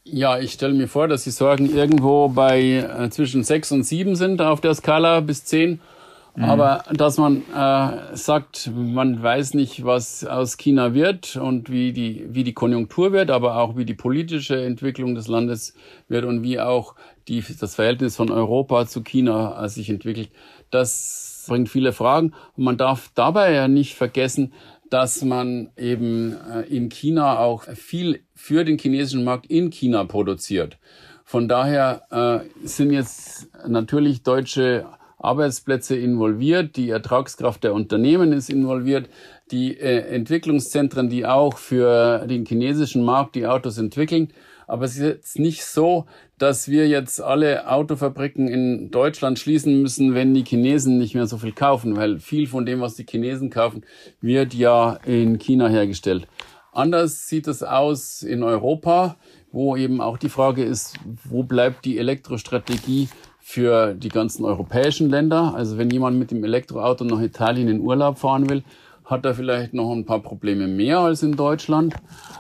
Ja, 0.07 0.39
ich 0.39 0.53
stelle 0.53 0.75
mir 0.75 0.87
vor, 0.87 1.09
dass 1.09 1.25
die 1.25 1.31
Sorgen 1.31 1.75
irgendwo 1.75 2.29
bei 2.29 2.61
äh, 2.61 3.09
zwischen 3.09 3.43
sechs 3.43 3.73
und 3.73 3.85
sieben 3.85 4.17
sind 4.17 4.43
auf 4.43 4.61
der 4.61 4.75
Skala 4.75 5.21
bis 5.21 5.47
zehn. 5.47 5.81
Mhm. 6.37 6.45
Aber 6.45 6.85
dass 6.93 7.17
man 7.17 7.43
äh, 7.55 8.15
sagt, 8.15 8.71
man 8.75 9.23
weiß 9.23 9.55
nicht, 9.55 9.85
was 9.87 10.27
aus 10.27 10.59
China 10.59 10.93
wird 10.93 11.37
und 11.37 11.71
wie 11.71 11.95
die, 11.95 12.27
wie 12.29 12.45
die 12.45 12.53
Konjunktur 12.53 13.13
wird, 13.13 13.31
aber 13.31 13.57
auch 13.57 13.77
wie 13.77 13.87
die 13.87 13.95
politische 13.95 14.63
Entwicklung 14.63 15.15
des 15.15 15.27
Landes 15.27 15.75
wird 16.09 16.27
und 16.27 16.43
wie 16.43 16.61
auch 16.61 16.97
die, 17.27 17.43
das 17.59 17.75
Verhältnis 17.75 18.17
von 18.17 18.31
Europa 18.31 18.87
zu 18.87 19.03
China 19.03 19.65
äh, 19.65 19.69
sich 19.71 19.89
entwickelt, 19.89 20.29
das 20.71 21.45
bringt 21.49 21.71
viele 21.71 21.93
Fragen. 21.93 22.35
Und 22.57 22.65
man 22.65 22.77
darf 22.77 23.11
dabei 23.15 23.53
ja 23.53 23.69
nicht 23.69 23.95
vergessen, 23.95 24.53
dass 24.95 25.25
man 25.25 25.71
eben 25.77 26.37
äh, 26.49 26.61
in 26.69 26.89
China 26.89 27.41
auch 27.41 27.65
viel 27.65 28.21
für 28.37 28.65
den 28.65 28.79
chinesischen 28.79 29.25
Markt 29.25 29.47
in 29.47 29.71
China 29.71 30.05
produziert. 30.05 30.79
Von 31.25 31.49
daher 31.49 32.03
äh, 32.13 32.65
sind 32.65 32.93
jetzt 32.93 33.49
natürlich 33.67 34.23
deutsche 34.23 34.87
Arbeitsplätze 35.19 35.97
involviert, 35.97 36.77
die 36.77 36.91
Ertragskraft 36.91 37.65
der 37.65 37.75
Unternehmen 37.75 38.33
ist 38.33 38.49
involviert, 38.49 39.09
die 39.51 39.77
äh, 39.77 40.15
Entwicklungszentren, 40.15 41.09
die 41.09 41.27
auch 41.27 41.59
für 41.59 42.25
den 42.29 42.47
chinesischen 42.47 43.03
Markt 43.03 43.35
die 43.35 43.49
Autos 43.49 43.79
entwickeln. 43.79 44.29
Aber 44.67 44.85
es 44.85 44.97
ist 44.97 45.03
jetzt 45.03 45.39
nicht 45.39 45.65
so, 45.65 46.07
dass 46.39 46.69
wir 46.69 46.89
jetzt 46.89 47.21
alle 47.21 47.71
Autofabriken 47.71 48.49
in 48.49 48.91
Deutschland 48.91 49.39
schließen 49.39 49.81
müssen, 49.81 50.15
wenn 50.15 50.35
die 50.35 50.45
Chinesen 50.45 50.99
nicht 50.99 51.15
mehr 51.15 51.27
so 51.27 51.39
viel 51.39 51.53
kaufen, 51.53 51.97
weil 51.97 52.19
viel 52.19 52.47
von 52.47 52.67
dem, 52.67 52.81
was 52.81 52.95
die 52.95 53.07
Chinesen 53.09 53.51
kaufen, 53.51 53.85
wird 54.21 54.55
ja 54.55 54.99
in 55.05 55.39
China 55.39 55.69
hergestellt. 55.69 56.27
Anders 56.73 57.29
sieht 57.29 57.47
es 57.47 57.63
aus 57.63 58.23
in 58.23 58.43
Europa, 58.43 59.17
wo 59.53 59.77
eben 59.77 60.01
auch 60.01 60.19
die 60.19 60.29
Frage 60.29 60.65
ist, 60.65 60.97
wo 61.23 61.45
bleibt 61.45 61.85
die 61.85 61.99
Elektrostrategie 61.99 63.09
für 63.39 63.95
die 63.95 64.09
ganzen 64.09 64.45
europäischen 64.45 65.09
Länder? 65.09 65.55
Also 65.55 65.79
wenn 65.79 65.91
jemand 65.91 66.19
mit 66.19 66.33
dem 66.33 66.43
Elektroauto 66.43 67.05
nach 67.05 67.21
Italien 67.21 67.69
in 67.69 67.81
Urlaub 67.81 68.19
fahren 68.19 68.51
will, 68.51 68.65
hat 69.05 69.25
er 69.25 69.35
vielleicht 69.35 69.75
noch 69.75 69.93
ein 69.93 70.07
paar 70.07 70.21
Probleme 70.21 70.67
mehr 70.67 71.01
als 71.01 71.23
in 71.23 71.37
Deutschland. 71.37 71.95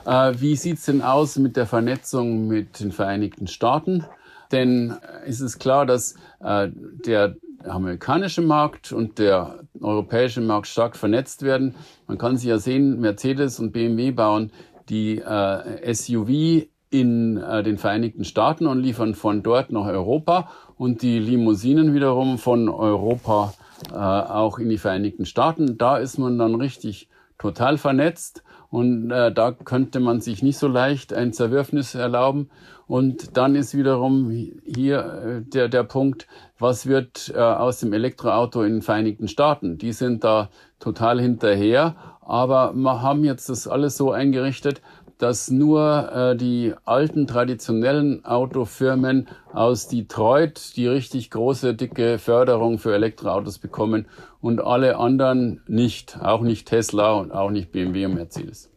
Äh, 0.06 0.32
wie 0.38 0.56
sieht's 0.56 0.86
denn 0.86 1.02
aus 1.02 1.36
mit 1.36 1.56
der 1.56 1.66
Vernetzung 1.66 2.46
mit 2.46 2.80
den 2.80 2.92
Vereinigten 2.92 3.46
Staaten? 3.46 4.04
Denn 4.52 4.94
äh, 5.24 5.28
ist 5.28 5.40
es 5.40 5.58
klar, 5.58 5.86
dass 5.86 6.14
äh, 6.40 6.68
der 6.72 7.36
amerikanische 7.64 8.42
Markt 8.42 8.92
und 8.92 9.18
der 9.18 9.60
europäische 9.80 10.40
Markt 10.40 10.66
stark 10.66 10.96
vernetzt 10.96 11.42
werden. 11.42 11.74
Man 12.06 12.18
kann 12.18 12.36
sich 12.36 12.48
ja 12.48 12.58
sehen, 12.58 13.00
Mercedes 13.00 13.58
und 13.58 13.72
BMW 13.72 14.10
bauen 14.10 14.50
die 14.88 15.18
äh, 15.18 15.94
SUV 15.94 16.66
in 16.90 17.38
äh, 17.38 17.62
den 17.62 17.78
Vereinigten 17.78 18.24
Staaten 18.24 18.66
und 18.66 18.80
liefern 18.80 19.14
von 19.14 19.42
dort 19.42 19.72
nach 19.72 19.86
Europa 19.86 20.50
und 20.76 21.02
die 21.02 21.18
Limousinen 21.18 21.94
wiederum 21.94 22.38
von 22.38 22.68
Europa 22.68 23.54
äh, 23.90 23.96
auch 23.96 24.58
in 24.58 24.68
die 24.68 24.78
Vereinigten 24.78 25.26
Staaten. 25.26 25.78
Da 25.78 25.98
ist 25.98 26.18
man 26.18 26.38
dann 26.38 26.54
richtig 26.54 27.08
total 27.38 27.78
vernetzt 27.78 28.42
und 28.70 29.10
äh, 29.10 29.32
da 29.32 29.52
könnte 29.52 30.00
man 30.00 30.20
sich 30.20 30.42
nicht 30.42 30.58
so 30.58 30.66
leicht 30.66 31.12
ein 31.12 31.32
Zerwürfnis 31.32 31.94
erlauben. 31.94 32.50
Und 32.86 33.36
dann 33.36 33.54
ist 33.54 33.76
wiederum 33.76 34.30
hier 34.64 34.98
äh, 34.98 35.42
der, 35.42 35.68
der 35.68 35.84
Punkt, 35.84 36.26
was 36.58 36.86
wird 36.86 37.32
äh, 37.34 37.38
aus 37.38 37.80
dem 37.80 37.92
Elektroauto 37.92 38.62
in 38.62 38.74
den 38.74 38.82
Vereinigten 38.82 39.28
Staaten? 39.28 39.78
Die 39.78 39.92
sind 39.92 40.24
da 40.24 40.50
total 40.80 41.20
hinterher, 41.20 41.94
aber 42.20 42.72
wir 42.74 43.00
haben 43.00 43.24
jetzt 43.24 43.48
das 43.48 43.68
alles 43.68 43.96
so 43.96 44.10
eingerichtet, 44.10 44.82
dass 45.18 45.50
nur 45.50 46.12
äh, 46.12 46.36
die 46.36 46.74
alten 46.84 47.26
traditionellen 47.26 48.24
Autofirmen 48.24 49.28
aus 49.52 49.88
Detroit 49.88 50.76
die 50.76 50.86
richtig 50.86 51.30
große, 51.30 51.74
dicke 51.74 52.18
Förderung 52.18 52.78
für 52.78 52.94
Elektroautos 52.94 53.58
bekommen 53.58 54.06
und 54.40 54.60
alle 54.60 54.96
anderen 54.96 55.62
nicht, 55.66 56.18
auch 56.20 56.42
nicht 56.42 56.68
Tesla 56.68 57.12
und 57.12 57.32
auch 57.32 57.50
nicht 57.50 57.72
BMW 57.72 58.06
und 58.06 58.14
Mercedes. 58.14 58.70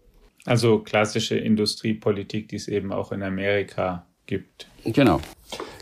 Also 0.45 0.79
klassische 0.79 1.38
Industriepolitik, 1.38 2.47
die 2.49 2.55
es 2.55 2.67
eben 2.67 2.93
auch 2.93 3.11
in 3.11 3.21
Amerika 3.23 4.05
gibt. 4.27 4.67
Genau. 4.85 5.19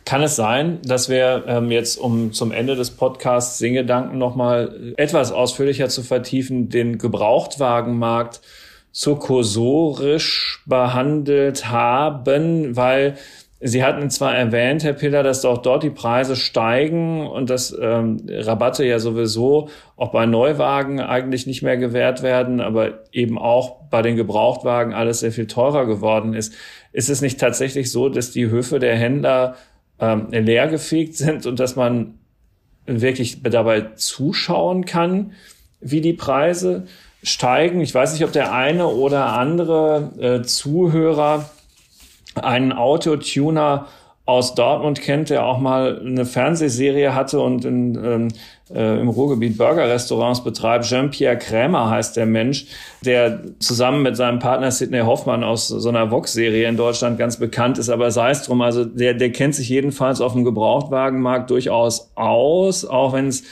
Kann 0.06 0.22
es 0.22 0.36
sein, 0.36 0.80
dass 0.84 1.10
wir 1.10 1.46
ähm, 1.48 1.72
jetzt, 1.72 1.98
um 1.98 2.32
zum 2.32 2.52
Ende 2.52 2.76
des 2.76 2.92
Podcasts 2.92 3.58
Singgedanken 3.58 4.18
nochmal 4.18 4.94
etwas 4.98 5.32
ausführlicher 5.32 5.90
zu 5.90 6.04
vertiefen, 6.04 6.70
den 6.70 6.98
Gebrauchtwagenmarkt 7.00 8.42
so 8.98 9.18
kursorisch 9.18 10.64
behandelt 10.66 11.70
haben, 11.70 12.78
weil 12.78 13.16
Sie 13.60 13.84
hatten 13.84 14.10
zwar 14.10 14.34
erwähnt, 14.36 14.86
Herr 14.86 14.94
Piller, 14.94 15.22
dass 15.22 15.44
auch 15.44 15.58
dort 15.58 15.84
die 15.84 15.90
Preise 15.90 16.38
steigen 16.38 17.28
und 17.28 17.50
dass 17.50 17.76
ähm, 17.78 18.22
Rabatte 18.30 18.86
ja 18.86 19.00
sowieso 19.00 19.68
auch 19.98 20.12
bei 20.12 20.26
Neuwagen 20.26 21.02
eigentlich 21.02 21.46
nicht 21.46 21.62
mehr 21.62 21.76
gewährt 21.76 22.24
werden, 22.24 22.62
aber 22.62 23.04
eben 23.12 23.38
auch 23.38 23.82
bei 23.90 24.02
den 24.02 24.16
Gebrauchtwagen 24.16 24.94
alles 24.94 25.20
sehr 25.20 25.34
viel 25.34 25.48
teurer 25.48 25.86
geworden 25.86 26.34
ist. 26.34 26.54
Ist 26.94 27.10
es 27.10 27.22
nicht 27.22 27.38
tatsächlich 27.38 27.92
so, 27.92 28.08
dass 28.08 28.32
die 28.32 28.50
Höfe 28.50 28.80
der 28.80 28.96
Händler 28.96 29.56
ähm, 30.00 30.28
leergefegt 30.32 31.18
sind 31.18 31.46
und 31.46 31.60
dass 31.60 31.76
man 31.76 32.20
wirklich 32.86 33.42
dabei 33.44 33.82
zuschauen 33.96 34.86
kann, 34.86 35.34
wie 35.82 36.02
die 36.02 36.14
Preise 36.14 36.86
steigen. 37.26 37.82
Ich 37.82 37.94
weiß 37.94 38.14
nicht, 38.14 38.24
ob 38.24 38.32
der 38.32 38.54
eine 38.54 38.88
oder 38.88 39.34
andere 39.34 40.12
äh, 40.20 40.42
Zuhörer 40.44 41.50
einen 42.36 42.72
Autotuner 42.72 43.88
aus 44.26 44.56
Dortmund 44.56 45.02
kennt, 45.02 45.30
der 45.30 45.46
auch 45.46 45.60
mal 45.60 46.00
eine 46.00 46.26
Fernsehserie 46.26 47.14
hatte 47.14 47.40
und 47.40 47.66
in, 47.66 47.96
ähm, 47.96 48.28
äh, 48.74 49.00
im 49.00 49.10
Ruhrgebiet 49.10 49.58
Burger-Restaurants 49.58 50.44
betreibt. 50.44 50.86
Jean-Pierre 50.86 51.38
Krämer 51.38 51.90
heißt 51.90 52.18
der 52.18 52.26
Mensch, 52.26 52.66
der 53.04 53.42
zusammen 53.60 54.02
mit 54.02 54.18
seinem 54.18 54.40
Partner 54.40 54.72
Sidney 54.72 55.02
Hoffmann 55.02 55.44
aus 55.44 55.68
so 55.68 55.90
einer 55.90 56.10
Vox-Serie 56.10 56.68
in 56.68 56.78
Deutschland 56.78 57.18
ganz 57.20 57.38
bekannt 57.38 57.78
ist. 57.78 57.90
Aber 57.90 58.10
sei 58.12 58.32
es 58.32 58.44
drum, 58.44 58.62
also 58.62 58.84
der, 58.84 59.14
der 59.14 59.32
kennt 59.32 59.56
sich 59.56 59.70
jedenfalls 59.70 60.22
auf 60.22 60.34
dem 60.34 60.44
Gebrauchtwagenmarkt 60.44 61.50
durchaus 61.50 62.12
aus, 62.16 62.86
auch 62.86 63.14
wenn 63.14 63.28
es 63.28 63.44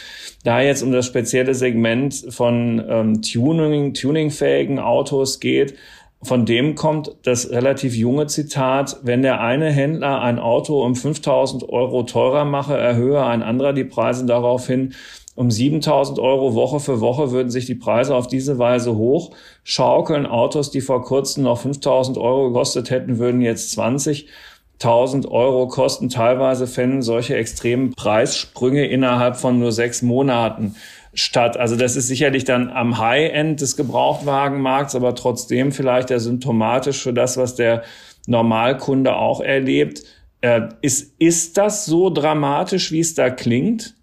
da 0.43 0.61
jetzt 0.61 0.83
um 0.83 0.91
das 0.91 1.05
spezielle 1.05 1.53
Segment 1.53 2.25
von 2.29 2.83
ähm, 2.89 3.21
Tuning, 3.21 3.93
tuningfähigen 3.93 4.79
Autos 4.79 5.39
geht 5.39 5.75
von 6.23 6.45
dem 6.45 6.75
kommt 6.75 7.15
das 7.23 7.51
relativ 7.51 7.95
junge 7.95 8.27
Zitat, 8.27 8.97
wenn 9.03 9.21
der 9.21 9.41
eine 9.41 9.71
Händler 9.71 10.21
ein 10.21 10.39
Auto 10.39 10.83
um 10.83 10.95
5000 10.95 11.69
Euro 11.69 12.03
teurer 12.03 12.45
mache, 12.45 12.77
erhöhe 12.77 13.25
ein 13.25 13.43
anderer 13.43 13.73
die 13.73 13.83
Preise 13.83 14.25
daraufhin 14.25 14.93
um 15.35 15.49
7000 15.49 16.19
Euro 16.19 16.53
Woche 16.53 16.79
für 16.79 17.01
Woche 17.01 17.31
würden 17.31 17.49
sich 17.49 17.65
die 17.65 17.75
Preise 17.75 18.15
auf 18.15 18.27
diese 18.27 18.59
Weise 18.59 18.95
hoch 18.95 19.31
schaukeln. 19.63 20.27
Autos, 20.27 20.69
die 20.69 20.81
vor 20.81 21.03
kurzem 21.03 21.43
noch 21.43 21.59
5000 21.59 22.17
Euro 22.17 22.49
gekostet 22.49 22.91
hätten, 22.91 23.17
würden 23.17 23.41
jetzt 23.41 23.77
20.000 23.77 25.27
Euro 25.27 25.67
kosten. 25.67 26.09
Teilweise 26.09 26.67
fänden 26.67 27.01
solche 27.01 27.35
extremen 27.35 27.95
Preissprünge 27.95 28.85
innerhalb 28.85 29.35
von 29.35 29.57
nur 29.57 29.71
sechs 29.71 30.03
Monaten 30.03 30.75
statt. 31.13 31.57
Also 31.57 31.75
das 31.75 31.95
ist 31.95 32.07
sicherlich 32.07 32.43
dann 32.43 32.69
am 32.69 32.97
High-End 32.97 33.61
des 33.61 33.77
Gebrauchtwagenmarkts, 33.77 34.95
aber 34.95 35.15
trotzdem 35.15 35.71
vielleicht 35.71 36.09
ja 36.09 36.19
symptomatisch 36.19 37.01
für 37.01 37.13
das, 37.13 37.37
was 37.37 37.55
der 37.55 37.83
Normalkunde 38.27 39.15
auch 39.15 39.41
erlebt. 39.41 40.03
Äh, 40.41 40.69
ist, 40.81 41.13
ist 41.19 41.57
das 41.57 41.85
so 41.85 42.09
dramatisch, 42.09 42.91
wie 42.91 42.99
es 42.99 43.13
da 43.13 43.29
klingt, 43.29 43.95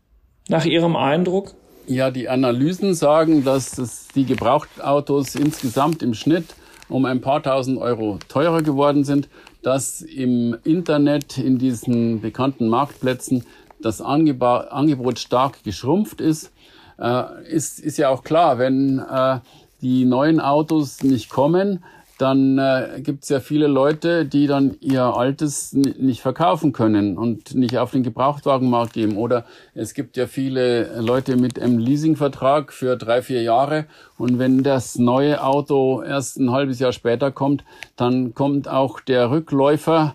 nach 0.48 0.64
Ihrem 0.64 0.96
Eindruck? 0.96 1.54
Ja, 1.86 2.10
die 2.10 2.28
Analysen 2.28 2.94
sagen, 2.94 3.44
dass 3.44 3.76
es 3.78 4.08
die 4.14 4.24
Gebrauchtautos 4.24 5.34
insgesamt 5.34 6.02
im 6.02 6.14
Schnitt 6.14 6.54
um 6.88 7.04
ein 7.04 7.20
paar 7.20 7.42
tausend 7.42 7.78
Euro 7.78 8.18
teurer 8.28 8.62
geworden 8.62 9.04
sind, 9.04 9.28
dass 9.62 10.02
im 10.02 10.56
Internet 10.64 11.38
in 11.38 11.58
diesen 11.58 12.20
bekannten 12.20 12.68
Marktplätzen 12.68 13.44
das 13.80 14.00
Angebot 14.00 15.18
stark 15.18 15.62
geschrumpft 15.64 16.20
ist 16.20 16.52
äh, 17.00 17.44
ist, 17.48 17.80
ist 17.80 17.96
ja 17.96 18.08
auch 18.08 18.22
klar, 18.22 18.58
wenn 18.58 18.98
äh, 18.98 19.38
die 19.80 20.04
neuen 20.04 20.40
Autos 20.40 21.02
nicht 21.02 21.30
kommen, 21.30 21.82
dann 22.20 22.58
äh, 22.58 23.00
gibt 23.00 23.22
es 23.22 23.30
ja 23.30 23.40
viele 23.40 23.66
Leute, 23.66 24.26
die 24.26 24.46
dann 24.46 24.76
ihr 24.80 25.04
altes 25.04 25.72
nicht 25.72 26.20
verkaufen 26.20 26.72
können 26.72 27.16
und 27.16 27.54
nicht 27.54 27.78
auf 27.78 27.92
den 27.92 28.02
Gebrauchtwagenmarkt 28.02 28.92
geben. 28.92 29.16
Oder 29.16 29.46
es 29.74 29.94
gibt 29.94 30.18
ja 30.18 30.26
viele 30.26 31.00
Leute 31.00 31.36
mit 31.36 31.58
einem 31.58 31.78
Leasingvertrag 31.78 32.74
für 32.74 32.98
drei, 32.98 33.22
vier 33.22 33.42
Jahre 33.42 33.86
und 34.18 34.38
wenn 34.38 34.62
das 34.62 34.98
neue 34.98 35.42
Auto 35.42 36.02
erst 36.02 36.36
ein 36.36 36.50
halbes 36.50 36.78
Jahr 36.78 36.92
später 36.92 37.30
kommt, 37.30 37.64
dann 37.96 38.34
kommt 38.34 38.68
auch 38.68 39.00
der 39.00 39.30
Rückläufer 39.30 40.14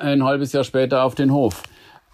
ein 0.00 0.24
halbes 0.24 0.52
Jahr 0.52 0.64
später 0.64 1.04
auf 1.04 1.14
den 1.14 1.32
Hof. 1.32 1.62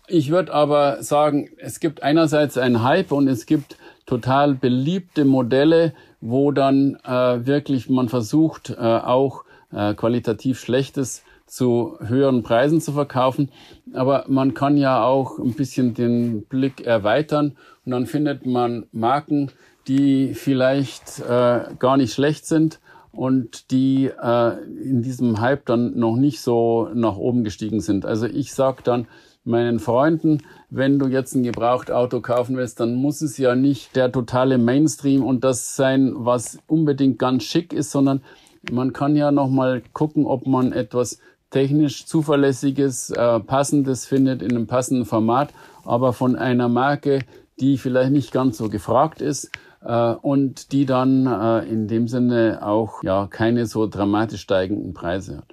Ich 0.09 0.31
würde 0.31 0.53
aber 0.53 1.03
sagen, 1.03 1.49
es 1.57 1.81
gibt 1.81 2.03
einerseits 2.03 2.59
einen 2.59 2.83
Hype 2.83 3.13
und 3.13 3.29
es 3.29 3.47
gibt 3.47 3.77
total 4.07 4.55
beliebte 4.55 5.25
Modelle, 5.25 5.95
wo 6.21 6.53
dann 6.53 6.97
äh, 7.05 7.47
wirklich 7.47 7.89
man 7.89 8.09
versucht, 8.09 8.71
äh, 8.71 8.75
auch 8.77 9.45
äh, 9.73 9.95
qualitativ 9.95 10.61
Schlechtes 10.61 11.23
zu 11.47 11.99
höheren 12.01 12.43
Preisen 12.43 12.81
zu 12.81 12.93
verkaufen. 12.93 13.51
Aber 13.93 14.25
man 14.29 14.55
kann 14.55 14.77
ja 14.77 15.05
auch 15.05 15.39
ein 15.39 15.55
bisschen 15.55 15.95
den 15.95 16.45
Blick 16.45 16.87
erweitern 16.87 17.57
und 17.85 17.93
dann 17.93 18.07
findet 18.07 18.47
man 18.47 18.87
Marken, 18.93 19.51
die 19.89 20.35
vielleicht 20.35 21.21
äh, 21.21 21.65
gar 21.79 21.97
nicht 21.97 22.15
schlecht 22.15 22.47
sind 22.47 22.81
und 23.11 23.71
die 23.71 24.07
äh, 24.07 24.63
in 24.83 25.03
diesem 25.03 25.41
Hype 25.41 25.67
dann 25.67 25.99
noch 25.99 26.17
nicht 26.17 26.41
so 26.41 26.89
nach 26.95 27.17
oben 27.17 27.45
gestiegen 27.45 27.81
sind. 27.81 28.07
Also 28.07 28.27
ich 28.27 28.55
sag 28.55 28.85
dann, 28.85 29.07
meinen 29.45 29.81
Freunden, 29.81 30.39
wenn 30.71 30.99
du 30.99 31.09
jetzt 31.09 31.35
ein 31.35 31.43
Gebrauchtauto 31.43 32.21
kaufen 32.21 32.57
willst, 32.57 32.81
dann 32.81 32.95
muss 32.95 33.23
es 33.23 33.39
ja 33.39 33.55
nicht 33.55 33.97
der 33.97 34.13
totale 34.13 34.59
Mainstream 34.59 35.25
und 35.25 35.43
das 35.45 35.77
sein, 35.77 36.13
was 36.15 36.59
unbedingt 36.67 37.19
ganz 37.19 37.45
schick 37.45 37.73
ist, 37.73 37.91
sondern 37.91 38.23
man 38.71 38.93
kann 38.93 39.17
ja 39.17 39.33
noch 39.33 39.51
mal 39.51 39.83
gucken, 39.93 40.27
ob 40.27 40.47
man 40.47 40.73
etwas 40.73 41.19
technisch 41.51 42.07
zuverlässiges, 42.07 43.11
äh, 43.11 43.41
passendes 43.41 44.07
findet 44.07 44.43
in 44.43 44.51
einem 44.53 44.67
passenden 44.67 45.05
Format, 45.05 45.53
aber 45.85 46.13
von 46.13 46.37
einer 46.37 46.69
Marke, 46.69 47.21
die 47.61 47.79
vielleicht 47.79 48.13
nicht 48.13 48.33
ganz 48.33 48.57
so 48.59 48.69
gefragt 48.69 49.21
ist 49.21 49.51
äh, 49.85 50.13
und 50.13 50.73
die 50.73 50.87
dann 50.87 51.27
äh, 51.27 51.69
in 51.69 51.89
dem 51.89 52.09
Sinne 52.09 52.61
auch 52.63 53.03
ja 53.03 53.27
keine 53.27 53.67
so 53.67 53.87
dramatisch 53.87 54.41
steigenden 54.41 54.95
Preise 54.95 55.39
hat. 55.39 55.45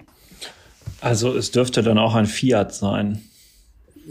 Also 1.02 1.36
es 1.36 1.52
dürfte 1.52 1.82
dann 1.82 1.98
auch 1.98 2.16
ein 2.16 2.26
Fiat 2.26 2.74
sein. 2.74 3.22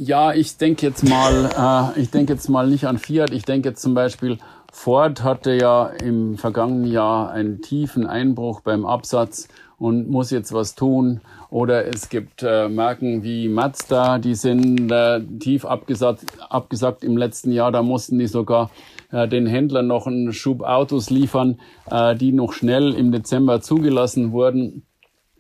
Ja, 0.01 0.33
ich 0.33 0.57
denke 0.57 0.87
jetzt 0.87 1.03
mal, 1.03 1.93
äh, 1.97 2.01
ich 2.01 2.13
denke 2.13 2.33
jetzt 2.33 2.49
mal 2.49 2.69
nicht 2.69 2.87
an 2.87 2.99
Fiat. 2.99 3.33
Ich 3.33 3.45
denke 3.45 3.71
jetzt 3.71 3.83
zum 3.83 3.95
Beispiel, 3.95 4.39
Ford 4.73 5.25
hatte 5.25 5.53
ja 5.55 5.87
im 5.87 6.39
vergangenen 6.39 6.85
Jahr 6.85 7.33
einen 7.33 7.63
tiefen 7.63 8.07
Einbruch 8.07 8.61
beim 8.61 8.87
Absatz 8.87 9.49
und 9.77 10.09
muss 10.09 10.31
jetzt 10.31 10.53
was 10.53 10.77
tun. 10.77 11.21
Oder 11.51 11.89
es 11.89 12.11
gibt 12.11 12.45
äh, 12.45 12.69
Marken 12.69 13.25
wie 13.25 13.49
Mazda, 13.49 14.19
die 14.19 14.37
sind 14.37 14.89
äh, 14.93 15.21
tief 15.41 15.65
abgesagt, 15.65 16.21
abgesagt 16.49 17.03
im 17.03 17.17
letzten 17.17 17.51
Jahr. 17.51 17.73
Da 17.73 17.83
mussten 17.83 18.21
die 18.21 18.29
sogar 18.29 18.71
äh, 19.11 19.27
den 19.27 19.47
Händlern 19.47 19.89
noch 19.89 20.07
einen 20.07 20.33
Schub 20.33 20.63
Autos 20.63 21.11
liefern, 21.11 21.59
äh, 21.91 22.15
die 22.15 22.31
noch 22.31 22.53
schnell 22.53 22.95
im 22.95 23.11
Dezember 23.11 23.61
zugelassen 23.63 24.31
wurden 24.31 24.85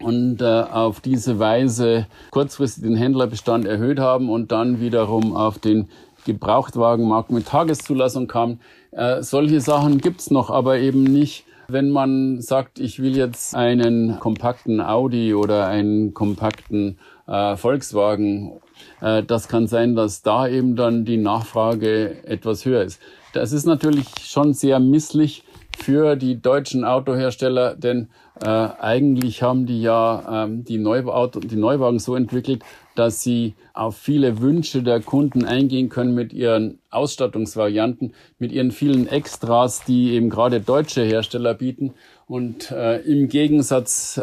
und 0.02 0.40
äh, 0.40 0.44
auf 0.44 1.00
diese 1.00 1.38
Weise 1.38 2.06
kurzfristig 2.30 2.84
den 2.84 2.96
Händlerbestand 2.96 3.66
erhöht 3.66 3.98
haben 3.98 4.30
und 4.30 4.52
dann 4.52 4.80
wiederum 4.80 5.34
auf 5.34 5.58
den 5.58 5.88
Gebrauchtwagenmarkt 6.24 7.30
mit 7.30 7.46
Tageszulassung 7.46 8.26
kam. 8.28 8.60
Äh, 8.92 9.22
solche 9.22 9.60
Sachen 9.60 9.98
gibt's 9.98 10.30
noch, 10.30 10.50
aber 10.50 10.78
eben 10.78 11.04
nicht, 11.04 11.44
wenn 11.68 11.90
man 11.90 12.40
sagt, 12.40 12.78
ich 12.78 13.00
will 13.02 13.16
jetzt 13.16 13.54
einen 13.54 14.18
kompakten 14.20 14.80
Audi 14.80 15.34
oder 15.34 15.66
einen 15.66 16.14
kompakten 16.14 16.98
äh, 17.26 17.56
Volkswagen. 17.56 18.52
Äh, 19.00 19.22
das 19.22 19.48
kann 19.48 19.66
sein, 19.66 19.94
dass 19.94 20.22
da 20.22 20.48
eben 20.48 20.76
dann 20.76 21.04
die 21.04 21.18
Nachfrage 21.18 22.24
etwas 22.24 22.64
höher 22.64 22.82
ist. 22.82 23.00
Das 23.34 23.52
ist 23.52 23.66
natürlich 23.66 24.06
schon 24.22 24.54
sehr 24.54 24.80
misslich 24.80 25.44
für 25.78 26.16
die 26.16 26.40
deutschen 26.40 26.84
Autohersteller, 26.84 27.74
denn 27.76 28.08
äh, 28.42 28.48
eigentlich 28.80 29.42
haben 29.42 29.66
die 29.66 29.82
ja 29.82 30.44
ähm, 30.44 30.64
die, 30.64 30.78
Neuauto, 30.78 31.40
die 31.40 31.56
Neuwagen 31.56 31.98
so 31.98 32.14
entwickelt, 32.14 32.62
dass 32.98 33.22
sie 33.22 33.54
auf 33.74 33.96
viele 33.96 34.40
Wünsche 34.40 34.82
der 34.82 35.00
Kunden 35.00 35.44
eingehen 35.44 35.88
können 35.88 36.14
mit 36.14 36.32
ihren 36.32 36.80
Ausstattungsvarianten, 36.90 38.12
mit 38.40 38.50
ihren 38.50 38.72
vielen 38.72 39.06
Extras, 39.06 39.84
die 39.84 40.14
eben 40.14 40.30
gerade 40.30 40.60
deutsche 40.60 41.02
Hersteller 41.02 41.54
bieten. 41.54 41.94
Und 42.26 42.72
äh, 42.72 42.98
im 43.02 43.28
Gegensatz 43.28 44.20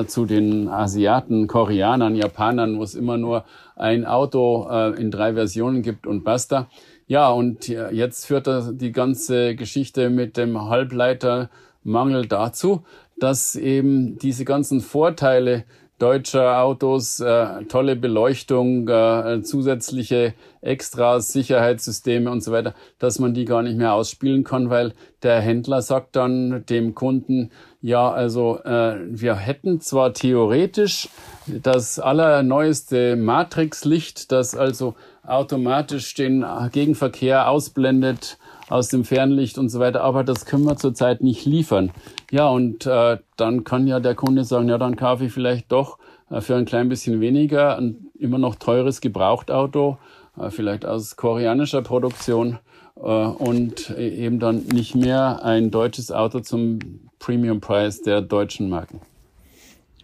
äh, 0.00 0.06
zu 0.06 0.26
den 0.26 0.68
Asiaten, 0.68 1.48
Koreanern, 1.48 2.14
Japanern, 2.14 2.78
wo 2.78 2.84
es 2.84 2.94
immer 2.94 3.18
nur 3.18 3.44
ein 3.74 4.06
Auto 4.06 4.68
äh, 4.70 4.90
in 5.00 5.10
drei 5.10 5.34
Versionen 5.34 5.82
gibt 5.82 6.06
und 6.06 6.22
basta. 6.22 6.68
Ja, 7.06 7.30
und 7.30 7.68
jetzt 7.68 8.24
führt 8.24 8.48
die 8.80 8.92
ganze 8.92 9.56
Geschichte 9.56 10.08
mit 10.08 10.38
dem 10.38 10.70
Halbleitermangel 10.70 12.26
dazu, 12.26 12.84
dass 13.18 13.56
eben 13.56 14.18
diese 14.18 14.44
ganzen 14.44 14.80
Vorteile 14.80 15.64
deutscher 15.98 16.60
Autos, 16.60 17.20
äh, 17.20 17.64
tolle 17.64 17.94
Beleuchtung, 17.94 18.88
äh, 18.88 19.42
zusätzliche 19.42 20.34
Extras, 20.60 21.32
Sicherheitssysteme 21.32 22.30
und 22.30 22.42
so 22.42 22.50
weiter, 22.50 22.74
dass 22.98 23.20
man 23.20 23.32
die 23.32 23.44
gar 23.44 23.62
nicht 23.62 23.78
mehr 23.78 23.92
ausspielen 23.94 24.42
kann, 24.42 24.70
weil 24.70 24.92
der 25.22 25.40
Händler 25.40 25.82
sagt 25.82 26.16
dann 26.16 26.64
dem 26.66 26.94
Kunden, 26.94 27.50
ja, 27.80 28.10
also 28.10 28.58
äh, 28.64 28.96
wir 29.08 29.36
hätten 29.36 29.80
zwar 29.80 30.12
theoretisch 30.14 31.08
das 31.46 31.98
allerneueste 31.98 33.16
Matrixlicht, 33.16 34.32
das 34.32 34.56
also 34.56 34.94
automatisch 35.26 36.14
den 36.14 36.44
Gegenverkehr 36.72 37.48
ausblendet, 37.48 38.38
aus 38.68 38.88
dem 38.88 39.04
Fernlicht 39.04 39.58
und 39.58 39.68
so 39.68 39.80
weiter, 39.80 40.02
aber 40.02 40.24
das 40.24 40.46
können 40.46 40.64
wir 40.64 40.76
zurzeit 40.76 41.22
nicht 41.22 41.44
liefern. 41.44 41.90
Ja, 42.30 42.48
und 42.48 42.86
äh, 42.86 43.18
dann 43.36 43.64
kann 43.64 43.86
ja 43.86 44.00
der 44.00 44.14
Kunde 44.14 44.44
sagen, 44.44 44.68
ja, 44.68 44.78
dann 44.78 44.96
kaufe 44.96 45.26
ich 45.26 45.32
vielleicht 45.32 45.70
doch 45.70 45.98
äh, 46.30 46.40
für 46.40 46.56
ein 46.56 46.64
klein 46.64 46.88
bisschen 46.88 47.20
weniger 47.20 47.76
ein 47.76 48.10
immer 48.18 48.38
noch 48.38 48.54
teures 48.54 49.00
Gebrauchtauto, 49.00 49.98
äh, 50.38 50.50
vielleicht 50.50 50.86
aus 50.86 51.16
koreanischer 51.16 51.82
Produktion 51.82 52.58
äh, 52.96 53.00
und 53.00 53.90
eben 53.90 54.38
dann 54.38 54.64
nicht 54.72 54.94
mehr 54.94 55.44
ein 55.44 55.70
deutsches 55.70 56.10
Auto 56.10 56.40
zum 56.40 56.78
Premiumpreis 57.18 58.02
der 58.02 58.20
deutschen 58.20 58.68
Marken. 58.68 59.00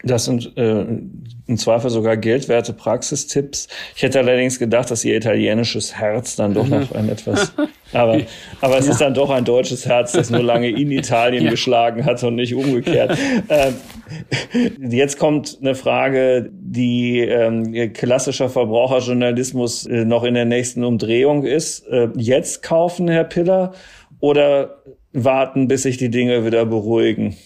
Das 0.03 0.25
sind 0.25 0.57
äh, 0.57 0.87
im 1.51 1.57
Zweifel 1.57 1.91
sogar 1.91 2.17
geldwerte 2.17 2.73
Praxistipps. 2.73 3.69
Ich 3.97 4.03
hätte 4.03 4.21
allerdings 4.21 4.59
gedacht, 4.59 4.91
dass 4.91 5.05
ihr 5.05 5.17
italienisches 5.17 5.97
Herz 5.97 6.37
dann 6.37 6.55
doch 6.55 6.67
noch 6.67 6.93
ein 6.93 7.09
etwas, 7.09 7.53
aber, 7.93 8.21
aber 8.61 8.79
es 8.79 8.87
ja. 8.87 8.93
ist 8.93 9.01
dann 9.01 9.15
doch 9.15 9.31
ein 9.31 9.45
deutsches 9.45 9.85
Herz, 9.85 10.13
das 10.13 10.31
nur 10.31 10.43
lange 10.43 10.71
in 10.71 10.91
Italien 10.91 11.45
ja. 11.45 11.51
geschlagen 11.51 12.05
hat 12.05 12.23
und 12.23 12.37
nicht 12.37 12.55
umgekehrt. 12.55 13.19
ähm, 13.49 13.75
jetzt 14.91 15.19
kommt 15.19 15.59
eine 15.61 15.75
Frage, 15.75 16.51
die 16.53 17.21
ähm, 17.21 17.93
klassischer 17.93 18.49
Verbraucherjournalismus 18.49 19.87
äh, 19.87 20.05
noch 20.05 20.25
in 20.25 20.35
der 20.35 20.47
nächsten 20.47 20.85
Umdrehung 20.85 21.45
ist. 21.45 21.87
Äh, 21.89 22.09
jetzt 22.17 22.63
kaufen, 22.63 23.09
Herr 23.09 23.25
Piller, 23.25 23.73
oder 24.21 24.83
warten, 25.13 25.69
bis 25.69 25.83
sich 25.83 25.97
die 25.97 26.11
Dinge 26.11 26.47
wieder 26.47 26.65
beruhigen? 26.65 27.37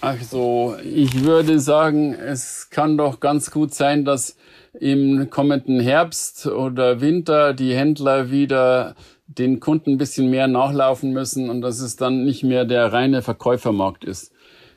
Also, 0.00 0.76
ich 0.84 1.24
würde 1.24 1.58
sagen, 1.58 2.14
es 2.14 2.70
kann 2.70 2.96
doch 2.96 3.18
ganz 3.18 3.50
gut 3.50 3.74
sein, 3.74 4.04
dass 4.04 4.36
im 4.78 5.28
kommenden 5.28 5.80
Herbst 5.80 6.46
oder 6.46 7.00
Winter 7.00 7.52
die 7.52 7.74
Händler 7.74 8.30
wieder 8.30 8.94
den 9.26 9.60
Kunden 9.60 9.92
ein 9.92 9.98
bisschen 9.98 10.30
mehr 10.30 10.46
nachlaufen 10.46 11.12
müssen 11.12 11.50
und 11.50 11.60
dass 11.60 11.80
es 11.80 11.96
dann 11.96 12.24
nicht 12.24 12.44
mehr 12.44 12.64
der 12.64 12.92
reine 12.92 13.22
Verkäufermarkt 13.22 14.04
ist. 14.04 14.32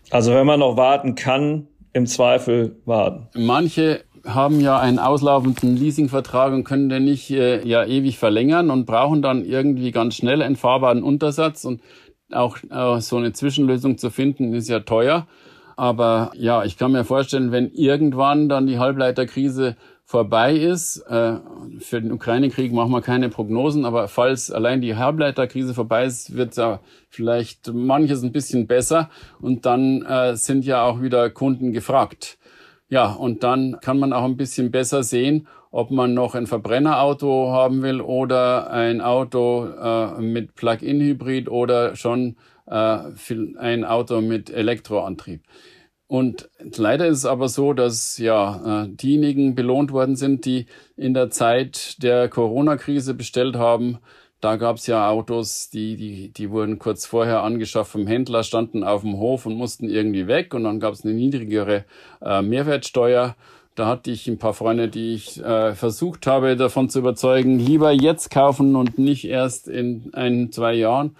Also 0.09 0.34
wenn 0.34 0.45
man 0.45 0.59
noch 0.59 0.76
warten 0.76 1.15
kann, 1.15 1.67
im 1.93 2.07
Zweifel 2.07 2.78
warten. 2.86 3.28
Manche 3.36 4.01
haben 4.26 4.59
ja 4.59 4.80
einen 4.80 4.99
auslaufenden 4.99 5.76
Leasingvertrag 5.76 6.53
und 6.53 6.63
können 6.63 6.89
den 6.89 7.05
nicht 7.05 7.32
äh, 7.32 7.65
ja 7.67 7.86
ewig 7.86 8.17
verlängern 8.17 8.69
und 8.69 8.86
brauchen 8.86 9.22
dann 9.22 9.43
irgendwie 9.43 9.91
ganz 9.91 10.15
schnell 10.15 10.41
einen 10.41 10.55
fahrbaren 10.55 11.03
Untersatz 11.03 11.65
und 11.65 11.82
auch 12.34 12.57
äh, 12.69 13.01
so 13.01 13.17
eine 13.17 13.34
Zwischenlösung 13.34 13.97
zu 13.97 14.09
finden, 14.09 14.53
ist 14.53 14.69
ja 14.69 14.79
teuer. 14.79 15.27
Aber 15.75 16.32
ja, 16.36 16.63
ich 16.63 16.77
kann 16.77 16.91
mir 16.91 17.05
vorstellen, 17.05 17.51
wenn 17.51 17.71
irgendwann 17.71 18.49
dann 18.49 18.67
die 18.67 18.77
Halbleiterkrise 18.77 19.75
vorbei 20.05 20.55
ist, 20.55 20.97
äh, 21.07 21.38
für 21.79 22.01
den 22.01 22.11
Ukraine-Krieg 22.11 22.73
machen 22.73 22.91
wir 22.91 23.01
keine 23.01 23.29
Prognosen, 23.29 23.86
aber 23.86 24.09
falls 24.09 24.51
allein 24.51 24.82
die 24.82 24.97
Halbleiterkrise 24.97 25.73
vorbei 25.73 26.05
ist, 26.05 26.36
wird 26.36 26.57
ja 26.57 26.82
vielleicht 27.09 27.73
manches 27.73 28.21
ein 28.21 28.34
bisschen 28.34 28.67
besser 28.67 29.09
und 29.39 29.65
dann 29.65 30.01
äh, 30.01 30.36
sind 30.36 30.65
ja 30.65 30.84
auch 30.84 31.01
wieder 31.01 31.29
Kunden 31.29 31.71
gefragt. 31.71 32.38
Ja, 32.91 33.13
und 33.13 33.43
dann 33.43 33.77
kann 33.79 33.99
man 33.99 34.11
auch 34.11 34.25
ein 34.25 34.35
bisschen 34.35 34.69
besser 34.69 35.01
sehen, 35.01 35.47
ob 35.71 35.91
man 35.91 36.13
noch 36.13 36.35
ein 36.35 36.45
Verbrennerauto 36.45 37.49
haben 37.49 37.83
will 37.83 38.01
oder 38.01 38.69
ein 38.69 38.99
Auto 38.99 39.65
äh, 39.65 40.19
mit 40.19 40.55
Plug-in-Hybrid 40.55 41.47
oder 41.47 41.95
schon 41.95 42.35
äh, 42.65 42.97
ein 43.57 43.85
Auto 43.85 44.19
mit 44.19 44.49
Elektroantrieb. 44.49 45.41
Und 46.07 46.49
leider 46.75 47.07
ist 47.07 47.19
es 47.19 47.25
aber 47.25 47.47
so, 47.47 47.71
dass 47.71 48.17
ja 48.17 48.83
äh, 48.83 48.89
diejenigen 48.89 49.55
belohnt 49.55 49.93
worden 49.93 50.17
sind, 50.17 50.43
die 50.43 50.65
in 50.97 51.13
der 51.13 51.29
Zeit 51.29 52.03
der 52.03 52.27
Corona-Krise 52.27 53.13
bestellt 53.13 53.55
haben. 53.55 53.99
Da 54.41 54.55
gab 54.55 54.77
es 54.77 54.87
ja 54.87 55.07
Autos, 55.07 55.69
die, 55.69 55.95
die, 55.95 56.29
die 56.29 56.49
wurden 56.49 56.79
kurz 56.79 57.05
vorher 57.05 57.43
angeschafft 57.43 57.91
vom 57.91 58.07
Händler, 58.07 58.43
standen 58.43 58.83
auf 58.83 59.01
dem 59.01 59.17
Hof 59.17 59.45
und 59.45 59.53
mussten 59.53 59.87
irgendwie 59.87 60.25
weg. 60.25 60.55
Und 60.55 60.63
dann 60.63 60.79
gab 60.79 60.95
es 60.95 61.05
eine 61.05 61.13
niedrigere 61.13 61.85
äh, 62.23 62.41
Mehrwertsteuer. 62.41 63.35
Da 63.75 63.87
hatte 63.87 64.09
ich 64.09 64.27
ein 64.27 64.39
paar 64.39 64.55
Freunde, 64.55 64.89
die 64.89 65.13
ich 65.13 65.41
äh, 65.43 65.75
versucht 65.75 66.25
habe, 66.25 66.55
davon 66.55 66.89
zu 66.89 66.99
überzeugen, 66.99 67.59
lieber 67.59 67.91
jetzt 67.91 68.31
kaufen 68.31 68.75
und 68.75 68.97
nicht 68.97 69.25
erst 69.25 69.67
in 69.67 70.11
ein, 70.13 70.51
zwei 70.51 70.73
Jahren. 70.73 71.15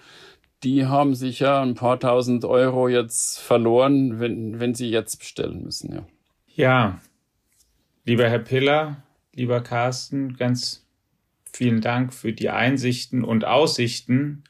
Die 0.64 0.86
haben 0.86 1.14
sicher 1.14 1.60
ein 1.60 1.76
paar 1.76 2.00
tausend 2.00 2.44
Euro 2.44 2.88
jetzt 2.88 3.38
verloren, 3.38 4.18
wenn, 4.18 4.58
wenn 4.58 4.74
sie 4.74 4.90
jetzt 4.90 5.18
bestellen 5.18 5.62
müssen, 5.64 5.94
ja. 5.94 6.06
Ja, 6.54 7.00
lieber 8.04 8.28
Herr 8.28 8.40
Piller, 8.40 8.96
lieber 9.32 9.60
Carsten, 9.60 10.36
ganz 10.36 10.81
vielen 11.52 11.80
Dank 11.80 12.12
für 12.14 12.32
die 12.32 12.50
Einsichten 12.50 13.24
und 13.24 13.44
Aussichten 13.44 14.44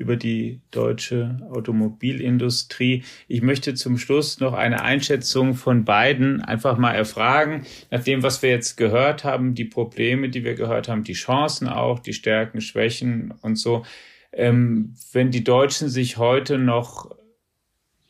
über 0.00 0.16
die 0.16 0.62
deutsche 0.70 1.36
Automobilindustrie. 1.50 3.04
Ich 3.28 3.42
möchte 3.42 3.74
zum 3.74 3.98
Schluss 3.98 4.40
noch 4.40 4.54
eine 4.54 4.80
Einschätzung 4.82 5.54
von 5.54 5.84
beiden 5.84 6.40
einfach 6.40 6.78
mal 6.78 6.94
erfragen, 6.94 7.66
nach 7.90 8.02
dem, 8.02 8.22
was 8.22 8.40
wir 8.40 8.48
jetzt 8.48 8.78
gehört 8.78 9.24
haben, 9.24 9.54
die 9.54 9.66
Probleme, 9.66 10.30
die 10.30 10.42
wir 10.42 10.54
gehört 10.54 10.88
haben, 10.88 11.04
die 11.04 11.12
Chancen 11.12 11.68
auch, 11.68 11.98
die 11.98 12.14
Stärken, 12.14 12.62
Schwächen 12.62 13.34
und 13.42 13.56
so. 13.56 13.84
Ähm, 14.32 14.94
wenn 15.12 15.30
die 15.30 15.44
Deutschen 15.44 15.90
sich 15.90 16.16
heute 16.16 16.56
noch 16.56 17.14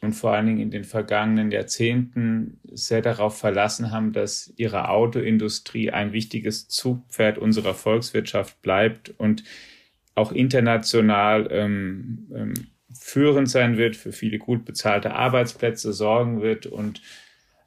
und 0.03 0.15
vor 0.15 0.33
allen 0.33 0.47
Dingen 0.47 0.61
in 0.61 0.71
den 0.71 0.85
vergangenen 0.85 1.51
Jahrzehnten 1.51 2.59
sehr 2.65 3.03
darauf 3.03 3.39
verlassen 3.39 3.91
haben, 3.91 4.13
dass 4.13 4.53
ihre 4.57 4.89
Autoindustrie 4.89 5.91
ein 5.91 6.13
wichtiges 6.13 6.69
Zugpferd 6.69 7.37
unserer 7.37 7.75
Volkswirtschaft 7.75 8.63
bleibt 8.63 9.11
und 9.19 9.45
auch 10.15 10.33
international 10.33 11.49
ähm, 11.51 12.29
ähm, 12.35 12.55
führend 12.93 13.49
sein 13.49 13.77
wird, 13.77 13.95
für 13.95 14.13
viele 14.13 14.39
gut 14.39 14.65
bezahlte 14.65 15.15
Arbeitsplätze 15.15 15.93
sorgen 15.93 16.41
wird 16.41 16.67
und 16.67 17.03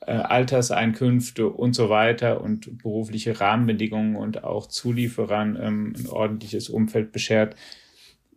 äh, 0.01 0.11
Alterseinkünfte 0.11 1.47
und 1.47 1.73
so 1.73 1.89
weiter 1.89 2.41
und 2.41 2.79
berufliche 2.79 3.39
Rahmenbedingungen 3.39 4.15
und 4.15 4.43
auch 4.43 4.67
Zulieferern 4.67 5.57
ähm, 5.61 5.93
ein 5.97 6.07
ordentliches 6.07 6.67
Umfeld 6.69 7.11
beschert. 7.11 7.55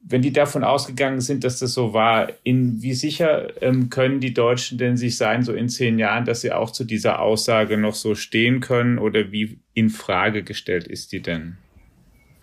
Wenn 0.03 0.23
die 0.23 0.33
davon 0.33 0.63
ausgegangen 0.63 1.21
sind, 1.21 1.43
dass 1.43 1.59
das 1.59 1.75
so 1.75 1.93
war, 1.93 2.29
in 2.45 2.81
wie 2.83 2.95
sicher 2.95 3.61
ähm, 3.63 3.91
können 3.91 4.21
die 4.21 4.35
Deutschen 4.35 4.79
denn 4.79 4.97
sich 4.97 5.17
sein, 5.17 5.43
so 5.43 5.53
in 5.53 5.69
zehn 5.69 5.99
Jahren, 5.99 6.25
dass 6.25 6.43
sie 6.43 6.53
auch 6.53 6.71
zu 6.71 6.85
dieser 6.85 7.21
Aussage 7.21 7.77
noch 7.77 7.95
so 7.95 8.15
stehen 8.15 8.61
können 8.61 8.99
oder 8.99 9.33
wie 9.33 9.59
in 9.75 9.91
Frage 9.91 10.43
gestellt 10.45 10.87
ist 10.87 11.13
die 11.13 11.23
denn? 11.23 11.57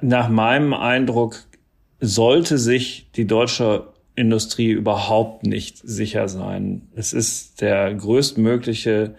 Nach 0.01 0.27
meinem 0.27 0.73
Eindruck 0.73 1.45
sollte 2.01 2.57
sich 2.57 3.09
die 3.15 3.25
deutsche 3.25 3.93
Industrie 4.15 4.71
überhaupt 4.71 5.45
nicht 5.45 5.77
sicher 5.77 6.27
sein. 6.27 6.89
Es 6.95 7.13
ist 7.13 7.61
der 7.61 7.93
größtmögliche 7.93 9.15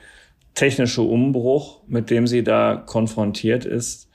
technische 0.55 1.03
Umbruch, 1.03 1.80
mit 1.89 2.11
dem 2.11 2.26
sie 2.26 2.45
da 2.45 2.76
konfrontiert 2.76 3.64
ist. 3.64 4.09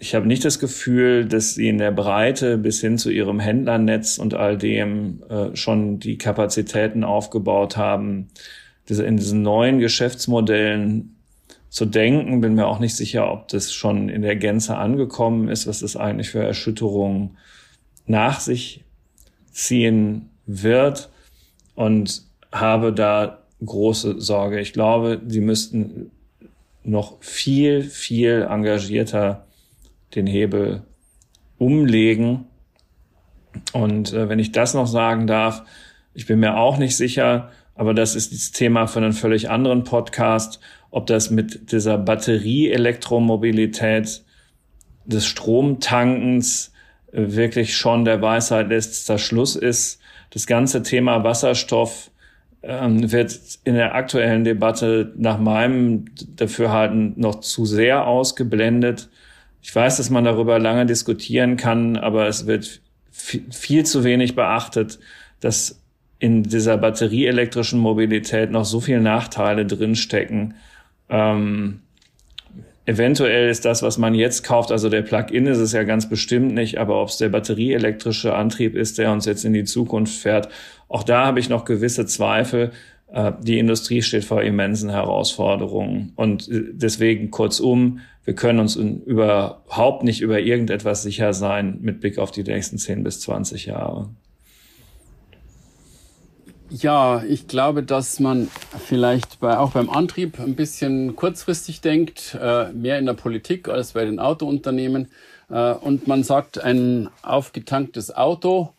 Ich 0.00 0.14
habe 0.14 0.28
nicht 0.28 0.44
das 0.44 0.60
Gefühl, 0.60 1.26
dass 1.26 1.54
sie 1.54 1.68
in 1.68 1.78
der 1.78 1.90
Breite 1.90 2.56
bis 2.56 2.80
hin 2.80 2.98
zu 2.98 3.10
ihrem 3.10 3.40
Händlernetz 3.40 4.18
und 4.18 4.34
all 4.34 4.56
dem 4.56 5.24
äh, 5.28 5.56
schon 5.56 5.98
die 5.98 6.18
Kapazitäten 6.18 7.02
aufgebaut 7.02 7.76
haben, 7.76 8.28
diese, 8.88 9.04
in 9.04 9.16
diesen 9.16 9.42
neuen 9.42 9.80
Geschäftsmodellen 9.80 11.16
zu 11.68 11.84
denken. 11.84 12.40
Bin 12.40 12.54
mir 12.54 12.68
auch 12.68 12.78
nicht 12.78 12.94
sicher, 12.94 13.30
ob 13.32 13.48
das 13.48 13.72
schon 13.72 14.08
in 14.08 14.22
der 14.22 14.36
Gänze 14.36 14.76
angekommen 14.76 15.48
ist, 15.48 15.66
was 15.66 15.80
das 15.80 15.96
eigentlich 15.96 16.30
für 16.30 16.44
Erschütterungen 16.44 17.36
nach 18.06 18.38
sich 18.38 18.84
ziehen 19.50 20.30
wird 20.46 21.10
und 21.74 22.22
habe 22.52 22.92
da 22.92 23.42
große 23.64 24.20
Sorge. 24.20 24.60
Ich 24.60 24.72
glaube, 24.72 25.20
sie 25.26 25.40
müssten 25.40 26.12
noch 26.84 27.20
viel, 27.20 27.82
viel 27.82 28.46
engagierter 28.48 29.47
den 30.14 30.26
Hebel 30.26 30.82
umlegen. 31.58 32.46
Und 33.72 34.12
äh, 34.12 34.28
wenn 34.28 34.38
ich 34.38 34.52
das 34.52 34.74
noch 34.74 34.86
sagen 34.86 35.26
darf, 35.26 35.64
ich 36.14 36.26
bin 36.26 36.38
mir 36.40 36.56
auch 36.56 36.78
nicht 36.78 36.96
sicher, 36.96 37.50
aber 37.74 37.92
das 37.94 38.16
ist 38.16 38.32
das 38.32 38.50
Thema 38.50 38.86
für 38.86 38.98
einen 38.98 39.12
völlig 39.12 39.50
anderen 39.50 39.84
Podcast, 39.84 40.60
ob 40.90 41.06
das 41.06 41.30
mit 41.30 41.70
dieser 41.72 41.98
Batterie-Elektromobilität 41.98 44.24
des 45.04 45.26
Stromtankens 45.26 46.72
wirklich 47.12 47.76
schon 47.76 48.04
der 48.04 48.20
Weisheit 48.20 48.68
letzter 48.68 49.18
Schluss 49.18 49.54
ist. 49.56 50.00
Das 50.30 50.46
ganze 50.46 50.82
Thema 50.82 51.24
Wasserstoff 51.24 52.10
ähm, 52.62 53.10
wird 53.10 53.38
in 53.64 53.74
der 53.74 53.94
aktuellen 53.94 54.44
Debatte 54.44 55.14
nach 55.16 55.38
meinem 55.38 56.04
Dafürhalten 56.36 57.14
noch 57.16 57.40
zu 57.40 57.64
sehr 57.64 58.06
ausgeblendet. 58.06 59.08
Ich 59.62 59.74
weiß, 59.74 59.96
dass 59.96 60.10
man 60.10 60.24
darüber 60.24 60.58
lange 60.58 60.86
diskutieren 60.86 61.56
kann, 61.56 61.96
aber 61.96 62.26
es 62.28 62.46
wird 62.46 62.80
viel 63.10 63.84
zu 63.84 64.04
wenig 64.04 64.34
beachtet, 64.34 64.98
dass 65.40 65.82
in 66.18 66.42
dieser 66.42 66.76
batterieelektrischen 66.78 67.78
Mobilität 67.78 68.50
noch 68.50 68.64
so 68.64 68.80
viele 68.80 69.00
Nachteile 69.00 69.66
drinstecken. 69.66 70.54
Ähm, 71.08 71.80
Eventuell 72.88 73.50
ist 73.50 73.66
das, 73.66 73.82
was 73.82 73.98
man 73.98 74.14
jetzt 74.14 74.44
kauft, 74.44 74.72
also 74.72 74.88
der 74.88 75.02
Plug-in 75.02 75.46
ist 75.46 75.58
es 75.58 75.72
ja 75.72 75.82
ganz 75.82 76.08
bestimmt 76.08 76.54
nicht, 76.54 76.78
aber 76.78 77.02
ob 77.02 77.10
es 77.10 77.18
der 77.18 77.28
batterieelektrische 77.28 78.34
Antrieb 78.34 78.74
ist, 78.74 78.96
der 78.96 79.12
uns 79.12 79.26
jetzt 79.26 79.44
in 79.44 79.52
die 79.52 79.64
Zukunft 79.64 80.14
fährt, 80.18 80.48
auch 80.88 81.02
da 81.02 81.26
habe 81.26 81.38
ich 81.38 81.50
noch 81.50 81.66
gewisse 81.66 82.06
Zweifel. 82.06 82.70
Äh, 83.12 83.32
die 83.40 83.58
Industrie 83.58 84.02
steht 84.02 84.24
vor 84.24 84.42
immensen 84.42 84.90
Herausforderungen. 84.90 86.12
Und 86.16 86.48
äh, 86.48 86.64
deswegen 86.72 87.30
kurzum, 87.30 88.00
wir 88.24 88.34
können 88.34 88.58
uns 88.58 88.76
überhaupt 88.76 90.04
nicht 90.04 90.20
über 90.20 90.38
irgendetwas 90.40 91.02
sicher 91.02 91.32
sein 91.32 91.78
mit 91.80 92.00
Blick 92.00 92.18
auf 92.18 92.30
die 92.30 92.42
nächsten 92.42 92.78
10 92.78 93.02
bis 93.02 93.20
20 93.20 93.66
Jahre. 93.66 94.10
Ja, 96.70 97.22
ich 97.26 97.48
glaube, 97.48 97.82
dass 97.82 98.20
man 98.20 98.48
vielleicht 98.86 99.40
bei, 99.40 99.56
auch 99.56 99.70
beim 99.70 99.88
Antrieb 99.88 100.38
ein 100.38 100.54
bisschen 100.54 101.16
kurzfristig 101.16 101.80
denkt, 101.80 102.36
äh, 102.38 102.70
mehr 102.72 102.98
in 102.98 103.06
der 103.06 103.14
Politik 103.14 103.68
als 103.68 103.92
bei 103.92 104.04
den 104.04 104.18
Autounternehmen. 104.18 105.08
Und 105.80 106.06
man 106.06 106.24
sagt, 106.24 106.62
ein 106.62 107.08
aufgetanktes 107.22 108.14
Auto 108.14 108.74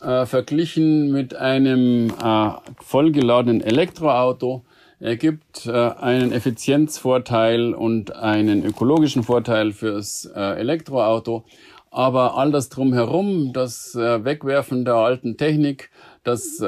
äh, 0.00 0.26
verglichen 0.26 1.10
mit 1.10 1.34
einem 1.34 2.10
äh, 2.10 2.50
vollgeladenen 2.80 3.60
Elektroauto 3.60 4.64
ergibt 5.00 5.66
äh, 5.66 5.72
einen 5.72 6.32
Effizienzvorteil 6.32 7.74
und 7.74 8.14
einen 8.14 8.64
ökologischen 8.64 9.22
Vorteil 9.22 9.72
fürs 9.72 10.30
äh, 10.34 10.58
Elektroauto. 10.58 11.44
Aber 11.90 12.36
all 12.36 12.52
das 12.52 12.68
drumherum, 12.68 13.52
das 13.52 13.94
äh, 13.94 14.24
Wegwerfen 14.24 14.84
der 14.84 14.94
alten 14.94 15.36
Technik, 15.36 15.90
das 16.22 16.60
äh, 16.60 16.66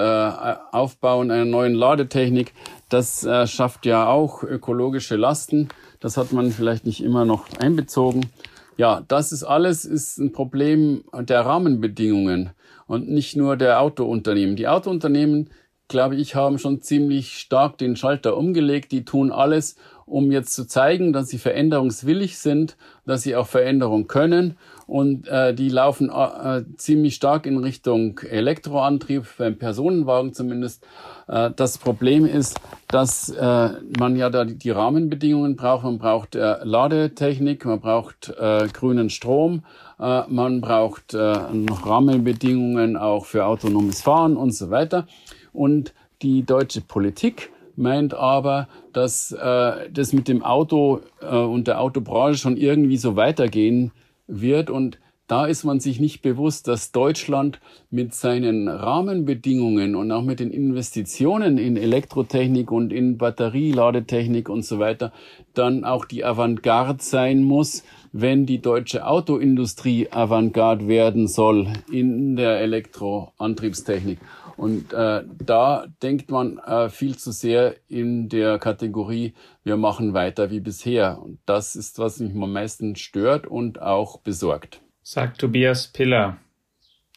Aufbauen 0.72 1.30
einer 1.30 1.44
neuen 1.44 1.74
Ladetechnik, 1.74 2.54
das 2.88 3.28
schafft 3.44 3.86
ja 3.86 4.08
auch 4.08 4.42
ökologische 4.42 5.14
Lasten. 5.14 5.68
Das 6.00 6.16
hat 6.16 6.32
man 6.32 6.50
vielleicht 6.50 6.86
nicht 6.86 7.04
immer 7.04 7.24
noch 7.24 7.46
einbezogen. 7.60 8.26
Ja, 8.76 9.02
das 9.06 9.30
ist 9.30 9.44
alles 9.44 9.84
ist 9.84 10.18
ein 10.18 10.32
Problem 10.32 11.04
der 11.12 11.42
Rahmenbedingungen 11.46 12.50
und 12.90 13.08
nicht 13.08 13.36
nur 13.36 13.56
der 13.56 13.80
Autounternehmen. 13.80 14.56
Die 14.56 14.66
Autounternehmen, 14.66 15.50
glaube 15.86 16.16
ich, 16.16 16.34
haben 16.34 16.58
schon 16.58 16.82
ziemlich 16.82 17.38
stark 17.38 17.78
den 17.78 17.94
Schalter 17.94 18.36
umgelegt. 18.36 18.90
Die 18.90 19.04
tun 19.04 19.30
alles, 19.30 19.76
um 20.06 20.32
jetzt 20.32 20.54
zu 20.54 20.66
zeigen, 20.66 21.12
dass 21.12 21.28
sie 21.28 21.38
veränderungswillig 21.38 22.38
sind, 22.38 22.76
dass 23.06 23.22
sie 23.22 23.36
auch 23.36 23.46
Veränderung 23.46 24.08
können. 24.08 24.56
Und 24.90 25.28
äh, 25.28 25.54
die 25.54 25.68
laufen 25.68 26.10
äh, 26.10 26.64
ziemlich 26.76 27.14
stark 27.14 27.46
in 27.46 27.58
Richtung 27.58 28.18
Elektroantrieb, 28.28 29.24
beim 29.38 29.56
Personenwagen 29.56 30.34
zumindest. 30.34 30.84
Äh, 31.28 31.52
das 31.54 31.78
Problem 31.78 32.26
ist, 32.26 32.58
dass 32.88 33.28
äh, 33.28 33.68
man 34.00 34.16
ja 34.16 34.30
da 34.30 34.44
die 34.44 34.70
Rahmenbedingungen 34.70 35.54
braucht. 35.54 35.84
Man 35.84 35.98
braucht 35.98 36.34
äh, 36.34 36.56
Ladetechnik, 36.64 37.64
man 37.66 37.78
braucht 37.78 38.34
äh, 38.36 38.66
grünen 38.66 39.10
Strom, 39.10 39.62
äh, 40.00 40.22
man 40.26 40.60
braucht 40.60 41.14
äh, 41.14 41.18
Rahmenbedingungen 41.18 42.96
auch 42.96 43.26
für 43.26 43.46
autonomes 43.46 44.02
Fahren 44.02 44.36
und 44.36 44.52
so 44.52 44.70
weiter. 44.70 45.06
Und 45.52 45.94
die 46.20 46.42
deutsche 46.42 46.80
Politik 46.80 47.52
meint 47.76 48.12
aber, 48.12 48.66
dass 48.92 49.30
äh, 49.30 49.88
das 49.88 50.12
mit 50.12 50.26
dem 50.26 50.42
Auto 50.42 50.98
äh, 51.22 51.36
und 51.36 51.68
der 51.68 51.80
Autobranche 51.80 52.40
schon 52.40 52.56
irgendwie 52.56 52.96
so 52.96 53.14
weitergehen 53.14 53.92
wird. 54.30 54.70
Und 54.70 54.98
da 55.30 55.46
ist 55.46 55.62
man 55.62 55.78
sich 55.78 56.00
nicht 56.00 56.22
bewusst, 56.22 56.66
dass 56.66 56.90
Deutschland 56.90 57.60
mit 57.88 58.14
seinen 58.14 58.66
Rahmenbedingungen 58.66 59.94
und 59.94 60.10
auch 60.10 60.24
mit 60.24 60.40
den 60.40 60.50
Investitionen 60.50 61.56
in 61.56 61.76
Elektrotechnik 61.76 62.72
und 62.72 62.92
in 62.92 63.16
Batterieladetechnik 63.16 64.48
und 64.48 64.64
so 64.64 64.80
weiter 64.80 65.12
dann 65.54 65.84
auch 65.84 66.04
die 66.04 66.24
Avantgarde 66.24 67.00
sein 67.00 67.44
muss, 67.44 67.84
wenn 68.12 68.44
die 68.44 68.60
deutsche 68.60 69.06
Autoindustrie 69.06 70.08
Avantgarde 70.10 70.88
werden 70.88 71.28
soll 71.28 71.68
in 71.92 72.34
der 72.34 72.60
Elektroantriebstechnik. 72.60 74.18
Und 74.60 74.92
äh, 74.92 75.22
da 75.42 75.86
denkt 76.02 76.30
man 76.30 76.58
äh, 76.58 76.90
viel 76.90 77.16
zu 77.16 77.32
sehr 77.32 77.76
in 77.88 78.28
der 78.28 78.58
Kategorie, 78.58 79.32
wir 79.64 79.78
machen 79.78 80.12
weiter 80.12 80.50
wie 80.50 80.60
bisher. 80.60 81.18
Und 81.18 81.38
das 81.46 81.76
ist, 81.76 81.98
was 81.98 82.20
mich 82.20 82.34
am 82.34 82.52
meisten 82.52 82.94
stört 82.94 83.46
und 83.46 83.80
auch 83.80 84.20
besorgt. 84.20 84.82
Sagt 85.02 85.40
Tobias 85.40 85.88
Piller, 85.88 86.36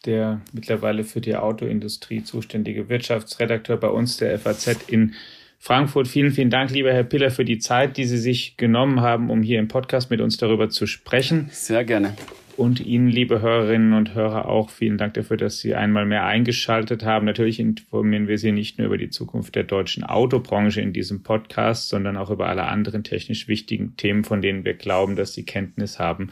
der 0.06 0.40
mittlerweile 0.54 1.04
für 1.04 1.20
die 1.20 1.36
Autoindustrie 1.36 2.24
zuständige 2.24 2.88
Wirtschaftsredakteur 2.88 3.76
bei 3.76 3.90
uns 3.90 4.16
der 4.16 4.40
FAZ 4.40 4.78
in 4.88 5.14
Frankfurt. 5.60 6.08
Vielen, 6.08 6.32
vielen 6.32 6.50
Dank, 6.50 6.72
lieber 6.72 6.94
Herr 6.94 7.04
Piller, 7.04 7.30
für 7.30 7.44
die 7.44 7.60
Zeit, 7.60 7.98
die 7.98 8.06
Sie 8.06 8.20
sich 8.20 8.56
genommen 8.56 9.02
haben, 9.02 9.30
um 9.30 9.44
hier 9.44 9.60
im 9.60 9.68
Podcast 9.68 10.10
mit 10.10 10.22
uns 10.22 10.38
darüber 10.38 10.70
zu 10.70 10.88
sprechen. 10.88 11.50
Sehr 11.52 11.84
gerne. 11.84 12.16
Und 12.56 12.80
Ihnen, 12.80 13.08
liebe 13.08 13.42
Hörerinnen 13.42 13.94
und 13.94 14.14
Hörer, 14.14 14.48
auch 14.48 14.70
vielen 14.70 14.98
Dank 14.98 15.16
dafür, 15.16 15.38
dass 15.38 15.60
Sie 15.60 15.74
einmal 15.74 16.06
mehr 16.06 16.26
eingeschaltet 16.26 17.04
haben. 17.04 17.26
Natürlich 17.26 17.60
informieren 17.60 18.28
wir 18.28 18.38
Sie 18.38 18.52
nicht 18.52 18.78
nur 18.78 18.88
über 18.88 18.98
die 18.98 19.10
Zukunft 19.10 19.56
der 19.56 19.64
deutschen 19.64 20.04
Autobranche 20.04 20.80
in 20.82 20.94
diesem 20.94 21.24
Podcast, 21.24 21.90
sondern 21.90 22.16
auch 22.16 22.30
über 22.30 22.48
alle 22.48 22.66
anderen 22.66 23.04
technisch 23.04 23.48
wichtigen 23.48 23.98
Themen, 23.98 24.24
von 24.24 24.42
denen 24.42 24.66
wir 24.66 24.76
glauben, 24.76 25.16
dass 25.16 25.34
Sie 25.34 25.46
Kenntnis 25.46 25.98
haben 25.98 26.32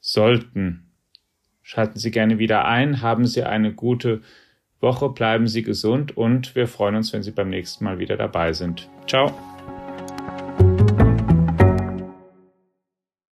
sollten. 0.00 0.90
Schalten 1.62 1.98
Sie 1.98 2.10
gerne 2.10 2.38
wieder 2.38 2.64
ein, 2.64 3.00
haben 3.00 3.24
Sie 3.24 3.44
eine 3.44 3.72
gute 3.72 4.20
Woche, 4.80 5.10
bleiben 5.10 5.46
Sie 5.46 5.62
gesund 5.62 6.16
und 6.16 6.56
wir 6.56 6.66
freuen 6.66 6.96
uns, 6.96 7.12
wenn 7.12 7.22
Sie 7.22 7.30
beim 7.30 7.50
nächsten 7.50 7.84
Mal 7.84 8.00
wieder 8.00 8.16
dabei 8.16 8.52
sind. 8.52 8.88
Ciao. 9.06 9.32